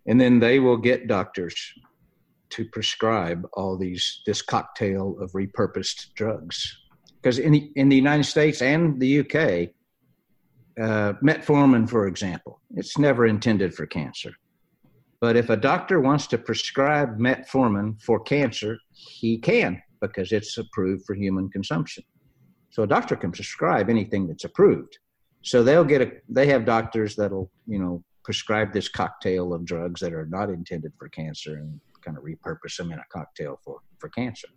and 0.06 0.20
then 0.20 0.38
they 0.38 0.58
will 0.58 0.76
get 0.76 1.08
doctors 1.08 1.56
to 2.50 2.64
prescribe 2.66 3.46
all 3.54 3.76
these 3.76 4.22
this 4.26 4.42
cocktail 4.42 5.16
of 5.20 5.32
repurposed 5.32 6.12
drugs 6.14 6.76
because 7.24 7.38
in 7.38 7.52
the, 7.52 7.72
in 7.74 7.88
the 7.88 7.96
United 7.96 8.24
States 8.24 8.60
and 8.60 9.00
the 9.00 9.20
UK, 9.20 9.70
uh, 10.78 11.14
metformin, 11.22 11.88
for 11.88 12.06
example, 12.06 12.60
it's 12.76 12.98
never 12.98 13.24
intended 13.24 13.74
for 13.74 13.86
cancer. 13.86 14.34
But 15.22 15.34
if 15.34 15.48
a 15.48 15.56
doctor 15.56 16.00
wants 16.00 16.26
to 16.26 16.38
prescribe 16.38 17.18
metformin 17.18 17.98
for 18.02 18.20
cancer, 18.20 18.76
he 18.92 19.38
can 19.38 19.80
because 20.02 20.32
it's 20.32 20.58
approved 20.58 21.06
for 21.06 21.14
human 21.14 21.48
consumption. 21.48 22.04
So 22.68 22.82
a 22.82 22.86
doctor 22.86 23.16
can 23.16 23.32
prescribe 23.32 23.88
anything 23.88 24.26
that's 24.26 24.44
approved. 24.44 24.98
So 25.40 25.62
they'll 25.62 25.82
get 25.82 26.02
a. 26.02 26.12
They 26.28 26.46
have 26.48 26.66
doctors 26.66 27.16
that'll 27.16 27.50
you 27.66 27.78
know 27.78 28.04
prescribe 28.24 28.72
this 28.72 28.88
cocktail 28.88 29.52
of 29.52 29.64
drugs 29.64 30.00
that 30.00 30.12
are 30.12 30.26
not 30.26 30.48
intended 30.50 30.92
for 30.98 31.08
cancer 31.08 31.56
and 31.56 31.80
kind 32.02 32.16
of 32.16 32.24
repurpose 32.24 32.76
them 32.76 32.92
in 32.92 32.98
a 32.98 33.04
cocktail 33.10 33.60
for, 33.64 33.78
for 33.98 34.08
cancer. 34.08 34.48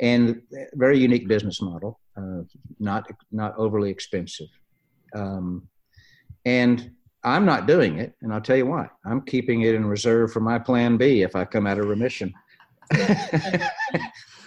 And 0.00 0.40
very 0.74 0.98
unique 0.98 1.28
business 1.28 1.60
model, 1.60 2.00
uh, 2.16 2.42
not 2.78 3.06
not 3.30 3.54
overly 3.58 3.90
expensive. 3.90 4.48
Um, 5.14 5.68
and 6.46 6.92
I'm 7.22 7.44
not 7.44 7.66
doing 7.66 7.98
it, 7.98 8.14
and 8.22 8.32
I'll 8.32 8.40
tell 8.40 8.56
you 8.56 8.64
why. 8.64 8.88
I'm 9.04 9.20
keeping 9.20 9.62
it 9.62 9.74
in 9.74 9.84
reserve 9.84 10.32
for 10.32 10.40
my 10.40 10.58
plan 10.58 10.96
B 10.96 11.20
if 11.20 11.36
I 11.36 11.44
come 11.44 11.66
out 11.66 11.78
of 11.78 11.86
remission. 11.86 12.32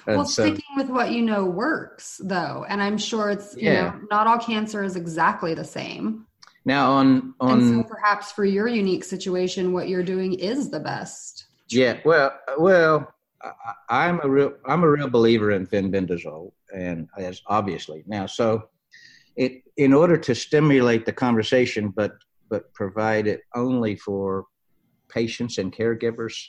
well, 0.08 0.26
so, 0.26 0.44
sticking 0.44 0.76
with 0.76 0.90
what 0.90 1.12
you 1.12 1.22
know 1.22 1.46
works, 1.46 2.20
though, 2.24 2.66
and 2.68 2.82
I'm 2.82 2.98
sure 2.98 3.30
it's 3.30 3.56
you 3.56 3.70
yeah. 3.70 3.92
know 3.92 4.02
not 4.10 4.26
all 4.26 4.40
cancer 4.40 4.84
is 4.84 4.96
exactly 4.96 5.54
the 5.54 5.64
same. 5.64 6.26
Now, 6.66 6.92
on 6.94 7.34
on 7.40 7.84
so 7.84 7.84
perhaps 7.84 8.32
for 8.32 8.46
your 8.46 8.68
unique 8.68 9.04
situation, 9.04 9.74
what 9.74 9.90
you're 9.90 10.04
doing 10.04 10.34
is 10.34 10.70
the 10.70 10.80
best. 10.80 11.46
Yeah, 11.70 12.00
well, 12.06 12.32
well, 12.58 13.14
I, 13.90 14.08
am 14.08 14.22
a 14.24 14.30
real 14.30 14.54
I'm 14.66 14.84
a 14.84 14.90
real 14.90 15.10
believer 15.10 15.52
in 15.52 15.68
fenbendazole, 15.68 16.52
and 16.74 17.10
as 17.18 17.42
obviously 17.48 18.04
now, 18.08 18.26
so 18.28 18.70
it 19.36 19.64
in 19.78 19.94
order 19.94 20.18
to 20.18 20.34
stimulate 20.34 21.06
the 21.06 21.14
conversation, 21.14 21.90
but 21.90 22.14
but 22.50 22.74
provide 22.74 23.28
it 23.28 23.42
only 23.56 23.96
for 23.96 24.46
patients 25.10 25.58
and 25.58 25.76
caregivers. 25.76 26.48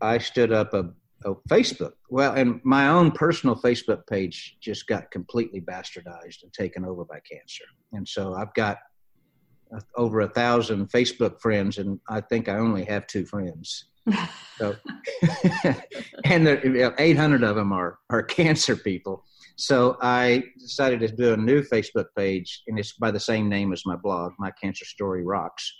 I 0.00 0.18
stood 0.18 0.52
up 0.52 0.74
a, 0.74 0.90
a 1.24 1.34
Facebook. 1.48 1.92
Well, 2.10 2.32
and 2.34 2.60
my 2.64 2.88
own 2.88 3.10
personal 3.10 3.56
Facebook 3.56 4.06
page 4.06 4.56
just 4.60 4.86
got 4.86 5.10
completely 5.10 5.60
bastardized 5.60 6.42
and 6.42 6.52
taken 6.52 6.84
over 6.84 7.04
by 7.04 7.20
cancer. 7.30 7.64
And 7.92 8.06
so 8.06 8.34
I've 8.34 8.52
got 8.54 8.78
uh, 9.74 9.80
over 9.96 10.20
a 10.20 10.28
thousand 10.28 10.90
Facebook 10.90 11.40
friends, 11.40 11.78
and 11.78 11.98
I 12.08 12.20
think 12.20 12.48
I 12.48 12.58
only 12.58 12.84
have 12.84 13.06
two 13.06 13.24
friends. 13.24 13.86
so, 14.58 14.76
and 16.24 16.46
there, 16.46 16.94
800 16.98 17.42
of 17.42 17.56
them 17.56 17.72
are, 17.72 17.98
are 18.10 18.22
cancer 18.40 18.76
people. 18.76 19.24
So 19.56 19.96
I 20.02 20.44
decided 20.58 21.00
to 21.00 21.08
do 21.08 21.32
a 21.32 21.36
new 21.36 21.62
Facebook 21.62 22.06
page, 22.16 22.62
and 22.66 22.78
it's 22.78 22.92
by 22.92 23.10
the 23.10 23.20
same 23.20 23.48
name 23.48 23.72
as 23.72 23.86
my 23.86 23.96
blog, 23.96 24.32
My 24.38 24.50
Cancer 24.50 24.84
Story 24.84 25.24
Rocks. 25.24 25.72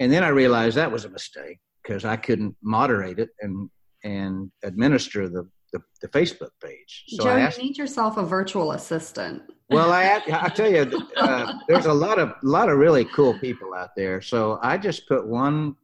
And 0.00 0.12
then 0.12 0.24
I 0.24 0.28
realized 0.28 0.76
that 0.76 0.92
was 0.92 1.04
a 1.04 1.08
mistake 1.08 1.58
because 1.82 2.04
I 2.04 2.16
couldn't 2.16 2.56
moderate 2.62 3.18
it 3.18 3.30
and 3.40 3.70
and 4.06 4.50
administer 4.62 5.28
the 5.28 5.48
the, 5.72 5.80
the 6.00 6.08
Facebook 6.08 6.50
page. 6.62 7.04
So 7.08 7.24
Joe, 7.24 7.30
asked, 7.30 7.58
you 7.58 7.64
need 7.64 7.76
yourself 7.76 8.16
a 8.16 8.24
virtual 8.24 8.72
assistant. 8.72 9.42
Well, 9.68 9.92
I 10.00 10.22
I 10.30 10.48
tell 10.48 10.70
you, 10.70 10.84
uh, 11.16 11.54
there's 11.68 11.86
a 11.86 11.92
lot 11.92 12.18
of 12.18 12.32
lot 12.42 12.68
of 12.68 12.78
really 12.78 13.04
cool 13.06 13.38
people 13.38 13.74
out 13.74 13.90
there. 13.96 14.22
So 14.22 14.58
I 14.62 14.78
just 14.78 15.08
put 15.08 15.26
one 15.26 15.74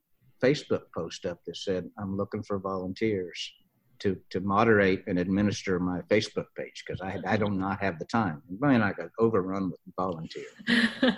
Facebook 0.43 0.83
post 0.95 1.27
up 1.27 1.41
that 1.47 1.57
said, 1.57 1.91
"I'm 1.99 2.17
looking 2.17 2.43
for 2.43 2.59
volunteers." 2.59 3.53
to 3.99 4.19
to 4.31 4.41
moderate 4.41 5.05
and 5.07 5.17
administer 5.17 5.79
my 5.79 6.01
Facebook 6.11 6.47
page 6.57 6.83
because 6.85 7.01
I 7.01 7.21
I 7.25 7.37
do 7.37 7.49
not 7.51 7.81
have 7.81 8.01
the 8.01 8.05
time. 8.07 8.43
Man, 8.59 8.83
I 8.83 8.93
got 8.93 9.11
overrun 9.21 9.71
with 9.71 9.81
volunteers. 9.97 10.57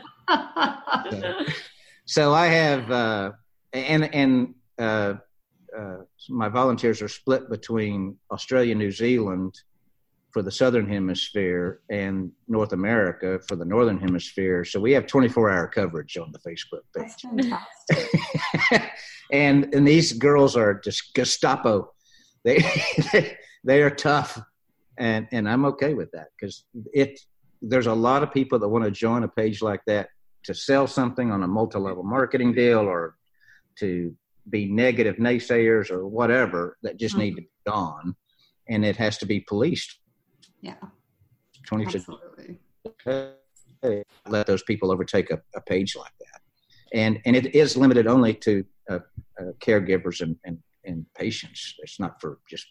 so, 1.10 1.44
so, 2.04 2.34
I 2.34 2.46
have 2.48 2.90
uh, 2.90 3.32
and 3.72 4.14
and 4.14 4.54
uh, 4.78 5.14
uh, 5.78 5.96
my 6.28 6.48
volunteers 6.48 7.02
are 7.02 7.08
split 7.08 7.50
between 7.50 8.16
Australia, 8.30 8.74
New 8.74 8.90
Zealand 8.90 9.54
for 10.30 10.42
the 10.42 10.50
southern 10.50 10.88
hemisphere 10.88 11.80
and 11.90 12.32
North 12.48 12.72
America 12.72 13.38
for 13.46 13.54
the 13.54 13.64
northern 13.64 13.98
hemisphere. 13.98 14.64
So 14.64 14.80
we 14.80 14.92
have 14.92 15.06
24 15.06 15.50
hour 15.50 15.68
coverage 15.68 16.16
on 16.16 16.32
the 16.32 16.40
Facebook 16.40 16.82
page. 16.96 18.80
and 19.32 19.72
and 19.74 19.86
these 19.86 20.12
girls 20.12 20.56
are 20.56 20.74
just 20.74 21.14
Gestapo 21.14 21.94
they 22.44 22.62
they 23.64 23.82
are 23.82 23.90
tough, 23.90 24.40
and 24.98 25.26
and 25.32 25.48
I'm 25.48 25.64
okay 25.66 25.94
with 25.94 26.10
that 26.12 26.28
because 26.38 26.64
it. 26.92 27.18
There's 27.66 27.86
a 27.86 27.94
lot 27.94 28.22
of 28.22 28.30
people 28.30 28.58
that 28.58 28.68
want 28.68 28.84
to 28.84 28.90
join 28.90 29.22
a 29.22 29.28
page 29.28 29.62
like 29.62 29.80
that 29.86 30.10
to 30.42 30.52
sell 30.52 30.86
something 30.86 31.32
on 31.32 31.42
a 31.42 31.48
multi-level 31.48 32.02
marketing 32.02 32.52
deal 32.52 32.80
or 32.80 33.16
to 33.78 34.14
be 34.50 34.66
negative 34.66 35.16
naysayers 35.16 35.90
or 35.90 36.06
whatever 36.06 36.76
that 36.82 36.98
just 36.98 37.14
mm-hmm. 37.14 37.24
need 37.24 37.30
to 37.30 37.42
be 37.42 37.48
gone, 37.66 38.14
and 38.68 38.84
it 38.84 38.96
has 38.96 39.18
to 39.18 39.26
be 39.26 39.40
policed. 39.40 39.98
Yeah, 40.60 40.74
Absolutely. 41.60 42.58
should 43.02 43.34
let 44.28 44.46
those 44.46 44.62
people 44.62 44.90
overtake 44.90 45.30
a, 45.30 45.40
a, 45.54 45.60
page 45.60 45.96
like 45.96 46.12
that, 46.20 46.40
and 46.92 47.20
and 47.24 47.36
it 47.36 47.54
is 47.54 47.76
limited 47.76 48.06
only 48.06 48.34
to 48.34 48.64
uh, 48.88 48.98
uh, 49.38 49.52
caregivers 49.60 50.20
and, 50.20 50.36
and 50.44 50.58
and 50.84 51.06
patients. 51.14 51.74
It's 51.78 52.00
not 52.00 52.20
for 52.20 52.38
just 52.48 52.66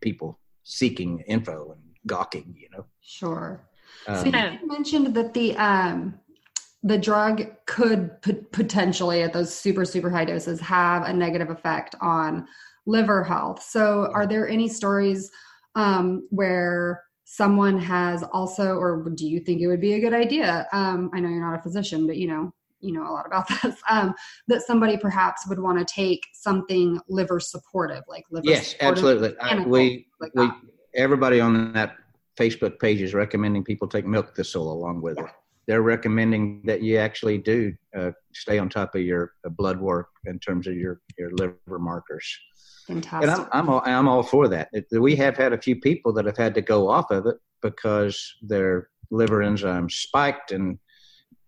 people 0.00 0.38
seeking 0.64 1.20
info 1.26 1.72
and 1.72 1.82
gawking, 2.06 2.54
you 2.58 2.68
know. 2.72 2.84
Sure. 3.02 3.66
Um, 4.06 4.16
so 4.16 4.24
you 4.26 4.66
mentioned 4.66 5.14
that 5.14 5.34
the 5.34 5.56
um, 5.56 6.14
the 6.84 6.98
drug 6.98 7.46
could 7.66 8.20
p- 8.20 8.34
potentially, 8.52 9.22
at 9.22 9.32
those 9.32 9.52
super 9.52 9.84
super 9.84 10.10
high 10.10 10.26
doses, 10.26 10.60
have 10.60 11.02
a 11.04 11.12
negative 11.12 11.50
effect 11.50 11.94
on 12.00 12.46
liver 12.86 13.24
health. 13.24 13.62
So, 13.62 14.10
are 14.12 14.26
there 14.26 14.46
any 14.46 14.68
stories 14.68 15.30
um, 15.74 16.28
where 16.30 17.02
someone 17.24 17.78
has 17.78 18.22
also, 18.22 18.76
or 18.76 19.08
do 19.14 19.26
you 19.26 19.40
think 19.40 19.62
it 19.62 19.66
would 19.66 19.80
be 19.80 19.94
a 19.94 20.00
good 20.00 20.12
idea? 20.12 20.68
Um, 20.72 21.10
I 21.14 21.20
know 21.20 21.30
you're 21.30 21.40
not 21.40 21.58
a 21.58 21.62
physician, 21.62 22.06
but 22.06 22.18
you 22.18 22.28
know, 22.28 22.52
you 22.80 22.92
know 22.92 23.02
a 23.02 23.10
lot 23.10 23.26
about 23.26 23.48
this 23.62 23.76
um, 23.88 24.14
that 24.46 24.62
somebody 24.62 24.98
perhaps 24.98 25.48
would 25.48 25.58
want 25.58 25.78
to 25.78 25.84
take 25.92 26.26
something 26.34 27.00
liver 27.08 27.40
supportive 27.40 28.02
like 28.08 28.24
liver 28.30 28.44
yes 28.46 28.74
absolutely 28.80 29.34
I, 29.40 29.64
we 29.64 30.06
like 30.20 30.32
we 30.34 30.50
everybody 30.94 31.40
on 31.40 31.72
that 31.72 31.96
facebook 32.38 32.78
page 32.78 33.00
is 33.00 33.14
recommending 33.14 33.64
people 33.64 33.88
take 33.88 34.04
milk 34.04 34.36
thistle 34.36 34.70
along 34.70 35.00
with 35.00 35.16
yeah. 35.16 35.24
it 35.24 35.30
they're 35.66 35.82
recommending 35.82 36.62
that 36.64 36.82
you 36.82 36.98
actually 36.98 37.38
do 37.38 37.72
uh, 37.96 38.10
stay 38.34 38.58
on 38.58 38.68
top 38.68 38.94
of 38.94 39.00
your 39.02 39.32
uh, 39.46 39.48
blood 39.48 39.80
work 39.80 40.08
in 40.26 40.38
terms 40.38 40.66
of 40.66 40.74
your 40.74 41.00
your 41.18 41.30
liver 41.32 41.78
markers 41.78 42.38
Fantastic. 42.86 43.30
And 43.30 43.40
I'm, 43.40 43.48
I'm 43.52 43.68
all, 43.70 43.82
I'm 43.84 44.08
all 44.08 44.22
for 44.22 44.48
that. 44.48 44.68
We 44.92 45.16
have 45.16 45.36
had 45.36 45.52
a 45.52 45.60
few 45.60 45.76
people 45.80 46.12
that 46.14 46.26
have 46.26 46.36
had 46.36 46.54
to 46.54 46.60
go 46.60 46.90
off 46.90 47.10
of 47.10 47.26
it 47.26 47.36
because 47.62 48.34
their 48.42 48.88
liver 49.10 49.38
enzymes 49.38 49.92
spiked 49.92 50.52
and 50.52 50.78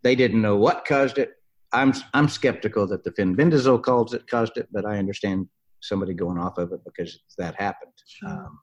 they 0.03 0.15
didn't 0.15 0.41
know 0.41 0.57
what 0.57 0.87
caused 0.87 1.19
it. 1.19 1.33
I'm 1.73 1.93
I'm 2.15 2.29
skeptical 2.29 2.87
that 2.87 3.05
the 3.05 3.11
fenbendazole 3.11 3.83
caused 3.83 4.15
it 4.15 4.27
caused 4.29 4.57
it, 4.57 4.69
but 4.73 4.87
I 4.87 4.99
understand 4.99 5.49
somebody 5.81 6.15
going 6.15 6.39
off 6.39 6.59
of 6.59 6.73
it 6.73 6.81
because 6.85 7.19
that 7.37 7.55
happened. 7.57 7.93
Sure. 8.07 8.31
Um, 8.31 8.59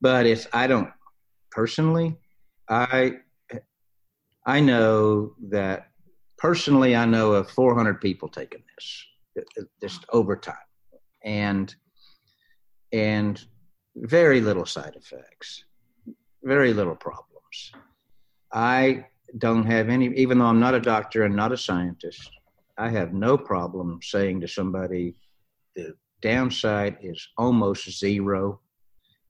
but 0.00 0.26
it's 0.26 0.46
I 0.52 0.66
don't 0.68 0.90
personally. 1.50 2.16
I 2.68 3.14
I 4.48 4.60
know 4.60 5.34
that 5.50 5.88
personally. 6.38 6.96
I 6.96 7.04
know 7.04 7.32
of 7.32 7.50
400 7.50 8.00
people 8.00 8.30
taking 8.30 8.62
this 8.74 9.06
uh, 9.38 9.42
uh, 9.60 9.64
just 9.82 10.06
over 10.10 10.36
time, 10.36 10.56
and 11.22 11.74
and 12.90 13.44
very 13.94 14.40
little 14.40 14.64
side 14.64 14.96
effects, 14.96 15.64
very 16.42 16.72
little 16.72 16.96
problems. 16.96 17.72
I 18.50 19.04
don't 19.36 19.66
have 19.66 19.90
any, 19.90 20.06
even 20.14 20.38
though 20.38 20.46
I'm 20.46 20.60
not 20.60 20.74
a 20.74 20.80
doctor 20.80 21.24
and 21.24 21.36
not 21.36 21.52
a 21.52 21.56
scientist, 21.58 22.30
I 22.78 22.88
have 22.88 23.12
no 23.12 23.36
problem 23.36 23.98
saying 24.02 24.40
to 24.40 24.48
somebody 24.48 25.14
the 25.76 25.92
downside 26.22 26.96
is 27.02 27.28
almost 27.36 27.98
zero. 27.98 28.60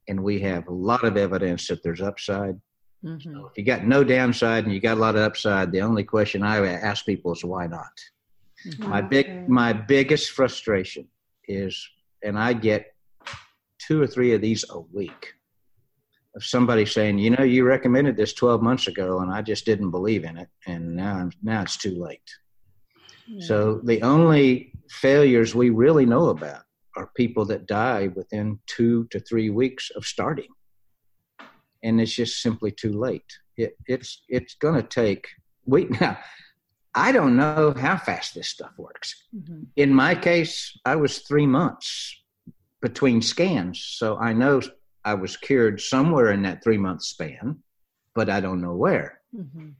And 0.07 0.23
we 0.23 0.39
have 0.43 0.69
a 0.69 0.73
lot 0.73 1.03
of 1.03 1.17
evidence 1.17 1.67
that 1.67 1.83
there's 1.83 2.01
upside. 2.01 2.55
Mm-hmm. 3.05 3.33
So 3.33 3.47
if 3.47 3.57
you 3.57 3.65
got 3.65 3.85
no 3.85 4.03
downside 4.03 4.65
and 4.65 4.73
you 4.73 4.81
got 4.81 4.97
a 4.97 5.01
lot 5.01 5.15
of 5.15 5.23
upside, 5.23 5.71
the 5.73 5.83
only 5.83 6.05
question 6.05 6.43
I 6.43 6.67
ask 6.67 7.07
people 7.07 7.33
is 7.33 7.45
why 7.45 7.67
not? 7.67 7.93
Mm-hmm. 8.67 8.89
My 8.89 9.01
big, 9.01 9.49
my 9.49 9.73
biggest 9.73 10.33
frustration 10.33 11.07
is, 11.47 11.89
and 12.25 12.39
I 12.39 12.53
get 12.53 12.95
two 13.79 14.03
or 14.03 14.07
three 14.07 14.35
of 14.35 14.41
these 14.41 14.65
a 14.71 14.81
week 14.81 15.35
of 16.35 16.45
somebody 16.45 16.85
saying, 16.85 17.19
you 17.19 17.31
know, 17.31 17.45
you 17.45 17.65
recommended 17.65 18.17
this 18.17 18.33
12 18.33 18.63
months 18.63 18.87
ago 18.87 19.21
and 19.21 19.33
I 19.33 19.43
just 19.43 19.65
didn't 19.65 19.91
believe 19.91 20.25
in 20.25 20.37
it. 20.37 20.49
And 20.67 20.97
now, 20.97 21.31
now 21.43 21.63
it's 21.63 21.77
too 21.77 22.01
late. 22.01 22.29
Yeah. 23.27 23.47
So 23.47 23.81
the 23.85 24.03
only 24.03 24.73
failures 24.91 25.55
we 25.55 25.71
really 25.71 26.07
know 26.07 26.29
about 26.29 26.63
are 26.97 27.11
people 27.17 27.45
that 27.47 27.67
die 27.67 28.09
within 28.09 28.59
two 28.67 29.07
to 29.11 29.21
three 29.21 29.51
weeks 29.51 29.91
of 29.91 30.05
starting. 30.05 30.49
And 31.83 32.01
it's 32.01 32.15
just 32.15 32.43
simply 32.43 32.71
too 32.71 32.93
late. 32.93 33.31
It, 33.57 33.77
it's, 33.87 34.23
it's 34.29 34.55
going 34.55 34.77
to 34.77 34.83
take, 34.83 35.29
we, 35.67 35.85
now, 36.01 36.19
I 36.95 37.13
don't 37.13 37.37
know 37.37 37.75
how 37.77 37.97
fast 37.97 38.35
this 38.35 38.49
stuff 38.49 38.73
works. 38.77 39.15
Mm-hmm. 39.35 39.65
In 39.77 39.95
my 39.95 40.15
case, 40.15 40.77
I 40.85 40.97
was 40.97 41.19
three 41.19 41.47
months 41.47 42.15
between 42.81 43.23
scans. 43.23 43.83
So 43.83 44.17
I 44.19 44.33
know 44.33 44.61
I 45.05 45.15
was 45.15 45.37
cured 45.37 45.81
somewhere 45.81 46.33
in 46.33 46.43
that 46.43 46.63
three 46.63 46.79
month 46.79 47.03
span, 47.03 47.63
but 48.15 48.29
I 48.29 48.41
don't 48.41 48.61
know 48.61 48.75
where. 48.75 49.21
Mm-hmm. 49.35 49.71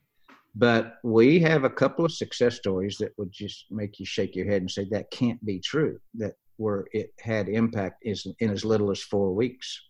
But 0.55 0.99
we 1.05 1.41
have 1.41 1.65
a 1.65 1.71
couple 1.71 2.05
of 2.05 2.13
success 2.13 2.57
stories 2.57 2.97
that 2.99 3.13
would 3.19 3.31
just 3.31 3.67
make 3.71 4.01
you 4.01 4.07
shake 4.07 4.35
your 4.35 4.47
head 4.47 4.63
and 4.63 4.71
say 4.71 4.87
that 4.91 5.11
can't 5.11 5.45
be 5.45 5.61
true. 5.61 6.01
That 6.15 6.35
where 6.57 6.87
it 6.93 7.13
had 7.21 7.49
impact 7.49 8.03
is 8.05 8.27
in 8.41 8.51
as 8.51 8.65
little 8.65 8.91
as 8.91 9.01
four 9.01 9.33
weeks. 9.33 9.81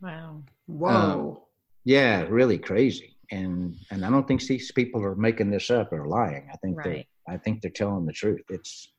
Wow! 0.00 0.42
Whoa! 0.66 0.90
Um, 0.90 1.38
yeah, 1.84 2.22
really 2.28 2.58
crazy. 2.58 3.16
And 3.30 3.76
and 3.90 4.04
I 4.04 4.10
don't 4.10 4.26
think 4.26 4.42
these 4.42 4.70
people 4.72 5.02
are 5.02 5.14
making 5.14 5.50
this 5.50 5.70
up 5.70 5.92
or 5.92 6.06
lying. 6.06 6.48
I 6.52 6.56
think 6.58 6.78
right. 6.78 6.84
they 6.84 7.08
I 7.32 7.36
think 7.38 7.60
they're 7.60 7.70
telling 7.70 8.06
the 8.06 8.12
truth. 8.12 8.42
It's 8.48 8.92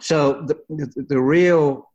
so 0.00 0.44
the 0.46 0.58
the, 0.68 1.04
the 1.08 1.20
real 1.20 1.90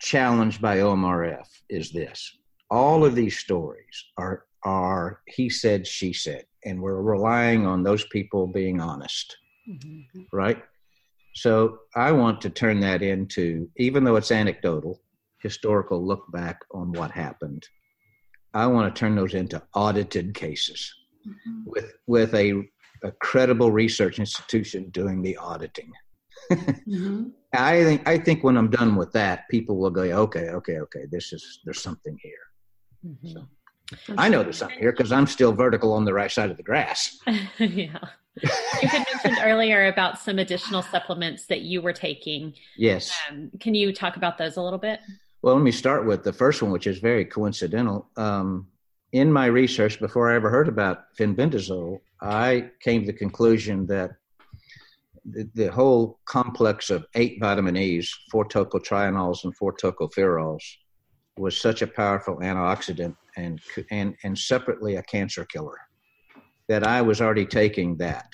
challenge 0.00 0.60
by 0.60 0.78
OMRF 0.78 1.46
is 1.68 1.90
this: 1.92 2.38
all 2.70 3.04
of 3.04 3.14
these 3.14 3.38
stories 3.38 4.04
are 4.16 4.44
are 4.64 5.20
he 5.26 5.48
said, 5.48 5.86
she 5.86 6.12
said, 6.12 6.44
and 6.64 6.80
we're 6.80 7.00
relying 7.00 7.66
on 7.66 7.82
those 7.82 8.04
people 8.06 8.46
being 8.46 8.80
honest, 8.80 9.36
mm-hmm. 9.68 10.20
right? 10.32 10.62
So 11.34 11.78
I 11.94 12.12
want 12.12 12.40
to 12.42 12.50
turn 12.50 12.80
that 12.80 13.02
into, 13.02 13.68
even 13.76 14.04
though 14.04 14.16
it's 14.16 14.32
anecdotal, 14.32 15.00
historical 15.40 16.04
look 16.04 16.30
back 16.32 16.60
on 16.72 16.92
what 16.92 17.10
happened. 17.10 17.66
I 18.54 18.66
want 18.66 18.94
to 18.94 18.98
turn 18.98 19.14
those 19.14 19.34
into 19.34 19.62
audited 19.74 20.34
cases 20.34 20.94
mm-hmm. 21.26 21.62
with 21.66 21.94
with 22.06 22.34
a, 22.34 22.68
a 23.02 23.12
credible 23.20 23.70
research 23.70 24.18
institution 24.18 24.90
doing 24.90 25.22
the 25.22 25.36
auditing. 25.36 25.92
mm-hmm. 26.52 27.28
I 27.52 27.84
think 27.84 28.08
I 28.08 28.18
think 28.18 28.44
when 28.44 28.56
I'm 28.56 28.70
done 28.70 28.96
with 28.96 29.12
that, 29.12 29.48
people 29.48 29.76
will 29.78 29.90
go, 29.90 30.02
okay, 30.02 30.50
okay, 30.50 30.78
okay. 30.78 31.04
This 31.10 31.32
is 31.32 31.60
there's 31.64 31.82
something 31.82 32.16
here. 32.22 32.32
Mm-hmm. 33.06 33.28
So, 33.28 33.46
I 34.16 34.28
know 34.28 34.42
there's 34.42 34.58
something 34.58 34.78
here 34.78 34.92
because 34.92 35.10
I'm 35.10 35.26
still 35.26 35.52
vertical 35.52 35.92
on 35.92 36.04
the 36.04 36.14
right 36.14 36.30
side 36.30 36.50
of 36.50 36.56
the 36.56 36.62
grass. 36.62 37.18
yeah. 37.58 37.98
You 38.40 38.88
had 38.88 39.04
mentioned 39.12 39.38
earlier 39.42 39.88
about 39.88 40.18
some 40.18 40.38
additional 40.38 40.82
supplements 40.82 41.46
that 41.46 41.62
you 41.62 41.82
were 41.82 41.92
taking. 41.92 42.54
Yes. 42.76 43.12
Um, 43.28 43.50
can 43.58 43.74
you 43.74 43.92
talk 43.92 44.16
about 44.16 44.38
those 44.38 44.56
a 44.56 44.62
little 44.62 44.78
bit? 44.78 45.00
Well, 45.42 45.54
let 45.54 45.64
me 45.64 45.72
start 45.72 46.04
with 46.04 46.22
the 46.22 46.34
first 46.34 46.60
one, 46.60 46.70
which 46.70 46.86
is 46.86 46.98
very 46.98 47.24
coincidental. 47.24 48.10
Um, 48.16 48.66
in 49.12 49.32
my 49.32 49.46
research, 49.46 49.98
before 49.98 50.30
I 50.30 50.36
ever 50.36 50.50
heard 50.50 50.68
about 50.68 51.16
fenbendazole, 51.18 52.00
I 52.20 52.70
came 52.80 53.02
to 53.02 53.06
the 53.06 53.18
conclusion 53.18 53.86
that 53.86 54.10
the, 55.24 55.48
the 55.54 55.72
whole 55.72 56.20
complex 56.26 56.90
of 56.90 57.06
eight 57.14 57.38
vitamin 57.40 57.76
E's, 57.76 58.14
four 58.30 58.44
tocotrienols 58.46 59.44
and 59.44 59.56
four 59.56 59.74
tocopherols, 59.74 60.62
was 61.38 61.58
such 61.58 61.80
a 61.80 61.86
powerful 61.86 62.36
antioxidant 62.36 63.16
and 63.36 63.60
and 63.90 64.14
and 64.24 64.36
separately 64.36 64.96
a 64.96 65.02
cancer 65.04 65.46
killer 65.46 65.78
that 66.68 66.86
I 66.86 67.00
was 67.00 67.20
already 67.20 67.46
taking 67.46 67.96
that. 67.96 68.30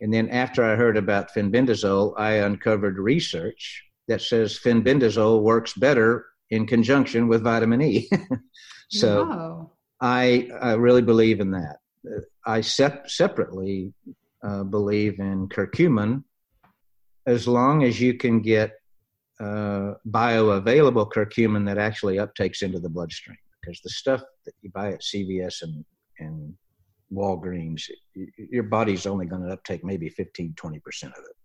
And 0.00 0.12
then 0.12 0.30
after 0.30 0.64
I 0.64 0.76
heard 0.76 0.96
about 0.96 1.32
fenbendazole, 1.34 2.14
I 2.16 2.32
uncovered 2.34 2.98
research 2.98 3.85
that 4.08 4.22
says 4.22 4.58
fenbendazole 4.58 5.42
works 5.42 5.74
better 5.74 6.26
in 6.50 6.66
conjunction 6.66 7.28
with 7.28 7.42
vitamin 7.42 7.82
E. 7.82 8.08
so 8.90 9.24
wow. 9.24 9.70
I, 10.00 10.48
I 10.60 10.72
really 10.74 11.02
believe 11.02 11.40
in 11.40 11.50
that. 11.52 11.78
I 12.46 12.60
sep- 12.60 13.10
separately 13.10 13.92
uh, 14.42 14.62
believe 14.62 15.18
in 15.18 15.48
curcumin 15.48 16.22
as 17.26 17.48
long 17.48 17.82
as 17.82 18.00
you 18.00 18.14
can 18.14 18.40
get 18.40 18.74
uh, 19.40 19.94
bioavailable 20.08 21.10
curcumin 21.10 21.66
that 21.66 21.78
actually 21.78 22.16
uptakes 22.16 22.62
into 22.62 22.78
the 22.78 22.88
bloodstream. 22.88 23.36
Because 23.60 23.80
the 23.80 23.90
stuff 23.90 24.22
that 24.44 24.52
you 24.62 24.70
buy 24.70 24.92
at 24.92 25.00
CVS 25.00 25.62
and, 25.62 25.84
and 26.20 26.54
Walgreens, 27.12 27.90
your 28.36 28.62
body's 28.62 29.06
only 29.06 29.26
going 29.26 29.42
to 29.42 29.52
uptake 29.52 29.84
maybe 29.84 30.08
15, 30.08 30.54
20% 30.54 30.76
of 31.04 31.10
it. 31.10 31.35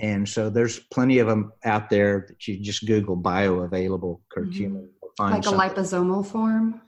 And 0.00 0.26
so 0.26 0.48
there's 0.48 0.78
plenty 0.78 1.18
of 1.18 1.28
them 1.28 1.52
out 1.64 1.90
there 1.90 2.24
that 2.28 2.48
you 2.48 2.58
just 2.58 2.86
Google 2.86 3.16
bioavailable 3.16 4.20
curcumin. 4.34 4.88
Mm-hmm. 5.18 5.32
like 5.32 5.44
something. 5.44 5.60
a 5.60 5.70
liposomal 5.70 6.26
form? 6.26 6.80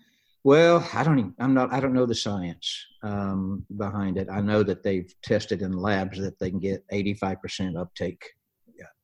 Well, 0.45 0.89
I 0.93 1.05
don't 1.05 1.19
even, 1.19 1.35
I'm 1.39 1.55
not, 1.55 1.73
I 1.73 1.79
don't 1.79 1.93
know 1.93 2.07
the 2.07 2.15
science 2.15 2.85
um, 3.03 3.65
behind 3.77 4.17
it. 4.17 4.29
I 4.31 4.41
know 4.41 4.63
that 4.65 4.83
they've 4.83 5.13
tested 5.23 5.63
in 5.63 5.73
labs 5.73 6.19
that 6.19 6.39
they 6.39 6.51
can 6.51 6.59
get 6.59 6.85
85% 6.91 7.79
uptake 7.79 8.25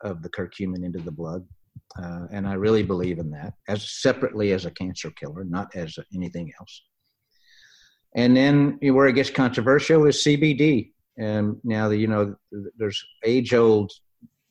of 0.02 0.22
the 0.22 0.30
curcumin 0.30 0.84
into 0.84 0.98
the 0.98 1.12
blood. 1.12 1.46
Uh, 2.02 2.26
and 2.32 2.46
I 2.46 2.54
really 2.54 2.82
believe 2.82 3.18
in 3.18 3.30
that 3.30 3.54
as 3.68 3.90
separately 3.90 4.52
as 4.52 4.64
a 4.64 4.70
cancer 4.70 5.10
killer, 5.12 5.44
not 5.44 5.74
as 5.76 5.96
anything 6.14 6.50
else. 6.58 6.82
And 8.16 8.36
then 8.36 8.78
where 8.82 9.06
it 9.06 9.14
gets 9.14 9.30
controversial 9.30 10.06
is 10.06 10.16
CBD. 10.16 10.92
And 11.18 11.56
now, 11.64 11.88
that 11.88 11.96
you 11.96 12.06
know, 12.06 12.36
there's 12.76 13.04
age 13.24 13.52
old 13.52 13.90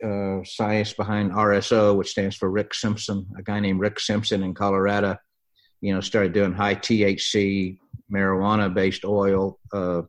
uh, 0.04 0.40
science 0.44 0.94
behind 0.94 1.32
RSO, 1.32 1.96
which 1.96 2.10
stands 2.10 2.36
for 2.36 2.52
Rick 2.52 2.74
Simpson, 2.74 3.26
a 3.38 3.42
guy 3.42 3.60
named 3.60 3.80
Rick 3.80 4.00
Simpson 4.00 4.44
in 4.44 4.54
Colorado, 4.54 5.18
you 5.82 5.94
know, 5.94 6.02
started 6.02 6.34
doing 6.34 6.54
high 6.54 6.76
THC 6.76 7.80
marijuana 8.12 8.74
based 8.74 9.06
oil, 9.06 9.60
uh, 9.74 10.02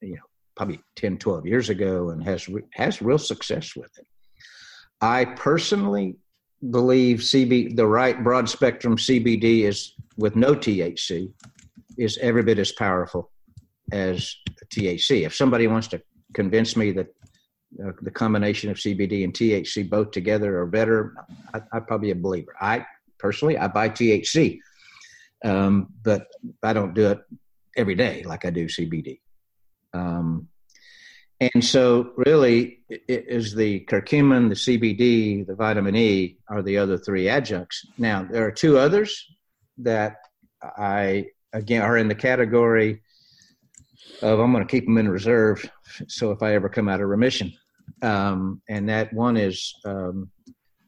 you 0.00 0.14
know, 0.14 0.22
probably 0.54 0.80
10, 0.96 1.18
12 1.18 1.46
years 1.46 1.70
ago 1.70 2.10
and 2.10 2.22
has, 2.22 2.48
has 2.74 3.00
real 3.00 3.18
success 3.18 3.74
with 3.74 3.90
it. 3.98 4.06
I 5.00 5.24
personally 5.24 6.16
believe 6.70 7.20
CB, 7.20 7.76
the 7.76 7.86
right 7.86 8.22
broad 8.22 8.48
spectrum 8.48 8.96
CBD 8.96 9.62
is 9.62 9.94
with 10.16 10.36
no 10.36 10.54
THC 10.54 11.32
is 11.98 12.18
every 12.18 12.42
bit 12.42 12.58
as 12.58 12.72
powerful 12.72 13.31
as 13.92 14.34
THC. 14.74 15.24
If 15.26 15.34
somebody 15.34 15.66
wants 15.66 15.88
to 15.88 16.02
convince 16.34 16.76
me 16.76 16.92
that 16.92 17.08
uh, 17.82 17.92
the 18.00 18.10
combination 18.10 18.70
of 18.70 18.76
CBD 18.76 19.24
and 19.24 19.32
THC 19.32 19.88
both 19.88 20.10
together 20.10 20.58
are 20.58 20.66
better, 20.66 21.14
I, 21.54 21.60
am 21.74 21.84
probably 21.84 22.10
a 22.10 22.14
believer. 22.14 22.54
I 22.60 22.86
personally, 23.18 23.56
I 23.56 23.68
buy 23.68 23.88
THC, 23.88 24.58
um, 25.44 25.88
but 26.02 26.26
I 26.62 26.72
don't 26.72 26.94
do 26.94 27.08
it 27.08 27.20
every 27.76 27.94
day 27.94 28.22
like 28.24 28.44
I 28.44 28.50
do 28.50 28.66
CBD. 28.66 29.20
Um, 29.94 30.48
and 31.40 31.64
so, 31.64 32.12
really, 32.16 32.80
it 32.88 33.26
is 33.28 33.54
the 33.54 33.84
curcumin, 33.86 34.48
the 34.48 34.54
CBD, 34.54 35.44
the 35.44 35.56
vitamin 35.56 35.96
E 35.96 36.38
are 36.48 36.62
the 36.62 36.78
other 36.78 36.96
three 36.96 37.28
adjuncts. 37.28 37.84
Now, 37.98 38.22
there 38.22 38.46
are 38.46 38.52
two 38.52 38.78
others 38.78 39.26
that 39.78 40.18
I 40.62 41.26
again 41.52 41.82
are 41.82 41.96
in 41.96 42.06
the 42.06 42.14
category 42.14 43.02
of 44.22 44.40
I'm 44.40 44.52
going 44.52 44.66
to 44.66 44.70
keep 44.70 44.84
them 44.84 44.98
in 44.98 45.08
reserve. 45.08 45.68
So 46.08 46.30
if 46.30 46.42
I 46.42 46.54
ever 46.54 46.68
come 46.68 46.88
out 46.88 47.00
of 47.00 47.08
remission, 47.08 47.52
um, 48.02 48.62
and 48.68 48.88
that 48.88 49.12
one 49.12 49.36
is 49.36 49.74
um, 49.84 50.30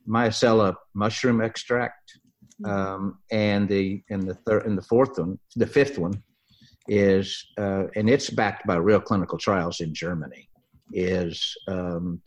mycella 0.08 0.74
mushroom 0.94 1.40
extract, 1.40 2.18
mm-hmm. 2.62 2.70
um, 2.70 3.18
and 3.30 3.68
the 3.68 4.02
and 4.10 4.22
the 4.22 4.34
third 4.34 4.66
and 4.66 4.78
the 4.78 4.82
fourth 4.82 5.18
one, 5.18 5.38
the 5.56 5.66
fifth 5.66 5.98
one 5.98 6.22
is 6.88 7.46
uh, 7.58 7.84
and 7.96 8.08
it's 8.10 8.30
backed 8.30 8.66
by 8.66 8.76
real 8.76 9.00
clinical 9.00 9.38
trials 9.38 9.80
in 9.80 9.94
Germany. 9.94 10.48
Is 10.92 11.56
um, 11.66 12.20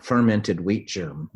fermented 0.00 0.60
wheat 0.60 0.88
germ. 0.88 1.30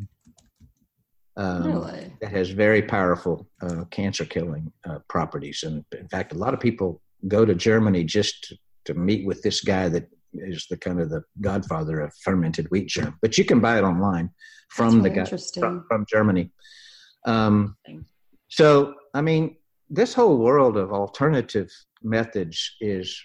Um, 1.35 1.63
really? 1.63 2.13
That 2.21 2.31
has 2.31 2.49
very 2.49 2.81
powerful 2.81 3.47
uh, 3.61 3.85
cancer 3.85 4.25
killing 4.25 4.71
uh, 4.87 4.99
properties. 5.07 5.63
And 5.63 5.83
in 5.97 6.07
fact, 6.07 6.33
a 6.33 6.37
lot 6.37 6.53
of 6.53 6.59
people 6.59 7.01
go 7.27 7.45
to 7.45 7.55
Germany 7.55 8.03
just 8.03 8.43
to, 8.45 8.57
to 8.85 8.93
meet 8.93 9.25
with 9.25 9.41
this 9.41 9.61
guy 9.61 9.89
that 9.89 10.07
is 10.33 10.65
the 10.69 10.77
kind 10.77 10.99
of 10.99 11.09
the 11.09 11.23
godfather 11.41 12.01
of 12.01 12.13
fermented 12.23 12.69
wheat 12.71 12.87
germ. 12.87 13.17
But 13.21 13.37
you 13.37 13.45
can 13.45 13.59
buy 13.59 13.77
it 13.77 13.83
online 13.83 14.31
from 14.69 15.01
the 15.01 15.09
guy 15.09 15.25
from, 15.25 15.85
from, 15.87 16.05
Germany. 16.09 16.51
Um, 17.25 17.77
so, 18.47 18.95
I 19.13 19.21
mean, 19.21 19.57
this 19.89 20.13
whole 20.13 20.37
world 20.37 20.77
of 20.77 20.91
alternative 20.91 21.69
methods 22.01 22.75
is 22.81 23.23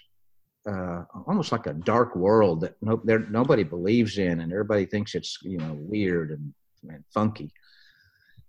uh, 0.69 1.03
almost 1.25 1.51
like 1.51 1.65
a 1.65 1.73
dark 1.73 2.15
world 2.15 2.61
that 2.61 2.75
no, 2.81 3.01
nobody 3.29 3.63
believes 3.63 4.17
in, 4.17 4.41
and 4.41 4.51
everybody 4.51 4.85
thinks 4.85 5.15
it's 5.15 5.39
you 5.41 5.57
know 5.57 5.75
weird 5.79 6.31
and, 6.31 6.53
and 6.89 7.03
funky. 7.13 7.51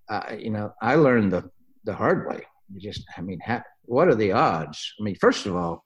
Uh, 0.09 0.35
you 0.39 0.51
know, 0.51 0.75
I 0.83 0.97
learned 0.97 1.33
the 1.33 1.51
the 1.85 1.95
hard 1.95 2.29
way. 2.29 2.43
You 2.73 2.81
just, 2.81 3.05
I 3.17 3.21
mean, 3.21 3.41
ha- 3.45 3.65
what 3.85 4.09
are 4.09 4.15
the 4.15 4.33
odds? 4.33 4.95
I 5.01 5.03
mean, 5.03 5.17
first 5.17 5.47
of 5.47 5.57
all, 5.57 5.85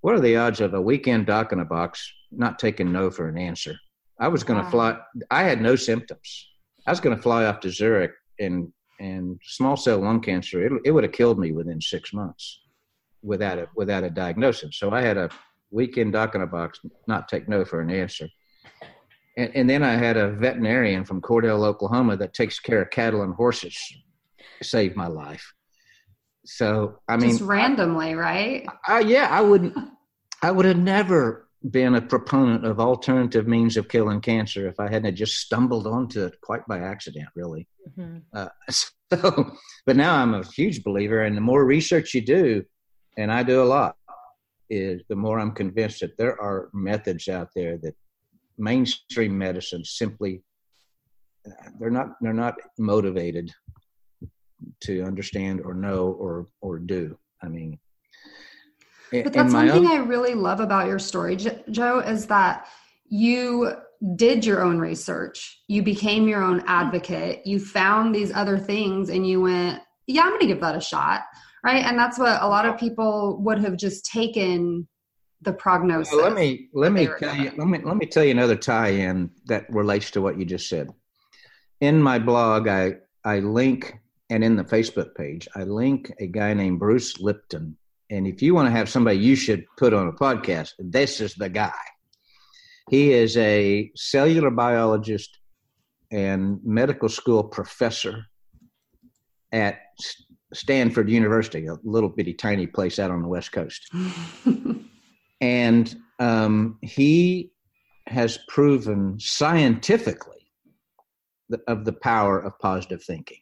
what 0.00 0.14
are 0.14 0.20
the 0.20 0.36
odds 0.36 0.60
of 0.60 0.74
a 0.74 0.80
weekend 0.80 1.26
doc 1.26 1.52
in 1.52 1.60
a 1.60 1.64
box 1.64 2.12
not 2.30 2.58
taking 2.58 2.92
no 2.92 3.10
for 3.10 3.28
an 3.28 3.38
answer? 3.38 3.74
I 4.18 4.28
was 4.28 4.44
going 4.44 4.58
to 4.58 4.64
wow. 4.64 4.70
fly. 4.70 4.98
I 5.30 5.42
had 5.42 5.60
no 5.60 5.76
symptoms. 5.76 6.48
I 6.86 6.90
was 6.90 7.00
going 7.00 7.16
to 7.16 7.22
fly 7.22 7.44
off 7.46 7.60
to 7.60 7.70
Zurich 7.70 8.12
and 8.38 8.72
and 8.98 9.40
small 9.42 9.76
cell 9.76 9.98
lung 9.98 10.20
cancer. 10.20 10.64
It, 10.64 10.72
it 10.84 10.90
would 10.90 11.04
have 11.04 11.12
killed 11.12 11.38
me 11.38 11.52
within 11.52 11.80
six 11.80 12.12
months 12.12 12.60
without 13.22 13.58
a 13.58 13.68
without 13.76 14.04
a 14.04 14.10
diagnosis. 14.10 14.78
So 14.78 14.90
I 14.90 15.02
had 15.02 15.16
a 15.16 15.30
weekend 15.70 16.12
doc 16.12 16.34
in 16.34 16.42
a 16.42 16.46
box, 16.46 16.80
not 17.06 17.28
take 17.28 17.48
no 17.48 17.64
for 17.64 17.80
an 17.80 17.90
answer. 17.90 18.28
And, 19.36 19.50
and 19.54 19.70
then 19.70 19.82
I 19.82 19.92
had 19.92 20.16
a 20.16 20.32
veterinarian 20.32 21.04
from 21.04 21.22
Cordell, 21.22 21.64
Oklahoma, 21.64 22.16
that 22.16 22.34
takes 22.34 22.58
care 22.58 22.82
of 22.82 22.90
cattle 22.90 23.22
and 23.22 23.34
horses. 23.34 23.78
Saved 24.62 24.96
my 24.96 25.06
life. 25.06 25.54
So 26.44 26.98
I 27.08 27.16
mean, 27.16 27.30
just 27.30 27.42
randomly, 27.42 28.10
I, 28.10 28.14
right? 28.14 28.66
I, 28.86 29.00
yeah, 29.00 29.28
I 29.30 29.40
wouldn't. 29.40 29.76
I 30.42 30.50
would 30.50 30.64
have 30.64 30.78
never 30.78 31.48
been 31.70 31.94
a 31.94 32.00
proponent 32.00 32.64
of 32.64 32.80
alternative 32.80 33.46
means 33.46 33.76
of 33.76 33.88
killing 33.88 34.22
cancer 34.22 34.66
if 34.66 34.80
I 34.80 34.90
hadn't 34.90 35.14
just 35.16 35.36
stumbled 35.36 35.86
onto 35.86 36.24
it 36.24 36.40
quite 36.40 36.66
by 36.66 36.78
accident, 36.78 37.28
really. 37.36 37.68
Mm-hmm. 37.98 38.18
Uh, 38.32 38.48
so, 38.70 39.52
but 39.84 39.96
now 39.96 40.14
I'm 40.14 40.32
a 40.32 40.46
huge 40.46 40.82
believer, 40.82 41.22
and 41.22 41.36
the 41.36 41.42
more 41.42 41.64
research 41.66 42.14
you 42.14 42.22
do, 42.22 42.64
and 43.18 43.30
I 43.30 43.42
do 43.42 43.62
a 43.62 43.64
lot, 43.64 43.96
is 44.70 45.02
the 45.08 45.16
more 45.16 45.38
I'm 45.38 45.52
convinced 45.52 46.00
that 46.00 46.16
there 46.16 46.40
are 46.40 46.70
methods 46.72 47.28
out 47.28 47.48
there 47.54 47.76
that 47.78 47.94
mainstream 48.56 49.36
medicine 49.36 49.84
simply 49.84 50.42
they're 51.78 51.90
not 51.90 52.08
they're 52.20 52.32
not 52.32 52.54
motivated 52.78 53.50
to 54.82 55.02
understand 55.02 55.60
or 55.64 55.74
know 55.74 56.08
or 56.12 56.46
or 56.60 56.78
do. 56.78 57.18
I 57.42 57.48
mean, 57.48 57.78
but 59.12 59.32
that's 59.32 59.52
one 59.52 59.70
thing 59.70 59.86
I 59.86 59.96
really 59.96 60.34
love 60.34 60.60
about 60.60 60.86
your 60.86 60.98
story, 60.98 61.36
Joe, 61.36 62.00
is 62.00 62.26
that 62.26 62.66
you 63.08 63.72
did 64.16 64.46
your 64.46 64.62
own 64.62 64.78
research. 64.78 65.62
You 65.68 65.82
became 65.82 66.28
your 66.28 66.42
own 66.42 66.62
advocate. 66.66 67.46
You 67.46 67.58
found 67.58 68.14
these 68.14 68.32
other 68.32 68.58
things 68.58 69.10
and 69.10 69.26
you 69.26 69.40
went, 69.40 69.82
yeah, 70.06 70.22
I'm 70.22 70.28
going 70.28 70.40
to 70.40 70.46
give 70.46 70.60
that 70.60 70.76
a 70.76 70.80
shot. 70.80 71.22
Right. 71.62 71.84
And 71.84 71.98
that's 71.98 72.18
what 72.18 72.40
a 72.40 72.48
lot 72.48 72.64
of 72.64 72.78
people 72.78 73.38
would 73.42 73.58
have 73.58 73.76
just 73.76 74.06
taken 74.06 74.88
the 75.42 75.52
prognosis. 75.52 76.14
Well, 76.14 76.24
let 76.24 76.34
me, 76.34 76.68
let 76.72 76.92
me 76.92 77.08
tell 77.18 77.36
you, 77.36 77.52
let 77.56 77.66
me, 77.66 77.78
let 77.82 77.96
me 77.96 78.06
tell 78.06 78.24
you 78.24 78.30
another 78.30 78.56
tie 78.56 78.88
in 78.88 79.30
that 79.46 79.68
relates 79.68 80.10
to 80.12 80.22
what 80.22 80.38
you 80.38 80.46
just 80.46 80.68
said. 80.68 80.88
In 81.80 82.00
my 82.00 82.18
blog, 82.18 82.68
I, 82.68 82.96
I 83.24 83.40
link, 83.40 83.99
and 84.30 84.42
in 84.42 84.56
the 84.56 84.64
Facebook 84.64 85.14
page, 85.14 85.46
I 85.54 85.64
link 85.64 86.12
a 86.18 86.26
guy 86.26 86.54
named 86.54 86.78
Bruce 86.78 87.20
Lipton. 87.20 87.76
And 88.08 88.26
if 88.26 88.40
you 88.42 88.54
want 88.54 88.66
to 88.66 88.72
have 88.72 88.88
somebody 88.88 89.18
you 89.18 89.36
should 89.36 89.66
put 89.76 89.92
on 89.92 90.08
a 90.08 90.12
podcast, 90.12 90.72
this 90.78 91.20
is 91.20 91.34
the 91.34 91.48
guy 91.48 91.72
he 92.90 93.12
is 93.12 93.36
a 93.36 93.90
cellular 93.94 94.50
biologist 94.50 95.38
and 96.10 96.58
medical 96.64 97.08
school 97.08 97.44
professor 97.44 98.26
at 99.52 99.78
Stanford 100.52 101.08
University, 101.08 101.66
a 101.66 101.76
little 101.84 102.08
bitty 102.08 102.34
tiny 102.34 102.66
place 102.66 102.98
out 102.98 103.12
on 103.12 103.22
the 103.22 103.28
West 103.28 103.52
Coast. 103.52 103.88
and 105.40 105.96
um, 106.18 106.78
he 106.82 107.52
has 108.08 108.40
proven 108.48 109.20
scientifically 109.20 110.50
the, 111.48 111.60
of 111.68 111.84
the 111.84 111.92
power 111.92 112.40
of 112.40 112.58
positive 112.58 113.04
thinking. 113.04 113.38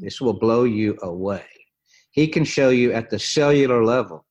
This 0.00 0.20
will 0.20 0.38
blow 0.38 0.64
you 0.64 0.98
away. 1.02 1.44
He 2.10 2.26
can 2.26 2.44
show 2.44 2.70
you 2.70 2.92
at 2.92 3.10
the 3.10 3.18
cellular 3.18 3.84
level 3.84 4.26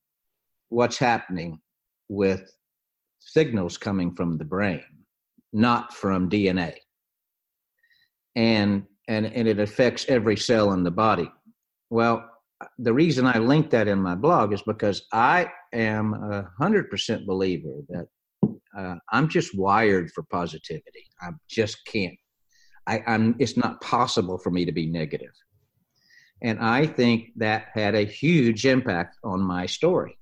what's 0.69 0.97
happening 0.97 1.59
with 2.09 2.51
signals 3.19 3.77
coming 3.77 4.15
from 4.15 4.37
the 4.37 4.45
brain, 4.45 4.83
not 5.53 5.93
from 5.93 6.29
DNA. 6.29 6.73
And, 8.35 8.85
and, 9.07 9.27
and 9.27 9.47
it 9.47 9.59
affects 9.59 10.05
every 10.07 10.37
cell 10.37 10.73
in 10.73 10.83
the 10.83 10.91
body. 10.91 11.31
Well, 11.89 12.29
the 12.77 12.93
reason 12.93 13.25
I 13.25 13.37
link 13.37 13.69
that 13.69 13.87
in 13.87 14.01
my 14.01 14.15
blog 14.15 14.53
is 14.53 14.61
because 14.63 15.03
I 15.13 15.49
am 15.73 16.13
a 16.13 16.49
hundred 16.59 16.89
percent 16.89 17.25
believer 17.25 17.75
that 17.89 18.07
uh, 18.77 18.95
I'm 19.11 19.29
just 19.29 19.57
wired 19.57 20.11
for 20.11 20.23
positivity. 20.23 21.05
I 21.21 21.29
just 21.49 21.85
can't. 21.85 22.17
I, 22.87 23.03
I'm. 23.07 23.35
It's 23.39 23.57
not 23.57 23.81
possible 23.81 24.37
for 24.37 24.51
me 24.51 24.65
to 24.65 24.71
be 24.71 24.87
negative, 24.87 25.31
and 26.41 26.59
I 26.59 26.85
think 26.85 27.31
that 27.37 27.67
had 27.73 27.95
a 27.95 28.03
huge 28.03 28.65
impact 28.65 29.17
on 29.23 29.41
my 29.41 29.65
story. 29.65 30.17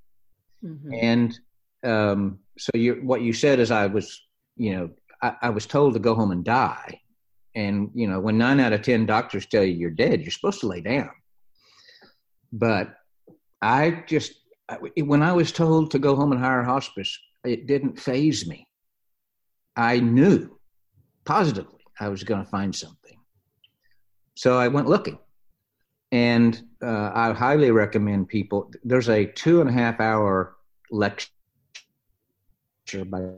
Mm-hmm. 0.63 0.93
And 0.93 1.39
um, 1.84 2.39
so 2.57 2.72
you 2.74 2.95
what 3.03 3.22
you 3.22 3.34
said 3.34 3.59
is 3.59 3.70
I 3.70 3.86
was 3.88 4.22
you 4.55 4.76
know 4.76 4.89
I, 5.22 5.36
I, 5.43 5.49
was 5.51 5.65
told 5.65 5.93
to 5.93 5.99
go 5.99 6.15
home 6.15 6.32
and 6.32 6.43
die, 6.43 7.01
and 7.53 7.91
you 7.93 8.07
know 8.07 8.20
when 8.20 8.38
nine 8.38 8.59
out 8.59 8.74
of 8.74 8.82
ten 8.82 9.05
doctors 9.05 9.45
tell 9.45 9.63
you 9.63 9.74
you're 9.74 9.91
dead, 9.91 10.22
you're 10.22 10.32
supposed 10.32 10.61
to 10.61 10.68
lay 10.68 10.82
down. 10.82 11.11
But 12.51 12.95
I 13.61 14.03
just 14.07 14.34
when 14.97 15.22
I 15.22 15.34
was 15.34 15.51
told 15.51 15.91
to 15.91 15.99
go 15.99 16.15
home 16.15 16.32
and 16.32 16.41
hire 16.41 16.63
hospice, 16.63 17.18
it 17.45 17.68
didn't 17.68 17.99
phase 17.99 18.47
me. 18.47 18.68
I 19.76 19.99
knew 19.99 20.57
positively 21.26 21.82
I 21.99 22.09
was 22.09 22.24
going 22.24 22.43
to 22.43 22.49
find 22.49 22.76
something, 22.76 23.20
so 24.34 24.57
I 24.57 24.70
went 24.70 24.88
looking. 24.88 25.20
And 26.12 26.62
uh, 26.82 27.12
I 27.14 27.34
highly 27.34 27.72
recommend 27.72 28.30
people. 28.30 28.72
There's 28.84 29.10
a 29.10 29.26
two 29.26 29.62
and 29.62 29.70
a 29.70 29.74
half 29.74 29.99
hour 29.99 30.55
lecture 30.89 31.30
by 33.05 33.30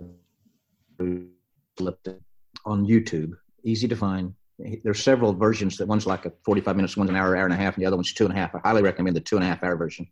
Lipton 1.79 2.21
on 2.65 2.85
YouTube. 2.85 3.33
Easy 3.63 3.87
to 3.87 3.95
find. 3.95 4.35
There's 4.83 5.01
several 5.01 5.33
versions. 5.33 5.77
That 5.77 5.87
one's 5.87 6.05
like 6.05 6.25
a 6.25 6.33
45 6.43 6.75
minutes, 6.75 6.97
one's 6.97 7.09
an 7.09 7.15
hour, 7.15 7.35
hour 7.35 7.45
and 7.45 7.53
a 7.53 7.57
half, 7.57 7.75
and 7.75 7.81
the 7.81 7.87
other 7.87 7.95
one's 7.95 8.13
two 8.13 8.25
and 8.25 8.33
a 8.33 8.37
half. 8.37 8.53
I 8.53 8.59
highly 8.59 8.83
recommend 8.83 9.15
the 9.15 9.21
two 9.21 9.35
and 9.37 9.43
a 9.43 9.47
half 9.47 9.63
hour 9.63 9.77
version 9.77 10.07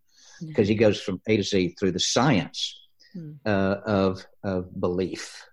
because 0.45 0.67
he 0.67 0.75
goes 0.75 1.01
from 1.01 1.21
A 1.27 1.37
to 1.37 1.43
Z 1.43 1.75
through 1.79 1.91
the 1.91 1.99
science 1.99 2.79
hmm. 3.13 3.33
uh, 3.45 3.77
of 3.85 4.25
of 4.43 4.79
belief 4.79 5.45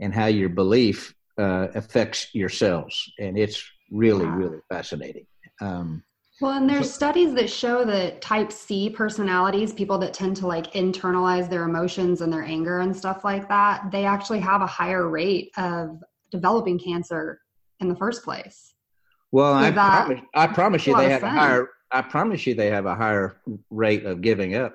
and 0.00 0.12
how 0.12 0.26
your 0.26 0.48
belief 0.48 1.14
uh, 1.38 1.68
affects 1.74 2.28
your 2.34 2.48
cells, 2.48 3.10
and 3.18 3.38
it's 3.38 3.62
really 3.90 4.26
wow. 4.26 4.36
really 4.36 4.58
fascinating. 4.68 5.26
Um, 5.60 6.02
well, 6.42 6.52
and 6.58 6.68
there's 6.68 6.90
so, 6.90 6.96
studies 6.96 7.34
that 7.34 7.48
show 7.48 7.84
that 7.84 8.20
type 8.20 8.50
C 8.50 8.90
personalities, 8.90 9.72
people 9.72 9.96
that 9.98 10.12
tend 10.12 10.36
to 10.38 10.46
like 10.48 10.72
internalize 10.72 11.48
their 11.48 11.62
emotions 11.62 12.20
and 12.20 12.32
their 12.32 12.42
anger 12.42 12.80
and 12.80 12.94
stuff 12.94 13.24
like 13.24 13.48
that, 13.48 13.90
they 13.92 14.04
actually 14.04 14.40
have 14.40 14.60
a 14.60 14.66
higher 14.66 15.08
rate 15.08 15.52
of 15.56 16.02
developing 16.32 16.80
cancer 16.80 17.40
in 17.78 17.88
the 17.88 17.94
first 17.94 18.24
place. 18.24 18.74
Well, 19.30 19.54
so 19.54 19.66
I, 19.66 19.70
promise, 19.70 20.20
I 20.34 20.46
promise 20.48 20.86
you 20.86 20.96
they 20.96 21.10
have 21.10 21.22
a 21.22 21.30
higher 21.30 21.68
I 21.92 22.02
promise 22.02 22.44
you 22.46 22.54
they 22.54 22.70
have 22.70 22.86
a 22.86 22.94
higher 22.94 23.36
rate 23.70 24.04
of 24.04 24.20
giving 24.20 24.56
up. 24.56 24.74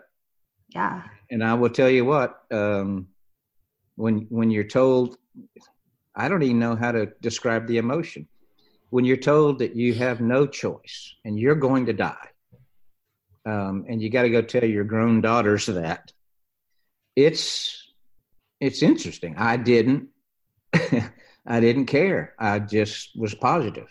Yeah. 0.70 1.03
And 1.32 1.43
I 1.43 1.55
will 1.55 1.70
tell 1.70 1.89
you 1.89 2.05
what, 2.05 2.43
um, 2.51 3.07
when 3.95 4.26
when 4.30 4.51
you're 4.51 4.63
told 4.63 5.18
I 6.15 6.30
don't 6.30 6.43
even 6.43 6.59
know 6.59 6.76
how 6.78 6.93
to 6.93 7.07
describe 7.22 7.68
the 7.68 7.78
emotion 7.78 8.28
when 8.89 9.05
you're 9.05 9.17
told 9.17 9.59
that 9.59 9.75
you 9.75 9.93
have 9.93 10.21
no 10.21 10.47
choice 10.47 11.15
and 11.25 11.39
you're 11.39 11.55
going 11.55 11.85
to 11.88 11.93
die, 11.93 12.29
um, 13.45 13.85
and 13.88 14.01
you 14.01 14.09
got 14.09 14.23
to 14.23 14.29
go 14.29 14.41
tell 14.41 14.65
your 14.65 14.83
grown 14.83 15.21
daughters 15.21 15.65
that, 15.67 16.11
it's 17.15 17.91
it's 18.59 18.81
interesting. 18.81 19.35
I 19.38 19.57
didn't 19.57 20.09
I 20.73 21.59
didn't 21.59 21.85
care. 21.85 22.33
I 22.39 22.59
just 22.59 23.11
was 23.17 23.33
positive, 23.33 23.88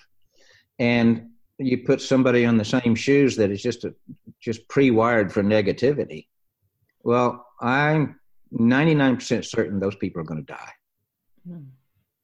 and 0.78 1.30
you 1.58 1.78
put 1.78 2.00
somebody 2.00 2.44
on 2.44 2.58
the 2.58 2.64
same 2.64 2.94
shoes 2.94 3.36
that 3.36 3.50
is 3.50 3.62
just 3.62 3.84
a, 3.84 3.94
just 4.40 4.68
pre-wired 4.68 5.32
for 5.32 5.42
negativity. 5.42 6.26
Well, 7.02 7.46
I'm 7.60 8.20
99% 8.52 9.44
certain 9.44 9.80
those 9.80 9.96
people 9.96 10.20
are 10.20 10.24
going 10.24 10.44
to 10.44 10.52
die. 10.52 10.72
Mm. 11.48 11.66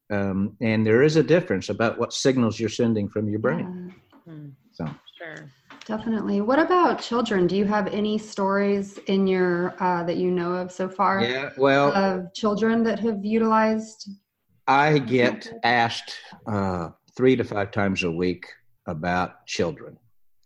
Um, 0.09 0.55
and 0.61 0.85
there 0.85 1.01
is 1.01 1.15
a 1.15 1.23
difference 1.23 1.69
about 1.69 1.97
what 1.97 2.13
signals 2.13 2.59
you're 2.59 2.69
sending 2.69 3.09
from 3.09 3.29
your 3.29 3.39
brain. 3.39 3.93
Yeah. 4.27 4.33
Hmm. 4.33 4.49
So 4.73 4.89
sure. 5.17 5.49
Definitely. 5.85 6.41
What 6.41 6.59
about 6.59 7.01
children? 7.01 7.45
Do 7.45 7.57
you 7.57 7.65
have 7.65 7.87
any 7.87 8.17
stories 8.17 8.97
in 9.07 9.27
your 9.27 9.75
uh, 9.81 10.03
that 10.03 10.15
you 10.17 10.31
know 10.31 10.53
of 10.53 10.71
so 10.71 10.87
far? 10.87 11.21
Yeah, 11.21 11.49
well, 11.57 11.93
of 11.93 12.33
children 12.33 12.83
that 12.83 12.99
have 12.99 13.23
utilized. 13.25 14.09
I 14.67 14.99
get 14.99 15.51
asked 15.63 16.15
uh, 16.47 16.89
three 17.17 17.35
to 17.35 17.43
five 17.43 17.71
times 17.71 18.03
a 18.03 18.11
week 18.11 18.45
about 18.87 19.45
children, 19.45 19.97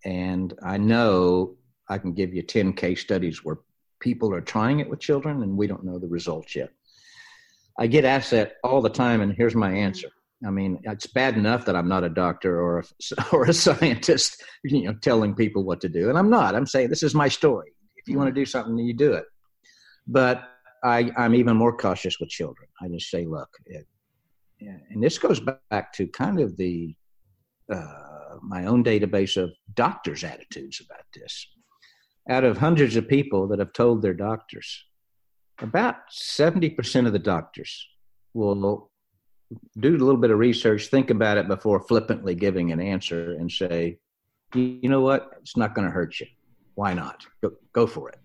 and 0.06 0.56
I 0.64 0.78
know 0.78 1.56
I 1.88 2.00
can 2.00 2.14
give 2.14 2.34
you 2.34 2.42
ten 2.42 2.74
case 2.74 3.02
studies 3.02 3.44
where 3.44 3.60
people 4.00 4.34
are 4.34 4.42
trying 4.42 4.80
it 4.80 4.90
with 4.90 5.00
children, 5.00 5.44
and 5.44 5.56
we 5.56 5.68
don't 5.68 5.84
know 5.84 6.00
the 6.00 6.08
results 6.08 6.56
yet. 6.56 6.72
I 7.78 7.88
get 7.88 8.06
asked 8.06 8.32
that 8.32 8.54
all 8.64 8.82
the 8.82 8.90
time, 8.90 9.22
and 9.22 9.34
here's 9.34 9.56
my 9.56 9.72
answer. 9.72 10.10
I 10.46 10.52
mean, 10.52 10.80
it's 10.84 11.08
bad 11.08 11.36
enough 11.36 11.66
that 11.66 11.76
I'm 11.76 11.88
not 11.88 12.04
a 12.04 12.10
doctor 12.10 12.62
or 12.62 12.80
a, 12.80 12.84
or 13.32 13.46
a 13.46 13.54
scientist, 13.54 14.44
you 14.64 14.84
know, 14.84 14.94
telling 15.02 15.36
people 15.36 15.64
what 15.64 15.82
to 15.82 15.90
do, 15.90 16.10
and 16.10 16.18
I'm 16.18 16.30
not. 16.30 16.56
I'm 16.56 16.68
saying 16.68 16.90
this 16.90 17.04
is 17.04 17.16
my 17.16 17.28
story. 17.28 17.72
If 17.96 18.08
you 18.08 18.18
want 18.18 18.34
to 18.34 18.40
do 18.40 18.46
something, 18.46 18.78
you 18.78 18.94
do 18.94 19.14
it. 19.14 19.26
But 20.08 20.48
I, 20.84 21.12
I'm 21.18 21.36
even 21.36 21.58
more 21.58 21.76
cautious 21.76 22.20
with 22.20 22.30
children. 22.30 22.70
I 22.82 22.88
just 22.88 23.10
say, 23.10 23.26
look, 23.26 23.50
it, 23.66 23.86
and 24.60 25.04
this 25.04 25.18
goes 25.18 25.42
back 25.70 25.94
to 25.94 26.08
kind 26.08 26.40
of 26.40 26.58
the 26.58 26.96
uh, 27.72 28.38
my 28.42 28.66
own 28.66 28.84
database 28.84 29.42
of 29.42 29.52
doctors' 29.74 30.24
attitudes 30.24 30.82
about 30.84 31.06
this. 31.14 31.48
Out 32.30 32.44
of 32.44 32.58
hundreds 32.58 32.96
of 32.96 33.08
people 33.08 33.48
that 33.48 33.60
have 33.60 33.74
told 33.74 34.02
their 34.02 34.14
doctors, 34.14 34.86
about 35.60 35.96
70% 36.12 37.08
of 37.08 37.14
the 37.14 37.20
doctors 37.20 37.88
will 38.34 38.90
do 39.80 39.96
a 39.96 39.98
little 39.98 40.18
bit 40.18 40.32
of 40.32 40.40
research, 40.40 40.88
think 40.88 41.10
about 41.10 41.38
it 41.38 41.48
before 41.48 41.80
flippantly 41.80 42.36
giving 42.36 42.72
an 42.72 42.80
answer 42.80 43.34
and 43.34 43.52
say, 43.52 43.98
you 44.54 44.90
know 44.90 45.02
what? 45.02 45.30
It's 45.42 45.58
not 45.58 45.74
going 45.76 45.88
to 45.88 45.92
hurt 45.92 46.20
you. 46.20 46.28
Why 46.76 46.94
not? 46.94 47.26
Go, 47.42 47.52
go 47.74 47.88
for 47.88 48.10
it. 48.10 48.20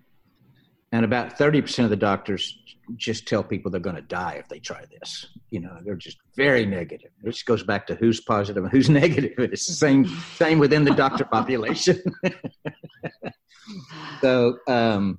And 0.93 1.07
about 1.07 1.39
30% 1.39 1.85
of 1.85 1.91
the 1.91 1.97
doctors 1.97 2.59
just 2.97 3.27
tell 3.27 3.43
people 3.43 3.71
they're 3.71 3.81
going 3.81 3.97
to 3.97 4.03
die 4.03 4.35
if 4.35 4.49
they 4.49 4.59
try 4.59 4.85
this. 4.91 5.27
You 5.51 5.61
know, 5.61 5.79
they're 5.85 5.95
just 5.95 6.19
very 6.37 6.67
negative. 6.67 7.11
Just 7.25 7.47
goes 7.47 7.63
back 7.63 7.87
to 7.87 7.95
who's 7.95 8.21
positive 8.21 8.63
and 8.65 8.73
who's 8.73 8.91
negative. 9.03 9.33
It's 9.39 9.67
the 9.67 9.73
same, 9.73 10.07
same 10.37 10.59
within 10.59 10.85
the 10.85 10.95
doctor 10.95 11.25
population. 11.25 12.03
so, 14.21 14.59
um, 14.69 15.19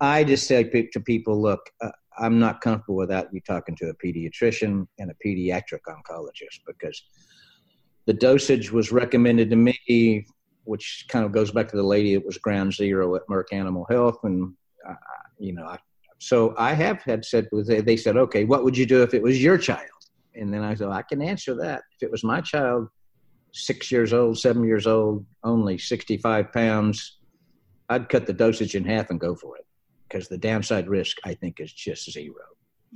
I 0.00 0.24
just 0.24 0.46
say 0.46 0.64
to 0.64 1.00
people, 1.00 1.40
look, 1.40 1.70
uh, 1.80 1.90
I'm 2.18 2.38
not 2.38 2.60
comfortable 2.60 2.96
without 2.96 3.32
you 3.32 3.40
talking 3.40 3.76
to 3.76 3.90
a 3.90 3.94
pediatrician 3.94 4.86
and 4.98 5.10
a 5.10 5.14
pediatric 5.26 5.80
oncologist 5.88 6.60
because 6.66 7.02
the 8.06 8.14
dosage 8.14 8.70
was 8.72 8.92
recommended 8.92 9.50
to 9.50 9.56
me, 9.56 10.26
which 10.64 11.06
kind 11.08 11.24
of 11.24 11.32
goes 11.32 11.50
back 11.50 11.68
to 11.68 11.76
the 11.76 11.82
lady 11.82 12.14
that 12.14 12.24
was 12.24 12.38
ground 12.38 12.74
zero 12.74 13.14
at 13.16 13.22
Merck 13.28 13.52
Animal 13.52 13.86
Health, 13.90 14.18
and 14.24 14.54
uh, 14.88 14.94
you 15.38 15.52
know, 15.52 15.66
I, 15.66 15.78
so 16.18 16.54
I 16.56 16.72
have 16.72 17.02
had 17.02 17.24
said 17.24 17.48
they 17.52 17.96
said, 17.96 18.16
okay, 18.16 18.44
what 18.44 18.64
would 18.64 18.76
you 18.76 18.86
do 18.86 19.02
if 19.02 19.12
it 19.12 19.22
was 19.22 19.42
your 19.42 19.58
child? 19.58 19.82
And 20.34 20.52
then 20.52 20.62
I 20.62 20.74
said, 20.74 20.88
I 20.88 21.02
can 21.02 21.20
answer 21.20 21.54
that. 21.56 21.82
If 21.96 22.02
it 22.02 22.10
was 22.10 22.22
my 22.22 22.40
child, 22.40 22.88
six 23.52 23.90
years 23.90 24.12
old, 24.12 24.38
seven 24.38 24.64
years 24.64 24.86
old, 24.86 25.26
only 25.44 25.78
65 25.78 26.52
pounds, 26.52 27.18
I'd 27.88 28.08
cut 28.08 28.26
the 28.26 28.32
dosage 28.32 28.74
in 28.74 28.84
half 28.84 29.10
and 29.10 29.20
go 29.20 29.34
for 29.34 29.56
it 29.56 29.65
because 30.08 30.28
the 30.28 30.38
downside 30.38 30.88
risk 30.88 31.16
I 31.24 31.34
think 31.34 31.60
is 31.60 31.72
just 31.72 32.10
zero. 32.10 32.44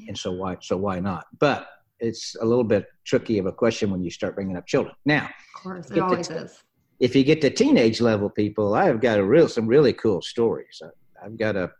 And 0.08 0.16
so 0.16 0.32
why 0.32 0.56
so 0.60 0.76
why 0.76 1.00
not? 1.00 1.26
But 1.38 1.68
it's 1.98 2.34
a 2.40 2.44
little 2.44 2.64
bit 2.64 2.86
tricky 3.04 3.38
of 3.38 3.46
a 3.46 3.52
question 3.52 3.90
when 3.90 4.02
you 4.02 4.10
start 4.10 4.34
bringing 4.34 4.56
up 4.56 4.66
children. 4.66 4.94
Now, 5.04 5.26
of 5.26 5.62
course, 5.62 5.90
it 5.90 5.98
always 5.98 6.28
to, 6.28 6.44
is. 6.44 6.62
If 6.98 7.14
you 7.14 7.24
get 7.24 7.40
to 7.42 7.50
teenage 7.50 8.00
level 8.00 8.30
people, 8.30 8.74
I 8.74 8.86
have 8.86 9.00
got 9.00 9.18
a 9.18 9.24
real 9.24 9.48
some 9.48 9.66
really 9.66 9.92
cool 9.92 10.22
stories. 10.22 10.80
I, 10.82 11.24
have 11.24 11.38
got 11.38 11.56
a 11.56 11.70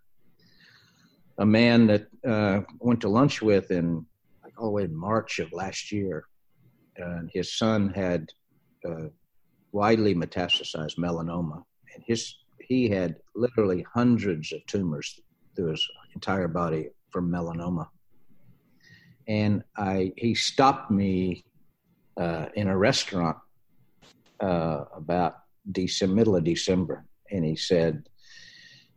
a 1.38 1.46
man 1.46 1.86
that 1.86 2.06
uh, 2.26 2.60
went 2.80 3.00
to 3.00 3.08
lunch 3.08 3.40
with 3.40 3.70
in 3.70 4.04
like 4.44 4.52
all 4.58 4.66
the 4.66 4.72
way 4.72 4.84
in 4.84 4.94
March 4.94 5.38
of 5.38 5.52
last 5.52 5.90
year, 5.90 6.24
and 6.96 7.30
his 7.32 7.56
son 7.56 7.90
had 7.94 8.28
uh, 8.86 9.06
widely 9.72 10.14
metastasized 10.14 10.98
melanoma, 10.98 11.62
and 11.94 12.04
his 12.06 12.34
he 12.68 12.88
had 12.88 13.16
literally 13.34 13.84
hundreds 13.92 14.52
of 14.52 14.64
tumors 14.66 15.20
through 15.56 15.70
his 15.70 15.86
entire 16.14 16.48
body 16.48 16.90
from 17.10 17.30
melanoma. 17.30 17.88
And 19.28 19.62
I 19.76 20.12
he 20.16 20.34
stopped 20.34 20.90
me 20.90 21.44
uh, 22.16 22.46
in 22.54 22.68
a 22.68 22.76
restaurant 22.76 23.36
uh, 24.40 24.84
about 24.94 25.36
December, 25.70 26.14
middle 26.14 26.36
of 26.36 26.44
December, 26.44 27.04
and 27.30 27.44
he 27.44 27.54
said, 27.56 28.08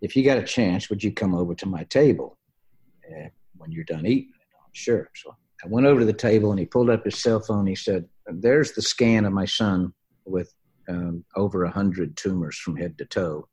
"If 0.01 0.16
you 0.16 0.24
got 0.24 0.38
a 0.38 0.43
chance, 0.43 0.89
would 0.89 1.03
you 1.03 1.11
come 1.11 1.36
over 1.36 1.53
to 1.55 1.66
my 1.66 1.84
table 1.86 2.38
uh, 3.09 3.30
when 3.57 3.72
you're 3.72 3.84
done 3.84 4.05
eating?" 4.05 4.32
Sure. 4.74 5.09
So 5.16 5.36
I 5.64 5.68
went 5.68 5.86
over 5.86 5.99
to 5.99 6.05
the 6.05 6.14
table, 6.14 6.51
and 6.51 6.59
he 6.59 6.66
pulled 6.66 6.89
up 6.89 7.05
his 7.05 7.20
cell 7.20 7.39
phone. 7.39 7.68
He 7.68 7.76
said, 7.76 8.05
"There's 8.28 8.72
the 8.72 8.82
scan 8.82 9.26
of 9.26 9.34
my 9.34 9.45
son 9.45 9.93
with 10.26 10.53
um, 10.89 11.24
over 11.36 11.64
a 11.64 11.72
hundred 11.72 12.18
tumors 12.18 12.57
from 12.57 12.76
head 12.76 12.97
to 12.97 13.05
toe." 13.05 13.47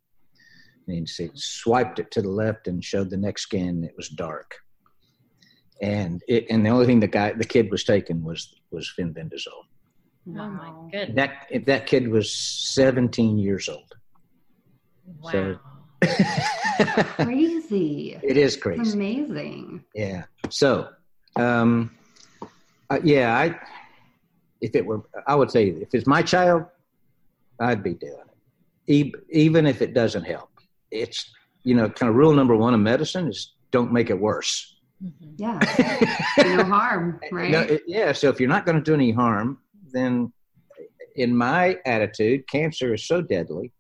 And 0.91 1.09
he 1.09 1.31
swiped 1.35 1.99
it 1.99 2.11
to 2.13 2.23
the 2.23 2.29
left 2.29 2.69
and 2.69 2.85
showed 2.85 3.11
the 3.11 3.17
next 3.17 3.43
scan. 3.43 3.85
It 3.85 3.95
was 3.97 4.09
dark, 4.09 4.57
and 5.81 6.23
it 6.29 6.47
and 6.51 6.65
the 6.65 6.71
only 6.71 6.87
thing 6.87 7.01
the 7.01 7.07
guy 7.07 7.33
the 7.33 7.45
kid 7.45 7.71
was 7.71 7.85
taking 7.85 8.23
was 8.23 8.55
was 8.71 8.93
fenbendazole. 8.99 9.67
Wow. 10.27 10.45
Oh 10.45 10.51
my 10.51 10.91
goodness! 10.91 11.17
That 11.17 11.67
that 11.67 11.87
kid 11.87 12.09
was 12.09 12.35
17 12.35 13.39
years 13.39 13.69
old. 13.69 13.95
Wow. 15.21 15.31
So, 15.31 15.59
crazy. 17.25 18.19
It 18.23 18.37
is 18.37 18.57
crazy. 18.57 18.83
It's 18.83 18.95
amazing. 18.95 19.85
Yeah. 19.95 20.25
So, 20.49 20.89
um, 21.37 21.91
uh, 22.91 23.01
yeah, 23.03 23.37
I 23.37 23.59
if 24.61 24.75
it 24.75 24.85
were, 24.85 25.03
I 25.27 25.35
would 25.35 25.51
say 25.51 25.69
if 25.69 25.95
it's 25.95 26.07
my 26.07 26.23
child, 26.23 26.65
I'd 27.59 27.83
be 27.83 27.95
doing 27.95 28.25
it, 28.87 29.15
even 29.31 29.67
if 29.67 29.83
it 29.83 29.95
doesn't 29.95 30.25
help 30.25 30.51
it's 30.91 31.31
you 31.63 31.75
know 31.75 31.89
kind 31.89 32.11
of 32.11 32.17
rule 32.17 32.33
number 32.33 32.57
one 32.57 32.75
of 32.75 32.81
medicine 32.81 33.29
is 33.29 33.55
don't 33.71 33.93
make 33.93 34.11
it 34.11 34.19
worse. 34.19 34.77
Mm-hmm. 35.03 35.35
Yeah, 35.39 36.57
no 36.57 36.65
harm, 36.65 37.21
right? 37.33 37.51
No, 37.51 37.61
it, 37.61 37.83
yeah. 37.87 38.13
So 38.13 38.29
if 38.29 38.41
you're 38.41 38.49
not 38.49 38.67
going 38.67 38.77
to 38.77 38.83
do 38.83 38.95
any 38.95 39.13
harm, 39.13 39.59
then 39.93 40.33
in 41.17 41.35
my 41.35 41.79
attitude, 41.87 42.47
cancer 42.49 42.95
is 42.95 43.07
so 43.07 43.23
deadly. 43.23 43.73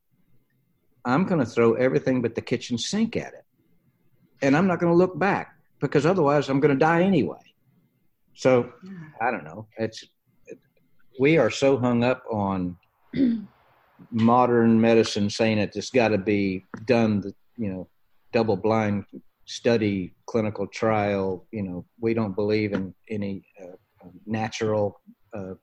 I'm 1.04 1.24
going 1.24 1.40
to 1.40 1.46
throw 1.46 1.74
everything 1.74 2.22
but 2.22 2.34
the 2.34 2.40
kitchen 2.40 2.78
sink 2.78 3.16
at 3.16 3.32
it, 3.34 3.44
and 4.42 4.56
I'm 4.56 4.66
not 4.66 4.80
going 4.80 4.92
to 4.92 4.96
look 4.96 5.18
back 5.18 5.54
because 5.80 6.06
otherwise 6.06 6.48
I'm 6.48 6.61
going 6.61 6.74
to 6.74 6.78
die 6.78 7.02
anyway. 7.02 7.38
So. 8.34 8.72
I 9.20 9.30
don't 9.30 9.44
know. 9.44 9.66
It's 9.76 10.02
it, 10.46 10.58
we 11.18 11.36
are 11.36 11.50
so 11.50 11.76
hung 11.76 12.02
up 12.02 12.24
on 12.30 12.76
modern 14.11 14.80
medicine 14.80 15.30
saying 15.30 15.59
it 15.59 15.72
just 15.72 15.92
got 15.92 16.09
to 16.09 16.18
be 16.18 16.64
done, 16.86 17.20
the 17.20 17.34
you 17.57 17.70
know, 17.70 17.88
double 18.32 18.57
blind 18.57 19.05
study, 19.44 20.14
clinical 20.26 20.66
trial. 20.66 21.46
You 21.53 21.62
know, 21.62 21.84
we 22.01 22.14
don't 22.14 22.34
believe 22.34 22.72
in 22.72 22.94
any 23.09 23.44
uh, 23.62 24.09
natural 24.26 25.01
uh, 25.34 25.55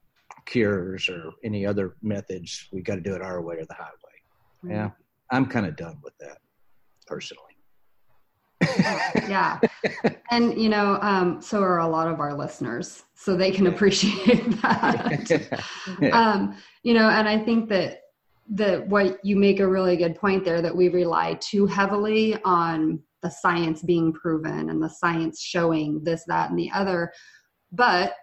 cures 0.45 1.09
or 1.09 1.31
any 1.43 1.65
other 1.65 1.95
methods. 2.01 2.67
We 2.71 2.81
got 2.81 2.95
to 2.95 3.01
do 3.01 3.15
it 3.15 3.21
our 3.21 3.41
way 3.41 3.55
or 3.55 3.65
the 3.65 3.73
highway. 3.73 4.17
Mm-hmm. 4.63 4.71
Yeah, 4.71 4.89
I'm 5.31 5.45
kind 5.45 5.65
of 5.65 5.75
done 5.75 5.99
with 6.03 6.17
that 6.19 6.37
personally. 7.05 7.43
yeah 9.27 9.59
and 10.31 10.59
you 10.59 10.67
know 10.67 10.97
um, 11.01 11.39
so 11.41 11.61
are 11.61 11.79
a 11.79 11.87
lot 11.87 12.07
of 12.07 12.19
our 12.19 12.35
listeners 12.35 13.03
so 13.13 13.37
they 13.37 13.51
can 13.51 13.67
appreciate 13.67 14.49
that 14.61 15.59
um, 16.11 16.55
you 16.81 16.93
know 16.93 17.07
and 17.07 17.29
i 17.29 17.37
think 17.37 17.69
that 17.69 18.01
the 18.49 18.85
what 18.87 19.23
you 19.25 19.35
make 19.35 19.59
a 19.59 19.67
really 19.67 19.97
good 19.97 20.15
point 20.15 20.45
there 20.45 20.61
that 20.61 20.75
we 20.75 20.89
rely 20.89 21.33
too 21.35 21.65
heavily 21.65 22.37
on 22.43 23.01
the 23.21 23.29
science 23.29 23.81
being 23.81 24.13
proven 24.13 24.69
and 24.69 24.81
the 24.81 24.89
science 24.89 25.41
showing 25.41 26.03
this 26.03 26.23
that 26.27 26.49
and 26.49 26.57
the 26.57 26.71
other. 26.71 27.11
But 27.71 28.13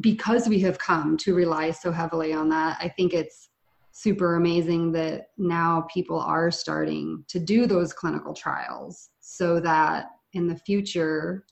because 0.00 0.48
we 0.48 0.60
have 0.60 0.78
come 0.78 1.16
to 1.16 1.34
rely 1.34 1.70
so 1.70 1.90
heavily 1.90 2.32
on 2.32 2.48
that 2.48 2.78
i 2.80 2.88
think 2.88 3.12
it's 3.12 3.48
super 3.90 4.36
amazing 4.36 4.92
that 4.92 5.28
now 5.36 5.86
people 5.92 6.18
are 6.20 6.50
starting 6.50 7.24
to 7.28 7.40
do 7.40 7.66
those 7.66 7.92
clinical 7.92 8.32
trials 8.32 9.10
so 9.20 9.58
that 9.58 10.06
in 10.32 10.46
the 10.46 10.56
future 10.56 11.44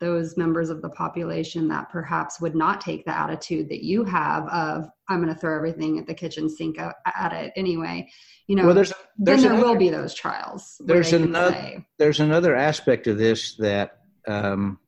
those 0.00 0.36
members 0.36 0.70
of 0.70 0.82
the 0.82 0.88
population 0.88 1.68
that 1.68 1.90
perhaps 1.90 2.40
would 2.40 2.54
not 2.54 2.80
take 2.80 3.04
the 3.04 3.16
attitude 3.16 3.68
that 3.68 3.84
you 3.84 4.04
have 4.04 4.48
of 4.48 4.88
i'm 5.08 5.22
going 5.22 5.32
to 5.32 5.40
throw 5.40 5.54
everything 5.54 5.98
at 5.98 6.06
the 6.06 6.14
kitchen 6.14 6.48
sink 6.48 6.78
at 6.78 7.32
it 7.32 7.52
anyway 7.56 8.08
you 8.46 8.56
know 8.56 8.66
well, 8.66 8.74
there's, 8.74 8.92
there's 9.18 9.42
then 9.42 9.50
there 9.50 9.58
another, 9.58 9.72
will 9.72 9.78
be 9.78 9.90
those 9.90 10.14
trials 10.14 10.80
there's 10.84 11.12
another 11.12 11.84
there's 11.98 12.20
another 12.20 12.56
aspect 12.56 13.06
of 13.06 13.18
this 13.18 13.56
that 13.56 13.98
um, 14.26 14.78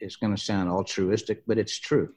is 0.00 0.16
going 0.16 0.34
to 0.34 0.40
sound 0.40 0.68
altruistic 0.68 1.42
but 1.46 1.58
it's 1.58 1.78
true. 1.78 2.10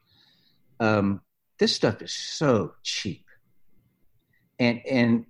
Um, 0.79 1.21
this 1.59 1.75
stuff 1.75 2.01
is 2.01 2.11
so 2.11 2.73
cheap. 2.83 3.25
And 4.59 4.81
and 4.89 5.25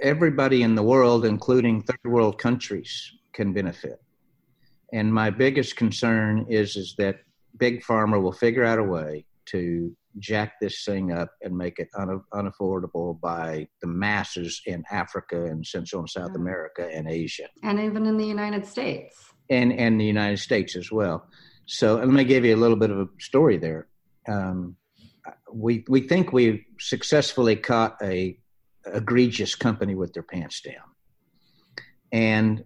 everybody 0.00 0.62
in 0.62 0.74
the 0.74 0.82
world 0.82 1.24
including 1.24 1.82
third 1.82 1.98
world 2.04 2.38
countries 2.38 3.12
can 3.32 3.52
benefit 3.52 4.00
and 4.92 5.12
my 5.12 5.30
biggest 5.30 5.76
concern 5.76 6.46
is 6.48 6.76
is 6.76 6.94
that 6.98 7.20
big 7.56 7.82
pharma 7.82 8.20
will 8.20 8.32
figure 8.32 8.64
out 8.64 8.78
a 8.78 8.82
way 8.82 9.24
to 9.46 9.94
jack 10.18 10.54
this 10.60 10.84
thing 10.84 11.12
up 11.12 11.30
and 11.42 11.56
make 11.56 11.78
it 11.78 11.88
un- 11.96 12.22
unaffordable 12.34 13.20
by 13.20 13.66
the 13.80 13.86
masses 13.86 14.60
in 14.66 14.84
Africa 14.90 15.44
and 15.44 15.64
Central 15.64 16.00
and 16.00 16.10
South 16.10 16.34
America 16.34 16.88
and 16.92 17.08
Asia, 17.08 17.48
and 17.62 17.78
even 17.80 18.06
in 18.06 18.16
the 18.16 18.26
United 18.26 18.66
States, 18.66 19.16
and 19.48 19.72
and 19.72 20.00
the 20.00 20.04
United 20.04 20.38
States 20.38 20.76
as 20.76 20.90
well. 20.90 21.26
So 21.66 21.96
let 21.96 22.08
me 22.08 22.24
give 22.24 22.44
you 22.44 22.54
a 22.54 22.58
little 22.58 22.76
bit 22.76 22.90
of 22.90 22.98
a 22.98 23.08
story 23.20 23.56
there. 23.56 23.86
Um, 24.28 24.76
we 25.52 25.84
we 25.88 26.00
think 26.02 26.32
we 26.32 26.66
successfully 26.78 27.56
caught 27.56 27.96
a 28.02 28.36
egregious 28.86 29.54
company 29.54 29.94
with 29.94 30.12
their 30.12 30.22
pants 30.22 30.60
down, 30.62 30.88
and 32.12 32.64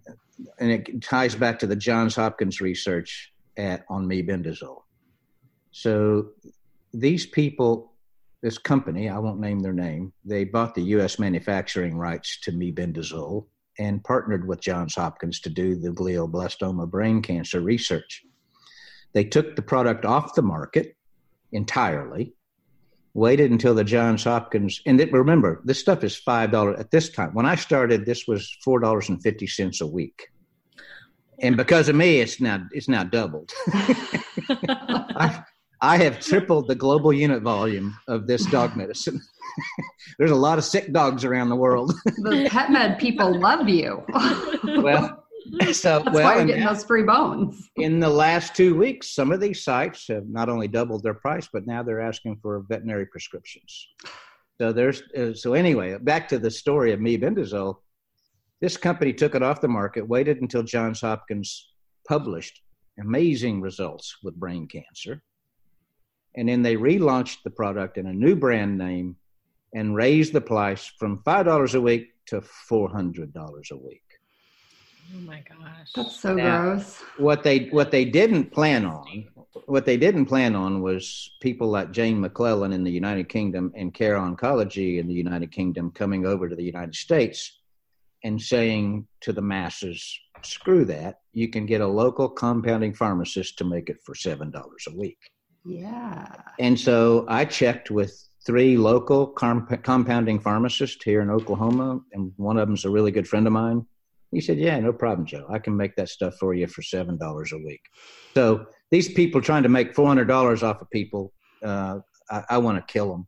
and 0.59 0.71
it 0.71 1.01
ties 1.01 1.35
back 1.35 1.59
to 1.59 1.67
the 1.67 1.75
Johns 1.75 2.15
Hopkins 2.15 2.61
research 2.61 3.31
at 3.57 3.85
on 3.89 4.05
mebendazole. 4.05 4.83
So 5.71 6.29
these 6.93 7.25
people, 7.25 7.93
this 8.41 8.57
company, 8.57 9.09
I 9.09 9.19
won't 9.19 9.39
name 9.39 9.59
their 9.59 9.73
name, 9.73 10.13
they 10.23 10.43
bought 10.43 10.75
the 10.75 10.83
U.S. 10.83 11.19
manufacturing 11.19 11.97
rights 11.97 12.39
to 12.41 12.51
mebendazole 12.51 13.47
and 13.77 14.03
partnered 14.03 14.47
with 14.47 14.61
Johns 14.61 14.95
Hopkins 14.95 15.39
to 15.41 15.49
do 15.49 15.75
the 15.75 15.89
glioblastoma 15.89 16.89
brain 16.89 17.21
cancer 17.21 17.61
research. 17.61 18.23
They 19.13 19.25
took 19.25 19.55
the 19.55 19.61
product 19.61 20.05
off 20.05 20.35
the 20.35 20.41
market 20.41 20.95
entirely 21.51 22.33
waited 23.15 23.49
until 23.49 23.73
the 23.73 23.83
Johns 23.83 24.25
Hopkins, 24.25 24.81
and 24.85 24.99
it, 24.99 25.11
remember, 25.11 25.61
this 25.63 25.79
stuff 25.79 26.03
is 26.03 26.21
$5 26.21 26.79
at 26.79 26.91
this 26.91 27.09
time. 27.09 27.33
When 27.33 27.45
I 27.45 27.55
started, 27.55 28.05
this 28.05 28.27
was 28.27 28.55
$4.50 28.67 29.81
a 29.81 29.87
week. 29.87 30.27
And 31.41 31.57
because 31.57 31.89
of 31.89 31.95
me, 31.95 32.19
it's 32.19 32.39
now 32.39 32.65
it's 32.71 32.87
now 32.87 33.03
doubled. 33.03 33.51
I, 33.67 35.43
I 35.81 35.97
have 35.97 36.21
tripled 36.21 36.69
the 36.69 36.75
global 36.75 37.11
unit 37.11 37.41
volume 37.41 37.97
of 38.07 38.25
this 38.25 38.45
dog 38.45 38.77
medicine. 38.77 39.21
There's 40.17 40.31
a 40.31 40.35
lot 40.35 40.57
of 40.57 40.63
sick 40.63 40.93
dogs 40.93 41.25
around 41.25 41.49
the 41.49 41.57
world. 41.57 41.93
the 42.05 42.47
pet 42.49 42.71
med 42.71 42.99
people 42.99 43.37
love 43.37 43.67
you. 43.67 44.05
well, 44.63 45.24
so 45.73 45.99
That's 45.99 46.15
well, 46.15 46.23
why 46.23 46.37
you're 46.37 46.45
getting 46.45 46.65
those 46.65 46.83
free 46.83 47.03
bones. 47.03 47.69
in 47.77 47.99
the 47.99 48.09
last 48.09 48.55
two 48.55 48.75
weeks, 48.75 49.13
some 49.13 49.31
of 49.31 49.39
these 49.39 49.63
sites 49.63 50.07
have 50.07 50.27
not 50.27 50.49
only 50.49 50.67
doubled 50.67 51.03
their 51.03 51.13
price, 51.13 51.47
but 51.51 51.67
now 51.67 51.83
they're 51.83 52.01
asking 52.01 52.39
for 52.41 52.65
veterinary 52.67 53.05
prescriptions. 53.05 53.87
So 54.59 54.71
there's 54.71 55.03
uh, 55.17 55.33
so 55.33 55.53
anyway, 55.53 55.97
back 55.97 56.27
to 56.29 56.39
the 56.39 56.51
story 56.51 56.93
of 56.93 56.99
mebendazole. 56.99 57.75
This 58.61 58.77
company 58.77 59.13
took 59.13 59.35
it 59.35 59.43
off 59.43 59.61
the 59.61 59.67
market, 59.67 60.07
waited 60.07 60.41
until 60.41 60.63
Johns 60.63 61.01
Hopkins 61.01 61.73
published 62.07 62.61
amazing 62.99 63.61
results 63.61 64.15
with 64.23 64.35
brain 64.35 64.67
cancer, 64.67 65.21
and 66.35 66.47
then 66.47 66.61
they 66.61 66.77
relaunched 66.77 67.39
the 67.43 67.49
product 67.51 67.97
in 67.97 68.07
a 68.07 68.13
new 68.13 68.35
brand 68.35 68.77
name 68.77 69.17
and 69.73 69.95
raised 69.95 70.31
the 70.31 70.41
price 70.41 70.91
from 70.97 71.21
five 71.23 71.45
dollars 71.45 71.75
a 71.75 71.81
week 71.81 72.11
to 72.27 72.41
four 72.41 72.89
hundred 72.89 73.33
dollars 73.33 73.69
a 73.71 73.77
week. 73.77 74.04
Oh 75.13 75.19
my 75.19 75.43
gosh. 75.47 75.91
That's 75.95 76.19
so 76.19 76.33
Now, 76.33 76.61
gross. 76.63 77.03
What 77.17 77.43
they 77.43 77.65
what 77.69 77.91
they 77.91 78.05
didn't 78.05 78.51
plan 78.51 78.85
on, 78.85 79.25
what 79.65 79.85
they 79.85 79.97
didn't 79.97 80.25
plan 80.25 80.55
on 80.55 80.81
was 80.81 81.31
people 81.41 81.67
like 81.67 81.91
Jane 81.91 82.23
McLelland 82.23 82.73
in 82.73 82.83
the 82.83 82.91
United 82.91 83.29
Kingdom 83.29 83.71
and 83.75 83.93
Care 83.93 84.15
Oncology 84.15 84.99
in 84.99 85.07
the 85.07 85.13
United 85.13 85.51
Kingdom 85.51 85.91
coming 85.91 86.25
over 86.25 86.49
to 86.49 86.55
the 86.55 86.63
United 86.63 86.95
States 86.95 87.59
and 88.23 88.41
saying 88.41 89.07
to 89.21 89.31
the 89.31 89.41
masses, 89.41 90.19
"Screw 90.41 90.85
that! 90.85 91.19
You 91.33 91.49
can 91.49 91.65
get 91.65 91.81
a 91.81 91.87
local 91.87 92.27
compounding 92.29 92.93
pharmacist 92.93 93.57
to 93.59 93.63
make 93.63 93.89
it 93.89 93.97
for 94.03 94.15
seven 94.15 94.49
dollars 94.49 94.87
a 94.87 94.95
week." 94.95 95.19
Yeah. 95.65 96.27
And 96.59 96.79
so 96.79 97.25
I 97.27 97.45
checked 97.45 97.91
with 97.91 98.27
three 98.45 98.77
local 98.77 99.27
comp- 99.27 99.83
compounding 99.83 100.39
pharmacists 100.39 101.03
here 101.03 101.21
in 101.21 101.29
Oklahoma, 101.29 101.99
and 102.13 102.31
one 102.37 102.57
of 102.57 102.67
them's 102.67 102.85
a 102.85 102.89
really 102.89 103.11
good 103.11 103.27
friend 103.27 103.47
of 103.47 103.53
mine. 103.53 103.85
He 104.35 104.41
said, 104.41 104.57
"Yeah, 104.57 104.77
no 104.79 104.91
problem, 104.91 105.25
Joe. 105.25 105.45
I 105.49 105.59
can 105.59 105.75
make 105.77 105.95
that 105.95 106.09
stuff 106.09 106.35
for 106.35 106.53
you 106.53 106.67
for 106.67 106.81
seven 106.81 107.17
dollars 107.17 107.53
a 107.53 107.57
week." 107.57 107.79
So 108.35 108.65
these 108.91 109.07
people 109.13 109.41
trying 109.41 109.63
to 109.63 109.69
make 109.69 109.95
four 109.95 110.07
hundred 110.07 110.27
dollars 110.27 110.61
off 110.61 110.81
of 110.81 110.89
people, 110.89 111.31
uh, 111.63 111.99
I, 112.29 112.43
I 112.49 112.57
want 112.57 112.77
to 112.77 112.93
kill 112.93 113.11
them. 113.11 113.27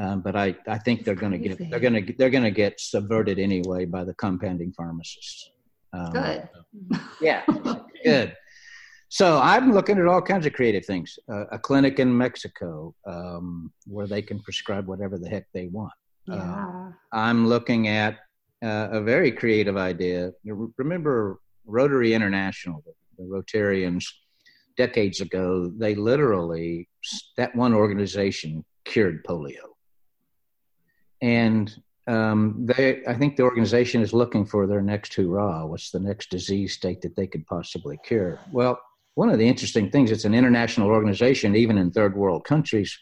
Um, 0.00 0.20
but 0.22 0.36
I, 0.36 0.56
I 0.68 0.78
think 0.78 1.04
they're 1.04 1.16
going 1.16 1.32
to 1.32 1.38
get 1.38 1.58
they're 1.70 1.80
going 1.80 2.06
to 2.06 2.12
they're 2.16 2.30
going 2.30 2.44
to 2.44 2.52
get 2.52 2.78
subverted 2.78 3.40
anyway 3.40 3.84
by 3.84 4.04
the 4.04 4.14
compounding 4.14 4.72
pharmacists. 4.72 5.50
Um, 5.92 6.12
Good. 6.12 6.48
yeah, 7.20 7.42
good. 8.04 8.36
So 9.08 9.40
I'm 9.42 9.74
looking 9.74 9.98
at 9.98 10.06
all 10.06 10.22
kinds 10.22 10.46
of 10.46 10.54
creative 10.54 10.86
things. 10.86 11.18
Uh, 11.30 11.44
a 11.50 11.58
clinic 11.58 11.98
in 11.98 12.16
Mexico 12.16 12.94
um, 13.06 13.72
where 13.86 14.06
they 14.06 14.22
can 14.22 14.40
prescribe 14.40 14.86
whatever 14.86 15.18
the 15.18 15.28
heck 15.28 15.46
they 15.52 15.66
want. 15.66 15.92
Yeah. 16.26 16.92
I'm 17.12 17.46
looking 17.46 17.88
at 17.88 18.20
uh, 18.62 18.88
a 18.92 19.00
very 19.00 19.32
creative 19.32 19.76
idea. 19.76 20.32
Remember 20.76 21.40
Rotary 21.66 22.14
International, 22.14 22.82
the, 23.18 23.24
Rotarians, 23.24 24.04
decades 24.76 25.20
ago, 25.20 25.70
they 25.76 25.94
literally, 25.94 26.88
that 27.36 27.54
one 27.54 27.74
organization 27.74 28.64
cured 28.84 29.24
polio. 29.24 29.74
And 31.20 31.74
um, 32.06 32.56
they, 32.58 33.02
I 33.06 33.14
think 33.14 33.36
the 33.36 33.44
organization 33.44 34.02
is 34.02 34.12
looking 34.12 34.44
for 34.44 34.66
their 34.66 34.80
next 34.80 35.14
hurrah. 35.14 35.66
What's 35.66 35.90
the 35.90 36.00
next 36.00 36.30
disease 36.30 36.72
state 36.72 37.00
that 37.02 37.14
they 37.14 37.26
could 37.26 37.46
possibly 37.46 37.98
cure? 38.04 38.40
Well, 38.50 38.80
one 39.14 39.28
of 39.28 39.38
the 39.38 39.46
interesting 39.46 39.90
things, 39.90 40.10
it's 40.10 40.24
an 40.24 40.34
international 40.34 40.88
organization, 40.88 41.54
even 41.54 41.78
in 41.78 41.90
third 41.90 42.16
world 42.16 42.44
countries, 42.44 42.98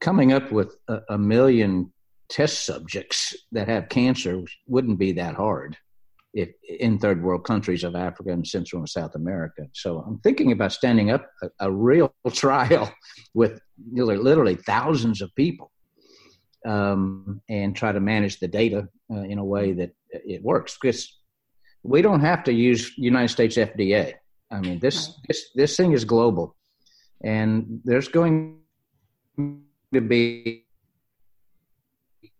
coming 0.00 0.32
up 0.32 0.50
with 0.52 0.76
a, 0.88 1.00
a 1.10 1.18
million 1.18 1.92
test 2.28 2.64
subjects 2.66 3.34
that 3.52 3.68
have 3.68 3.88
cancer 3.88 4.42
wouldn't 4.66 4.98
be 4.98 5.12
that 5.12 5.34
hard 5.34 5.76
if 6.36 6.50
in 6.68 6.98
third 6.98 7.22
world 7.22 7.44
countries 7.44 7.82
of 7.82 7.96
Africa 7.96 8.30
and 8.30 8.46
Central 8.46 8.80
and 8.80 8.88
South 8.88 9.14
America. 9.14 9.66
So 9.72 10.04
I'm 10.06 10.18
thinking 10.18 10.52
about 10.52 10.72
standing 10.72 11.10
up 11.10 11.26
a, 11.42 11.48
a 11.60 11.72
real 11.72 12.14
trial 12.32 12.92
with 13.32 13.58
literally, 13.90 14.22
literally 14.22 14.54
thousands 14.56 15.22
of 15.22 15.34
people 15.34 15.72
um, 16.66 17.40
and 17.48 17.74
try 17.74 17.90
to 17.90 18.00
manage 18.00 18.38
the 18.38 18.48
data 18.48 18.86
uh, 19.10 19.22
in 19.22 19.38
a 19.38 19.44
way 19.44 19.72
that 19.72 19.92
it 20.10 20.42
works. 20.42 20.76
Because 20.80 21.18
we 21.82 22.02
don't 22.02 22.20
have 22.20 22.44
to 22.44 22.52
use 22.52 22.92
United 22.98 23.28
States 23.28 23.56
FDA. 23.56 24.14
I 24.50 24.60
mean, 24.60 24.78
this 24.78 25.18
this 25.26 25.50
this 25.54 25.76
thing 25.76 25.92
is 25.92 26.04
global, 26.04 26.54
and 27.24 27.80
there's 27.84 28.08
going 28.08 28.58
to 29.38 30.00
be 30.00 30.65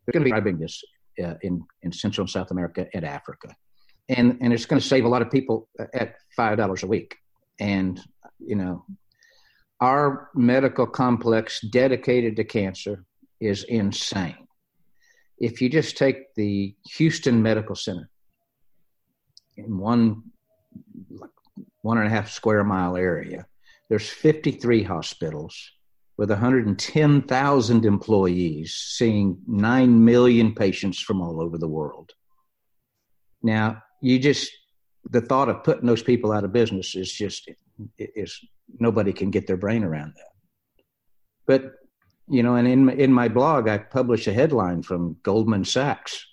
they're 0.07 0.13
going 0.13 0.23
to 0.23 0.25
be 0.25 0.31
driving 0.31 0.59
this 0.59 0.83
uh, 1.23 1.35
in 1.43 1.65
in 1.83 1.93
Central 1.93 2.23
and 2.23 2.31
South 2.31 2.51
America 2.51 2.87
and 2.95 3.05
Africa, 3.05 3.55
and 4.09 4.39
and 4.41 4.53
it's 4.53 4.67
going 4.67 4.81
to 4.81 4.87
save 4.87 5.05
a 5.05 5.09
lot 5.09 5.23
of 5.23 5.31
people 5.31 5.69
at 5.95 6.17
five 6.35 6.57
dollars 6.57 6.83
a 6.83 6.87
week. 6.87 7.17
And 7.59 8.01
you 8.39 8.57
know, 8.57 8.85
our 9.81 10.31
medical 10.35 10.87
complex 10.87 11.61
dedicated 11.61 12.37
to 12.37 12.45
cancer 12.45 13.05
is 13.41 13.65
insane. 13.65 14.47
If 15.39 15.61
you 15.61 15.69
just 15.69 15.97
take 15.97 16.35
the 16.35 16.75
Houston 16.97 17.43
Medical 17.43 17.75
Center 17.75 18.09
in 19.57 19.79
one 19.79 20.23
one 21.83 21.99
and 21.99 22.07
a 22.07 22.11
half 22.11 22.31
square 22.31 22.65
mile 22.65 22.97
area, 22.97 23.47
there's 23.89 24.09
53 24.09 24.83
hospitals 24.83 25.73
with 26.19 26.31
110,000 26.31 27.85
employees 27.85 28.73
seeing 28.73 29.39
9 29.47 30.05
million 30.05 30.55
patients 30.55 31.01
from 31.01 31.21
all 31.21 31.43
over 31.43 31.59
the 31.59 31.69
world. 31.69 32.13
Now, 33.43 33.83
you 34.01 34.19
just, 34.19 34.51
the 35.11 35.21
thought 35.21 35.49
of 35.49 35.63
putting 35.63 35.87
those 35.87 36.03
people 36.03 36.33
out 36.33 36.45
of 36.45 36.53
business 36.53 36.95
is 36.95 37.13
just, 37.13 37.51
is 37.99 38.39
nobody 38.79 39.13
can 39.13 39.31
get 39.31 39.47
their 39.47 39.57
brain 39.57 39.85
around 39.85 40.15
that. 40.17 40.85
But, 41.47 41.75
you 42.29 42.43
know, 42.43 42.57
and 42.57 42.67
in, 42.67 42.89
in 42.89 43.13
my 43.13 43.29
blog, 43.29 43.69
I 43.69 43.79
publish 43.79 44.27
a 44.27 44.33
headline 44.33 44.83
from 44.83 45.17
Goldman 45.23 45.65
Sachs 45.65 46.27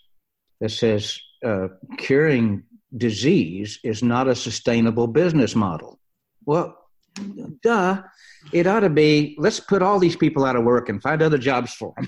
that 0.60 0.70
says, 0.70 1.20
uh, 1.46 1.68
curing 1.98 2.64
disease 2.96 3.80
is 3.84 4.02
not 4.02 4.28
a 4.28 4.36
sustainable 4.36 5.08
business 5.08 5.56
model. 5.56 6.00
Well, 6.46 6.78
duh. 7.62 8.02
It 8.52 8.68
ought 8.68 8.82
to 8.82 8.90
be 8.90 9.36
let's 9.40 9.60
put 9.60 9.82
all 9.82 10.00
these 10.00 10.16
people 10.16 10.46
out 10.46 10.56
of 10.56 10.64
work 10.64 10.90
and 10.90 11.02
find 11.02 11.22
other 11.22 11.38
jobs 11.38 11.74
for 11.74 11.94
them 11.98 12.08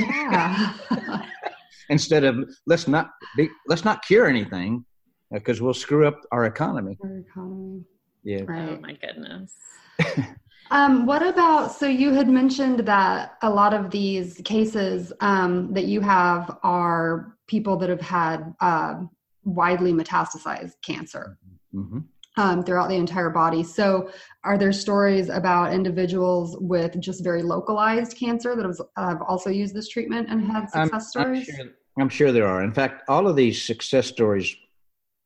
Yeah. 0.00 0.72
instead 1.88 2.24
of 2.24 2.48
let's 2.66 2.88
not 2.88 3.10
be, 3.36 3.48
let's 3.68 3.84
not 3.84 4.04
cure 4.04 4.26
anything 4.26 4.84
because 5.30 5.60
we'll 5.60 5.74
screw 5.74 6.06
up 6.06 6.20
our 6.30 6.44
economy. 6.44 6.98
Our 7.02 7.18
economy. 7.18 7.82
Yeah. 8.22 8.42
Oh 8.48 8.78
my 8.80 8.96
goodness. 9.00 9.54
Um, 10.70 11.04
what 11.04 11.22
about 11.22 11.72
so 11.72 11.86
you 11.86 12.14
had 12.14 12.28
mentioned 12.28 12.80
that 12.86 13.36
a 13.42 13.50
lot 13.50 13.74
of 13.74 13.90
these 13.90 14.40
cases 14.42 15.12
um, 15.20 15.74
that 15.74 15.84
you 15.84 16.00
have 16.00 16.56
are 16.62 17.36
people 17.46 17.76
that 17.76 17.90
have 17.90 18.00
had 18.00 18.54
uh, 18.60 19.02
widely 19.44 19.92
metastasized 19.92 20.76
cancer 20.82 21.36
hmm 21.72 21.98
um, 22.36 22.62
throughout 22.62 22.88
the 22.88 22.96
entire 22.96 23.30
body. 23.30 23.62
So, 23.62 24.10
are 24.44 24.58
there 24.58 24.72
stories 24.72 25.28
about 25.28 25.72
individuals 25.72 26.56
with 26.60 26.98
just 27.00 27.22
very 27.22 27.42
localized 27.42 28.16
cancer 28.16 28.56
that 28.56 28.64
have, 28.64 28.80
have 28.96 29.22
also 29.22 29.50
used 29.50 29.74
this 29.74 29.88
treatment 29.88 30.28
and 30.30 30.44
had 30.44 30.68
I'm, 30.74 30.88
success 30.88 30.92
I'm 30.92 31.00
stories? 31.00 31.46
sure, 31.46 31.66
I'm 31.98 32.08
sure 32.08 32.32
there 32.32 32.46
are. 32.46 32.62
In 32.62 32.72
fact, 32.72 33.08
all 33.08 33.28
of 33.28 33.36
these 33.36 33.62
success 33.62 34.06
stories, 34.06 34.54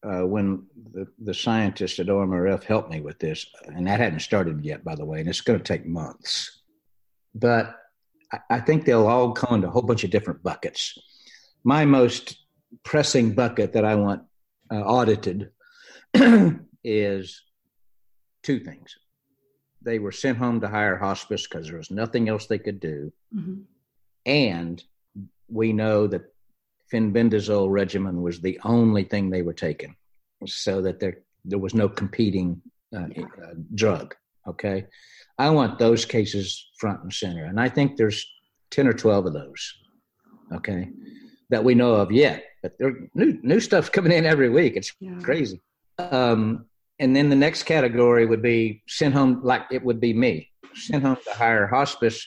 uh, 0.03 0.27
when 0.27 0.67
the, 0.93 1.07
the 1.19 1.35
scientists 1.35 1.99
at 1.99 2.07
OMRF 2.07 2.65
helped 2.65 2.91
me 2.91 3.01
with 3.01 3.19
this, 3.19 3.47
and 3.67 3.87
that 3.87 4.01
hadn't 4.01 4.21
started 4.21 4.65
yet, 4.65 4.85
by 4.85 4.95
the 4.95 5.05
way, 5.05 5.21
and 5.21 5.29
it's 5.29 5.41
going 5.41 5.59
to 5.59 5.65
take 5.65 5.87
months. 5.87 6.63
But 7.35 7.77
I, 8.33 8.39
I 8.51 8.61
think 8.61 8.85
they'll 8.85 9.07
all 9.07 9.33
come 9.33 9.57
into 9.57 9.69
a 9.69 9.71
whole 9.71 9.83
bunch 9.83 10.05
of 10.05 10.11
different 10.11 10.43
buckets. 10.43 10.99
My 11.65 11.85
most 11.85 12.37
pressing 12.85 13.33
bucket 13.33 13.73
that 13.73 13.85
I 13.85 13.95
want 13.95 14.23
uh, 14.71 14.81
audited 14.81 15.51
is 16.87 17.43
two 18.45 18.61
things. 18.61 18.95
They 19.83 19.99
were 19.99 20.13
sent 20.13 20.39
home 20.39 20.61
to 20.61 20.69
higher 20.69 20.97
hospice 20.97 21.47
because 21.47 21.67
there 21.67 21.77
was 21.79 21.91
nothing 21.91 22.29
else 22.29 22.47
they 22.47 22.59
could 22.61 22.81
do 22.81 23.13
Mhm. 23.35 23.65
and 24.25 24.83
we 25.49 25.73
know 25.73 26.07
that 26.07 26.23
fenbendazole 26.93 27.71
regimen 27.71 28.23
was 28.23 28.41
the 28.41 28.59
only 28.65 29.03
thing 29.05 29.29
they 29.31 29.43
were 29.43 29.53
taking, 29.53 29.95
so 30.47 30.81
that 30.83 31.01
there 31.01 31.19
there 31.45 31.59
was 31.61 31.75
no 31.75 31.89
competing 31.89 32.61
uh, 32.97 33.07
Yeah. 33.17 33.25
uh, 33.45 33.55
drug. 33.75 34.15
Okay, 34.49 34.87
I 35.39 35.51
want 35.51 35.79
those 35.79 36.05
cases 36.05 36.71
front 36.79 37.03
and 37.03 37.13
center, 37.13 37.45
and 37.45 37.61
I 37.61 37.69
think 37.69 37.97
there's 37.97 38.25
ten 38.71 38.87
or 38.89 38.93
twelve 38.93 39.27
of 39.27 39.33
those. 39.33 39.63
Okay, 40.53 40.91
that 41.51 41.65
we 41.65 41.75
know 41.75 41.95
of 41.95 42.11
yet, 42.13 42.45
but 42.63 42.77
there 42.79 43.09
new 43.15 43.39
new 43.43 43.61
stuff's 43.61 43.89
coming 43.89 44.13
in 44.13 44.25
every 44.27 44.49
week. 44.49 44.77
It's 44.77 44.93
Yeah. 45.01 45.21
crazy. 45.23 45.61
Um, 45.99 46.67
and 46.99 47.15
then 47.15 47.29
the 47.29 47.37
next 47.37 47.65
category 47.65 48.27
would 48.27 48.43
be 48.43 48.83
sent 48.89 49.15
home, 49.15 49.41
like 49.43 49.63
it 49.71 49.85
would 49.85 50.01
be 50.01 50.13
me, 50.13 50.51
sent 50.75 51.03
home 51.03 51.19
to 51.25 51.33
higher 51.33 51.67
hospice 51.67 52.27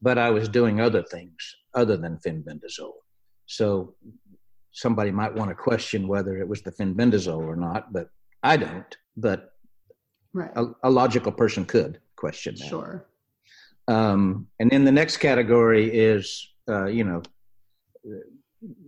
but 0.00 0.18
I 0.18 0.30
was 0.30 0.48
doing 0.48 0.80
other 0.80 1.02
things 1.02 1.56
other 1.74 1.96
than 1.96 2.18
fenbendazole. 2.18 2.92
So 3.46 3.94
somebody 4.72 5.10
might 5.10 5.34
want 5.34 5.50
to 5.50 5.54
question 5.54 6.06
whether 6.08 6.36
it 6.38 6.48
was 6.48 6.62
the 6.62 6.72
fenbendazole 6.72 7.46
or 7.46 7.56
not, 7.56 7.92
but 7.92 8.10
I 8.42 8.56
don't. 8.56 8.96
But 9.16 9.52
Right. 10.34 10.50
a, 10.54 10.66
a 10.84 10.90
logical 10.90 11.32
person 11.32 11.64
could 11.64 12.00
question 12.14 12.54
that. 12.56 12.68
Sure. 12.68 13.06
Um, 13.88 14.48
and 14.60 14.70
then 14.70 14.84
the 14.84 14.92
next 14.92 15.16
category 15.16 15.90
is, 15.90 16.52
uh, 16.68 16.84
you 16.84 17.02
know, 17.02 17.22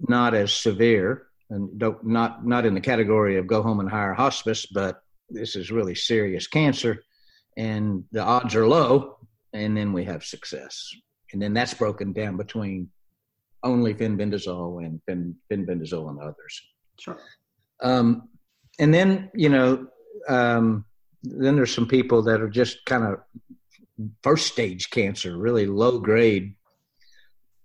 not 0.07 0.35
as 0.35 0.53
severe 0.53 1.27
and 1.51 1.79
don't, 1.79 2.05
not 2.07 2.47
not 2.47 2.65
in 2.65 2.75
the 2.75 2.81
category 2.81 3.37
of 3.37 3.47
go 3.47 3.63
home 3.63 3.81
and 3.81 3.91
hire 3.91 4.15
hospice, 4.15 4.67
but 4.67 5.03
this 5.29 5.57
is 5.57 5.71
really 5.71 5.95
serious 5.95 6.47
cancer, 6.47 7.03
and 7.57 8.05
the 8.13 8.23
odds 8.23 8.55
are 8.55 8.67
low. 8.67 9.17
And 9.53 9.77
then 9.77 9.93
we 9.93 10.05
have 10.05 10.25
success, 10.25 10.91
and 11.33 11.43
then 11.43 11.53
that's 11.53 11.75
broken 11.75 12.13
down 12.13 12.37
between 12.37 12.89
only 13.63 13.93
fenbendazole 13.95 14.85
and 14.85 15.01
fen, 15.07 15.37
fenbendazole 15.51 16.09
and 16.09 16.21
others. 16.21 16.63
Sure. 16.99 17.19
Um, 17.83 18.29
and 18.79 18.95
then 18.95 19.31
you 19.35 19.49
know, 19.49 19.89
um, 20.29 20.85
then 21.23 21.57
there's 21.57 21.75
some 21.75 21.89
people 21.89 22.23
that 22.23 22.41
are 22.41 22.49
just 22.49 22.85
kind 22.87 23.05
of 23.05 23.19
first 24.23 24.47
stage 24.47 24.91
cancer, 24.91 25.37
really 25.37 25.67
low 25.67 25.99
grade 25.99 26.55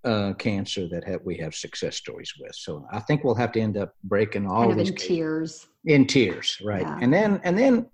uh, 0.06 0.34
cancer 0.34 0.88
that 0.88 1.04
have, 1.04 1.22
we 1.24 1.36
have 1.38 1.56
success 1.56 1.96
stories 1.96 2.34
with. 2.40 2.56
So 2.56 2.86
I 2.92 3.00
think 3.00 3.24
we'll 3.24 3.36
have 3.36 3.52
to 3.54 3.60
end 3.60 3.78
up 3.78 3.96
breaking 4.04 4.48
all 4.48 4.62
kind 4.62 4.72
of 4.72 4.78
these 4.78 4.90
in 4.90 4.96
tears. 4.96 5.68
in 5.86 6.06
tears, 6.06 6.58
right? 6.64 6.84
Yeah. 6.84 7.00
And 7.02 7.12
then 7.12 7.42
and 7.44 7.58
then 7.58 7.88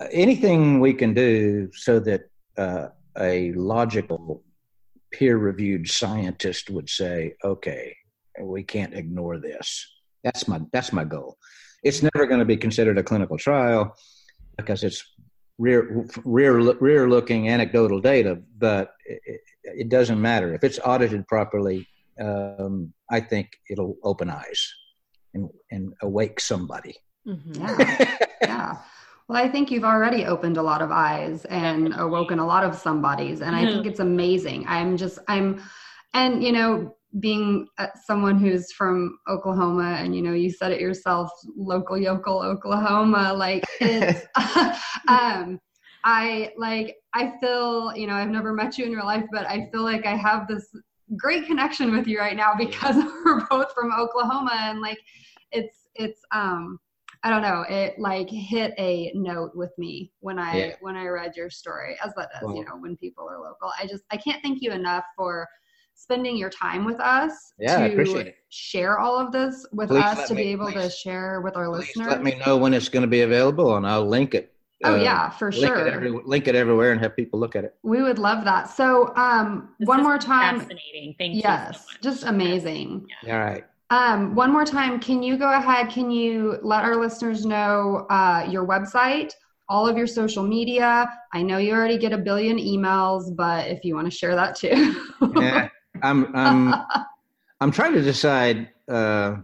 uh, 0.00 0.06
anything 0.12 0.80
we 0.80 0.92
can 0.92 1.14
do 1.14 1.70
so 1.72 1.98
that 2.00 2.22
uh, 2.56 2.88
a 3.18 3.52
logical, 3.52 4.42
peer-reviewed 5.12 5.88
scientist 5.88 6.70
would 6.70 6.88
say, 6.88 7.34
"Okay, 7.42 7.96
we 8.40 8.62
can't 8.62 8.94
ignore 8.94 9.38
this." 9.38 9.86
That's 10.22 10.46
my 10.46 10.60
that's 10.72 10.92
my 10.92 11.04
goal. 11.04 11.38
It's 11.82 12.02
never 12.02 12.26
going 12.26 12.40
to 12.40 12.44
be 12.44 12.58
considered 12.58 12.98
a 12.98 13.02
clinical 13.02 13.38
trial 13.38 13.96
because 14.58 14.84
it's 14.84 15.02
rear 15.60 16.06
rear 16.24 16.54
rear 16.80 17.08
looking 17.08 17.48
anecdotal 17.48 18.00
data, 18.00 18.32
but 18.58 18.94
it, 19.04 19.40
it 19.82 19.88
doesn't 19.88 20.20
matter 20.20 20.54
if 20.54 20.64
it's 20.64 20.80
audited 20.84 21.26
properly. 21.28 21.86
Um, 22.20 22.92
I 23.10 23.20
think 23.20 23.46
it'll 23.70 23.96
open 24.02 24.28
eyes 24.30 24.60
and 25.34 25.48
and 25.70 25.92
awake 26.02 26.40
somebody. 26.40 26.96
Mhm. 27.26 27.56
Yeah. 27.60 28.16
yeah. 28.42 28.76
Well, 29.28 29.40
I 29.40 29.48
think 29.48 29.70
you've 29.70 29.84
already 29.84 30.24
opened 30.24 30.56
a 30.56 30.62
lot 30.62 30.82
of 30.82 30.90
eyes 30.90 31.44
and 31.44 31.94
awoken 31.96 32.40
a 32.40 32.46
lot 32.46 32.64
of 32.64 32.74
somebodies. 32.74 33.42
And 33.42 33.54
I 33.54 33.64
think 33.64 33.86
it's 33.86 34.00
amazing. 34.00 34.64
I'm 34.66 34.96
just, 34.96 35.20
I'm, 35.28 35.62
and, 36.12 36.42
you 36.42 36.50
know, 36.50 36.96
being 37.18 37.66
uh, 37.78 37.88
someone 38.06 38.38
who's 38.38 38.70
from 38.72 39.18
Oklahoma 39.28 39.96
and, 39.98 40.14
you 40.14 40.22
know, 40.22 40.32
you 40.32 40.50
said 40.50 40.70
it 40.70 40.80
yourself, 40.80 41.30
local 41.56 41.98
yokel 41.98 42.40
Oklahoma, 42.40 43.32
like 43.34 43.64
it's, 43.80 44.26
um, 45.08 45.58
I 46.04 46.52
like, 46.56 46.96
I 47.14 47.32
feel, 47.40 47.94
you 47.96 48.06
know, 48.06 48.14
I've 48.14 48.30
never 48.30 48.52
met 48.52 48.78
you 48.78 48.84
in 48.84 48.92
your 48.92 49.04
life, 49.04 49.24
but 49.32 49.46
I 49.46 49.68
feel 49.72 49.82
like 49.82 50.06
I 50.06 50.14
have 50.14 50.46
this 50.46 50.68
great 51.16 51.46
connection 51.46 51.90
with 51.90 52.06
you 52.06 52.18
right 52.18 52.36
now 52.36 52.54
because 52.56 52.96
we're 53.24 53.44
both 53.48 53.72
from 53.74 53.92
Oklahoma 53.92 54.52
and 54.54 54.80
like, 54.80 54.98
it's, 55.50 55.88
it's, 55.96 56.20
um, 56.32 56.78
I 57.22 57.28
don't 57.28 57.42
know. 57.42 57.66
It 57.68 57.98
like 57.98 58.30
hit 58.30 58.72
a 58.78 59.12
note 59.14 59.54
with 59.54 59.76
me 59.76 60.10
when 60.20 60.38
I 60.38 60.56
Yeah. 60.56 60.74
when 60.80 60.96
I 60.96 61.06
read 61.06 61.36
your 61.36 61.50
story, 61.50 61.98
as 62.02 62.14
that 62.14 62.30
does, 62.32 62.50
you 62.56 62.64
know, 62.64 62.76
when 62.78 62.96
people 62.96 63.28
are 63.28 63.38
local. 63.38 63.70
I 63.78 63.86
just 63.86 64.04
I 64.10 64.16
can't 64.16 64.42
thank 64.42 64.62
you 64.62 64.72
enough 64.72 65.04
for 65.16 65.46
spending 66.00 66.36
your 66.36 66.50
time 66.50 66.84
with 66.84 66.98
us 67.00 67.52
Yeah, 67.58 67.76
I 67.82 67.86
to 67.88 67.92
appreciate 67.92 68.26
it. 68.28 68.36
share 68.48 68.98
all 68.98 69.18
of 69.18 69.32
this 69.32 69.66
with 69.72 69.88
Please 69.88 70.02
us 70.02 70.28
to 70.28 70.34
me- 70.34 70.42
be 70.44 70.48
able 70.50 70.72
to 70.72 70.88
share 70.88 71.40
with 71.42 71.56
our 71.56 71.68
listeners. 71.68 72.08
let 72.08 72.22
me 72.22 72.34
know 72.44 72.56
when 72.56 72.72
it's 72.74 72.88
going 72.88 73.02
to 73.02 73.08
be 73.08 73.20
available, 73.22 73.76
and 73.76 73.86
I'll 73.86 74.06
link 74.06 74.34
it. 74.34 74.52
Oh 74.82 74.94
uh, 74.94 75.02
yeah, 75.02 75.28
for 75.28 75.52
link 75.52 75.64
sure. 75.76 75.86
It 75.86 75.92
every, 75.92 76.10
link 76.10 76.48
it 76.48 76.54
everywhere 76.54 76.92
and 76.92 77.00
have 77.02 77.14
people 77.14 77.38
look 77.38 77.54
at 77.54 77.64
it. 77.64 77.74
we 77.82 78.02
would 78.02 78.18
love 78.18 78.44
that. 78.46 78.70
So 78.70 79.14
um 79.14 79.74
This 79.78 79.86
one 79.86 80.02
more 80.02 80.16
time. 80.18 80.58
Fascinating. 80.60 81.14
Thank 81.18 81.34
you. 81.34 81.42
Yes, 81.44 81.86
so 81.90 81.96
just 82.02 82.24
amazing. 82.24 83.06
Yeah. 83.24 83.34
All 83.34 83.40
right. 83.40 83.64
Um, 83.90 84.36
one 84.36 84.52
more 84.52 84.64
time, 84.64 85.00
can 85.00 85.20
you 85.22 85.36
go 85.36 85.52
ahead? 85.52 85.90
Can 85.90 86.10
you 86.12 86.58
let 86.62 86.84
our 86.84 86.94
listeners 86.96 87.44
know 87.44 88.06
uh, 88.08 88.46
your 88.48 88.64
website, 88.64 89.32
all 89.68 89.88
of 89.88 89.98
your 89.98 90.06
social 90.06 90.44
media? 90.44 91.10
I 91.34 91.42
know 91.42 91.58
you 91.58 91.72
already 91.74 91.98
get 91.98 92.12
a 92.12 92.18
billion 92.18 92.56
emails, 92.56 93.34
but 93.34 93.66
if 93.66 93.84
you 93.84 93.96
want 93.96 94.06
to 94.08 94.16
share 94.16 94.36
that 94.36 94.54
too. 94.54 94.94
Yeah, 95.34 95.68
I'm 96.02 96.34
I'm 96.34 96.74
I'm 97.60 97.70
trying 97.70 97.94
to 97.94 98.02
decide 98.02 98.70
uh, 98.88 99.36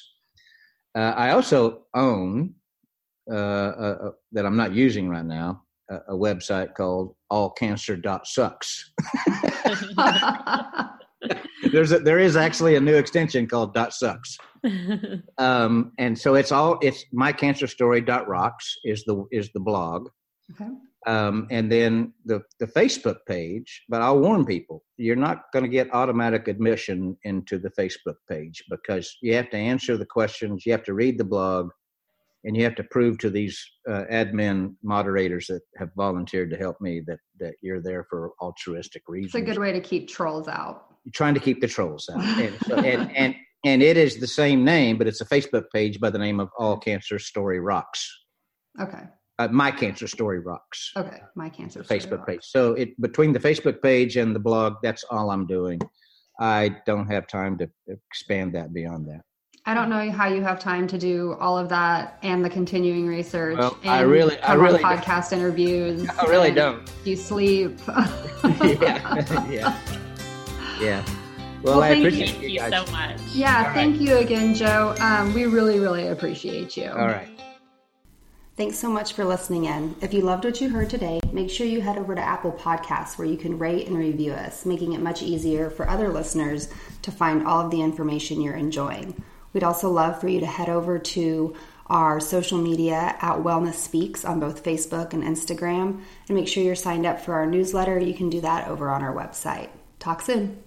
Uh, 0.97 1.13
I 1.17 1.31
also 1.33 1.85
own, 1.95 2.55
uh, 3.31 3.35
uh, 3.35 3.99
uh, 4.07 4.11
that 4.33 4.47
I'm 4.47 4.57
not 4.57 4.73
using 4.73 5.09
right 5.09 5.25
now, 5.25 5.63
a, 5.91 5.97
a 6.09 6.15
website 6.15 6.75
called 6.75 7.15
allcancer.sucks. 7.31 8.91
There's 11.73 11.93
a, 11.93 11.99
there 11.99 12.21
is 12.21 12.37
actually 12.37 12.77
a 12.77 12.81
new 12.81 12.95
extension 12.95 13.47
called 13.49 13.75
dot 13.75 13.93
sucks. 13.93 14.39
um, 15.39 15.93
and 15.99 16.17
so 16.17 16.35
it's 16.37 16.53
all 16.53 16.79
it's 16.81 17.05
mycancerstory.rocks 17.13 18.77
is 18.85 19.05
the 19.05 19.25
is 19.33 19.51
the 19.53 19.61
blog 19.61 20.09
okay. 20.53 20.71
Um, 21.07 21.47
and 21.51 21.71
then 21.71 22.13
the 22.25 22.43
the 22.61 22.67
facebook 22.67 23.19
page 23.27 23.85
but 23.89 24.03
i'll 24.03 24.19
warn 24.19 24.45
people 24.45 24.83
you're 24.97 25.17
not 25.17 25.45
going 25.53 25.63
to 25.65 25.69
get 25.69 25.93
automatic 25.95 26.49
admission 26.49 27.17
into 27.25 27.59
the 27.59 27.71
facebook 27.71 28.17
page 28.29 28.63
because 28.69 29.17
you 29.23 29.35
have 29.35 29.49
to 29.51 29.57
answer 29.57 29.97
the 29.97 30.07
questions 30.07 30.65
you 30.67 30.73
have 30.73 30.83
to 30.83 30.95
read 30.95 31.17
the 31.19 31.25
blog 31.25 31.71
and 32.45 32.57
you 32.57 32.63
have 32.65 32.75
to 32.77 32.85
prove 32.85 33.19
to 33.19 33.31
these 33.31 33.61
uh, 33.89 34.05
admin 34.11 34.75
moderators 34.83 35.47
that 35.49 35.63
have 35.77 35.91
volunteered 35.97 36.51
to 36.51 36.57
help 36.57 36.81
me 36.81 37.01
that 37.07 37.19
that 37.39 37.55
you're 37.63 37.83
there 37.83 38.05
for 38.11 38.33
altruistic 38.41 39.03
reasons 39.09 39.35
It's 39.35 39.43
a 39.43 39.53
good 39.53 39.59
way 39.61 39.73
to 39.73 39.81
keep 39.81 40.09
trolls 40.09 40.49
out. 40.49 40.87
you're 41.05 41.13
trying 41.13 41.35
to 41.35 41.41
keep 41.41 41.61
the 41.61 41.69
trolls 41.69 42.09
out. 42.13 42.21
And, 42.45 42.57
so, 42.67 42.77
and, 42.77 43.17
and 43.17 43.35
and 43.65 43.83
it 43.83 43.97
is 43.97 44.19
the 44.21 44.27
same 44.27 44.65
name, 44.65 44.99
but 44.99 45.09
it's 45.09 45.21
a 45.21 45.25
Facebook 45.25 45.65
page 45.75 45.99
by 45.99 46.11
the 46.11 46.19
name 46.19 46.39
of 46.39 46.49
All 46.59 46.77
Cancer 46.79 47.19
Story 47.19 47.59
Rocks. 47.59 48.09
Okay. 48.81 49.03
Uh, 49.39 49.49
My 49.49 49.71
Cancer 49.71 50.07
Story 50.09 50.41
Rocks. 50.41 50.93
Okay. 50.97 51.21
My 51.37 51.49
cancer. 51.49 51.85
Story 51.85 52.01
Facebook 52.01 52.19
rock. 52.19 52.27
page. 52.27 52.41
So 52.43 52.73
it 52.75 53.01
between 53.01 53.33
the 53.33 53.39
Facebook 53.39 53.81
page 53.83 54.17
and 54.17 54.35
the 54.35 54.41
blog, 54.41 54.75
that's 54.83 55.05
all 55.05 55.31
I'm 55.31 55.47
doing. 55.47 55.81
I 56.41 56.77
don't 56.87 57.07
have 57.11 57.27
time 57.27 57.57
to 57.59 57.69
expand 57.89 58.55
that 58.55 58.73
beyond 58.73 59.07
that. 59.09 59.23
I 59.67 59.75
don't 59.75 59.91
know 59.91 60.11
how 60.11 60.29
you 60.29 60.41
have 60.43 60.59
time 60.59 60.87
to 60.89 60.97
do 60.99 61.37
all 61.41 61.59
of 61.59 61.69
that 61.69 62.19
and 62.23 62.43
the 62.45 62.49
continuing 62.49 63.07
research. 63.07 63.59
Well, 63.59 63.77
and 63.83 63.91
I 63.91 64.01
really- 64.01 64.39
I 64.39 64.47
come 64.47 64.61
on 64.61 64.65
really 64.67 64.79
don't. 64.83 64.97
podcast 64.99 65.33
interviews. 65.33 66.09
I 66.19 66.25
really 66.27 66.53
don't. 66.53 66.91
You 67.05 67.17
sleep. 67.17 67.79
yeah, 68.45 69.47
yeah, 69.51 69.79
yeah. 70.81 71.05
Well, 71.63 71.79
Well, 71.79 71.83
I 71.83 71.89
thank 71.91 72.03
you. 72.03 72.09
appreciate 72.09 72.29
Thank 72.31 72.43
you 72.45 72.49
you 72.49 72.59
guys. 72.61 72.87
so 72.87 72.93
much. 72.93 73.21
Yeah, 73.35 73.65
All 73.67 73.75
thank 73.75 74.01
you 74.01 74.17
again, 74.19 74.55
Joe. 74.55 74.95
Um, 75.01 75.35
we 75.35 75.47
really, 75.47 75.79
really 75.81 76.07
appreciate 76.09 76.77
you. 76.77 76.89
All 76.91 77.07
right. 77.07 77.29
Thanks 78.59 78.77
so 78.77 78.91
much 78.91 79.13
for 79.13 79.25
listening 79.25 79.67
in. 79.67 79.95
If 80.03 80.13
you 80.13 80.23
loved 80.23 80.45
what 80.45 80.61
you 80.61 80.69
heard 80.69 80.91
today, 80.91 81.21
make 81.33 81.49
sure 81.49 81.65
you 81.65 81.81
head 81.81 81.97
over 81.97 82.17
to 82.17 82.21
Apple 82.21 82.51
Podcasts 82.51 83.17
where 83.17 83.29
you 83.29 83.37
can 83.37 83.57
rate 83.57 83.87
and 83.87 83.97
review 83.97 84.33
us, 84.33 84.67
making 84.67 84.95
it 84.95 85.01
much 85.01 85.23
easier 85.23 85.71
for 85.71 85.89
other 85.89 86.09
listeners 86.09 86.69
to 87.03 87.13
find 87.13 87.47
all 87.47 87.65
of 87.65 87.71
the 87.71 87.81
information 87.81 88.41
you're 88.41 88.57
enjoying. 88.57 89.23
We'd 89.53 89.63
also 89.63 89.89
love 89.93 90.21
for 90.21 90.27
you 90.27 90.41
to 90.41 90.47
head 90.47 90.69
over 90.69 90.99
to 90.99 91.55
our 91.87 92.19
social 92.19 92.59
media 92.59 93.17
at 93.21 93.37
Wellness 93.37 93.75
Speaks 93.75 94.25
on 94.25 94.41
both 94.41 94.65
Facebook 94.65 95.13
and 95.13 95.23
Instagram 95.23 96.03
and 96.27 96.37
make 96.37 96.49
sure 96.49 96.65
you're 96.65 96.75
signed 96.75 97.07
up 97.07 97.21
for 97.21 97.35
our 97.35 97.47
newsletter. 97.47 98.01
You 98.01 98.13
can 98.13 98.29
do 98.29 98.41
that 98.41 98.67
over 98.67 98.91
on 98.91 99.05
our 99.05 99.15
website. 99.15 99.69
Talk 100.01 100.21
soon. 100.21 100.65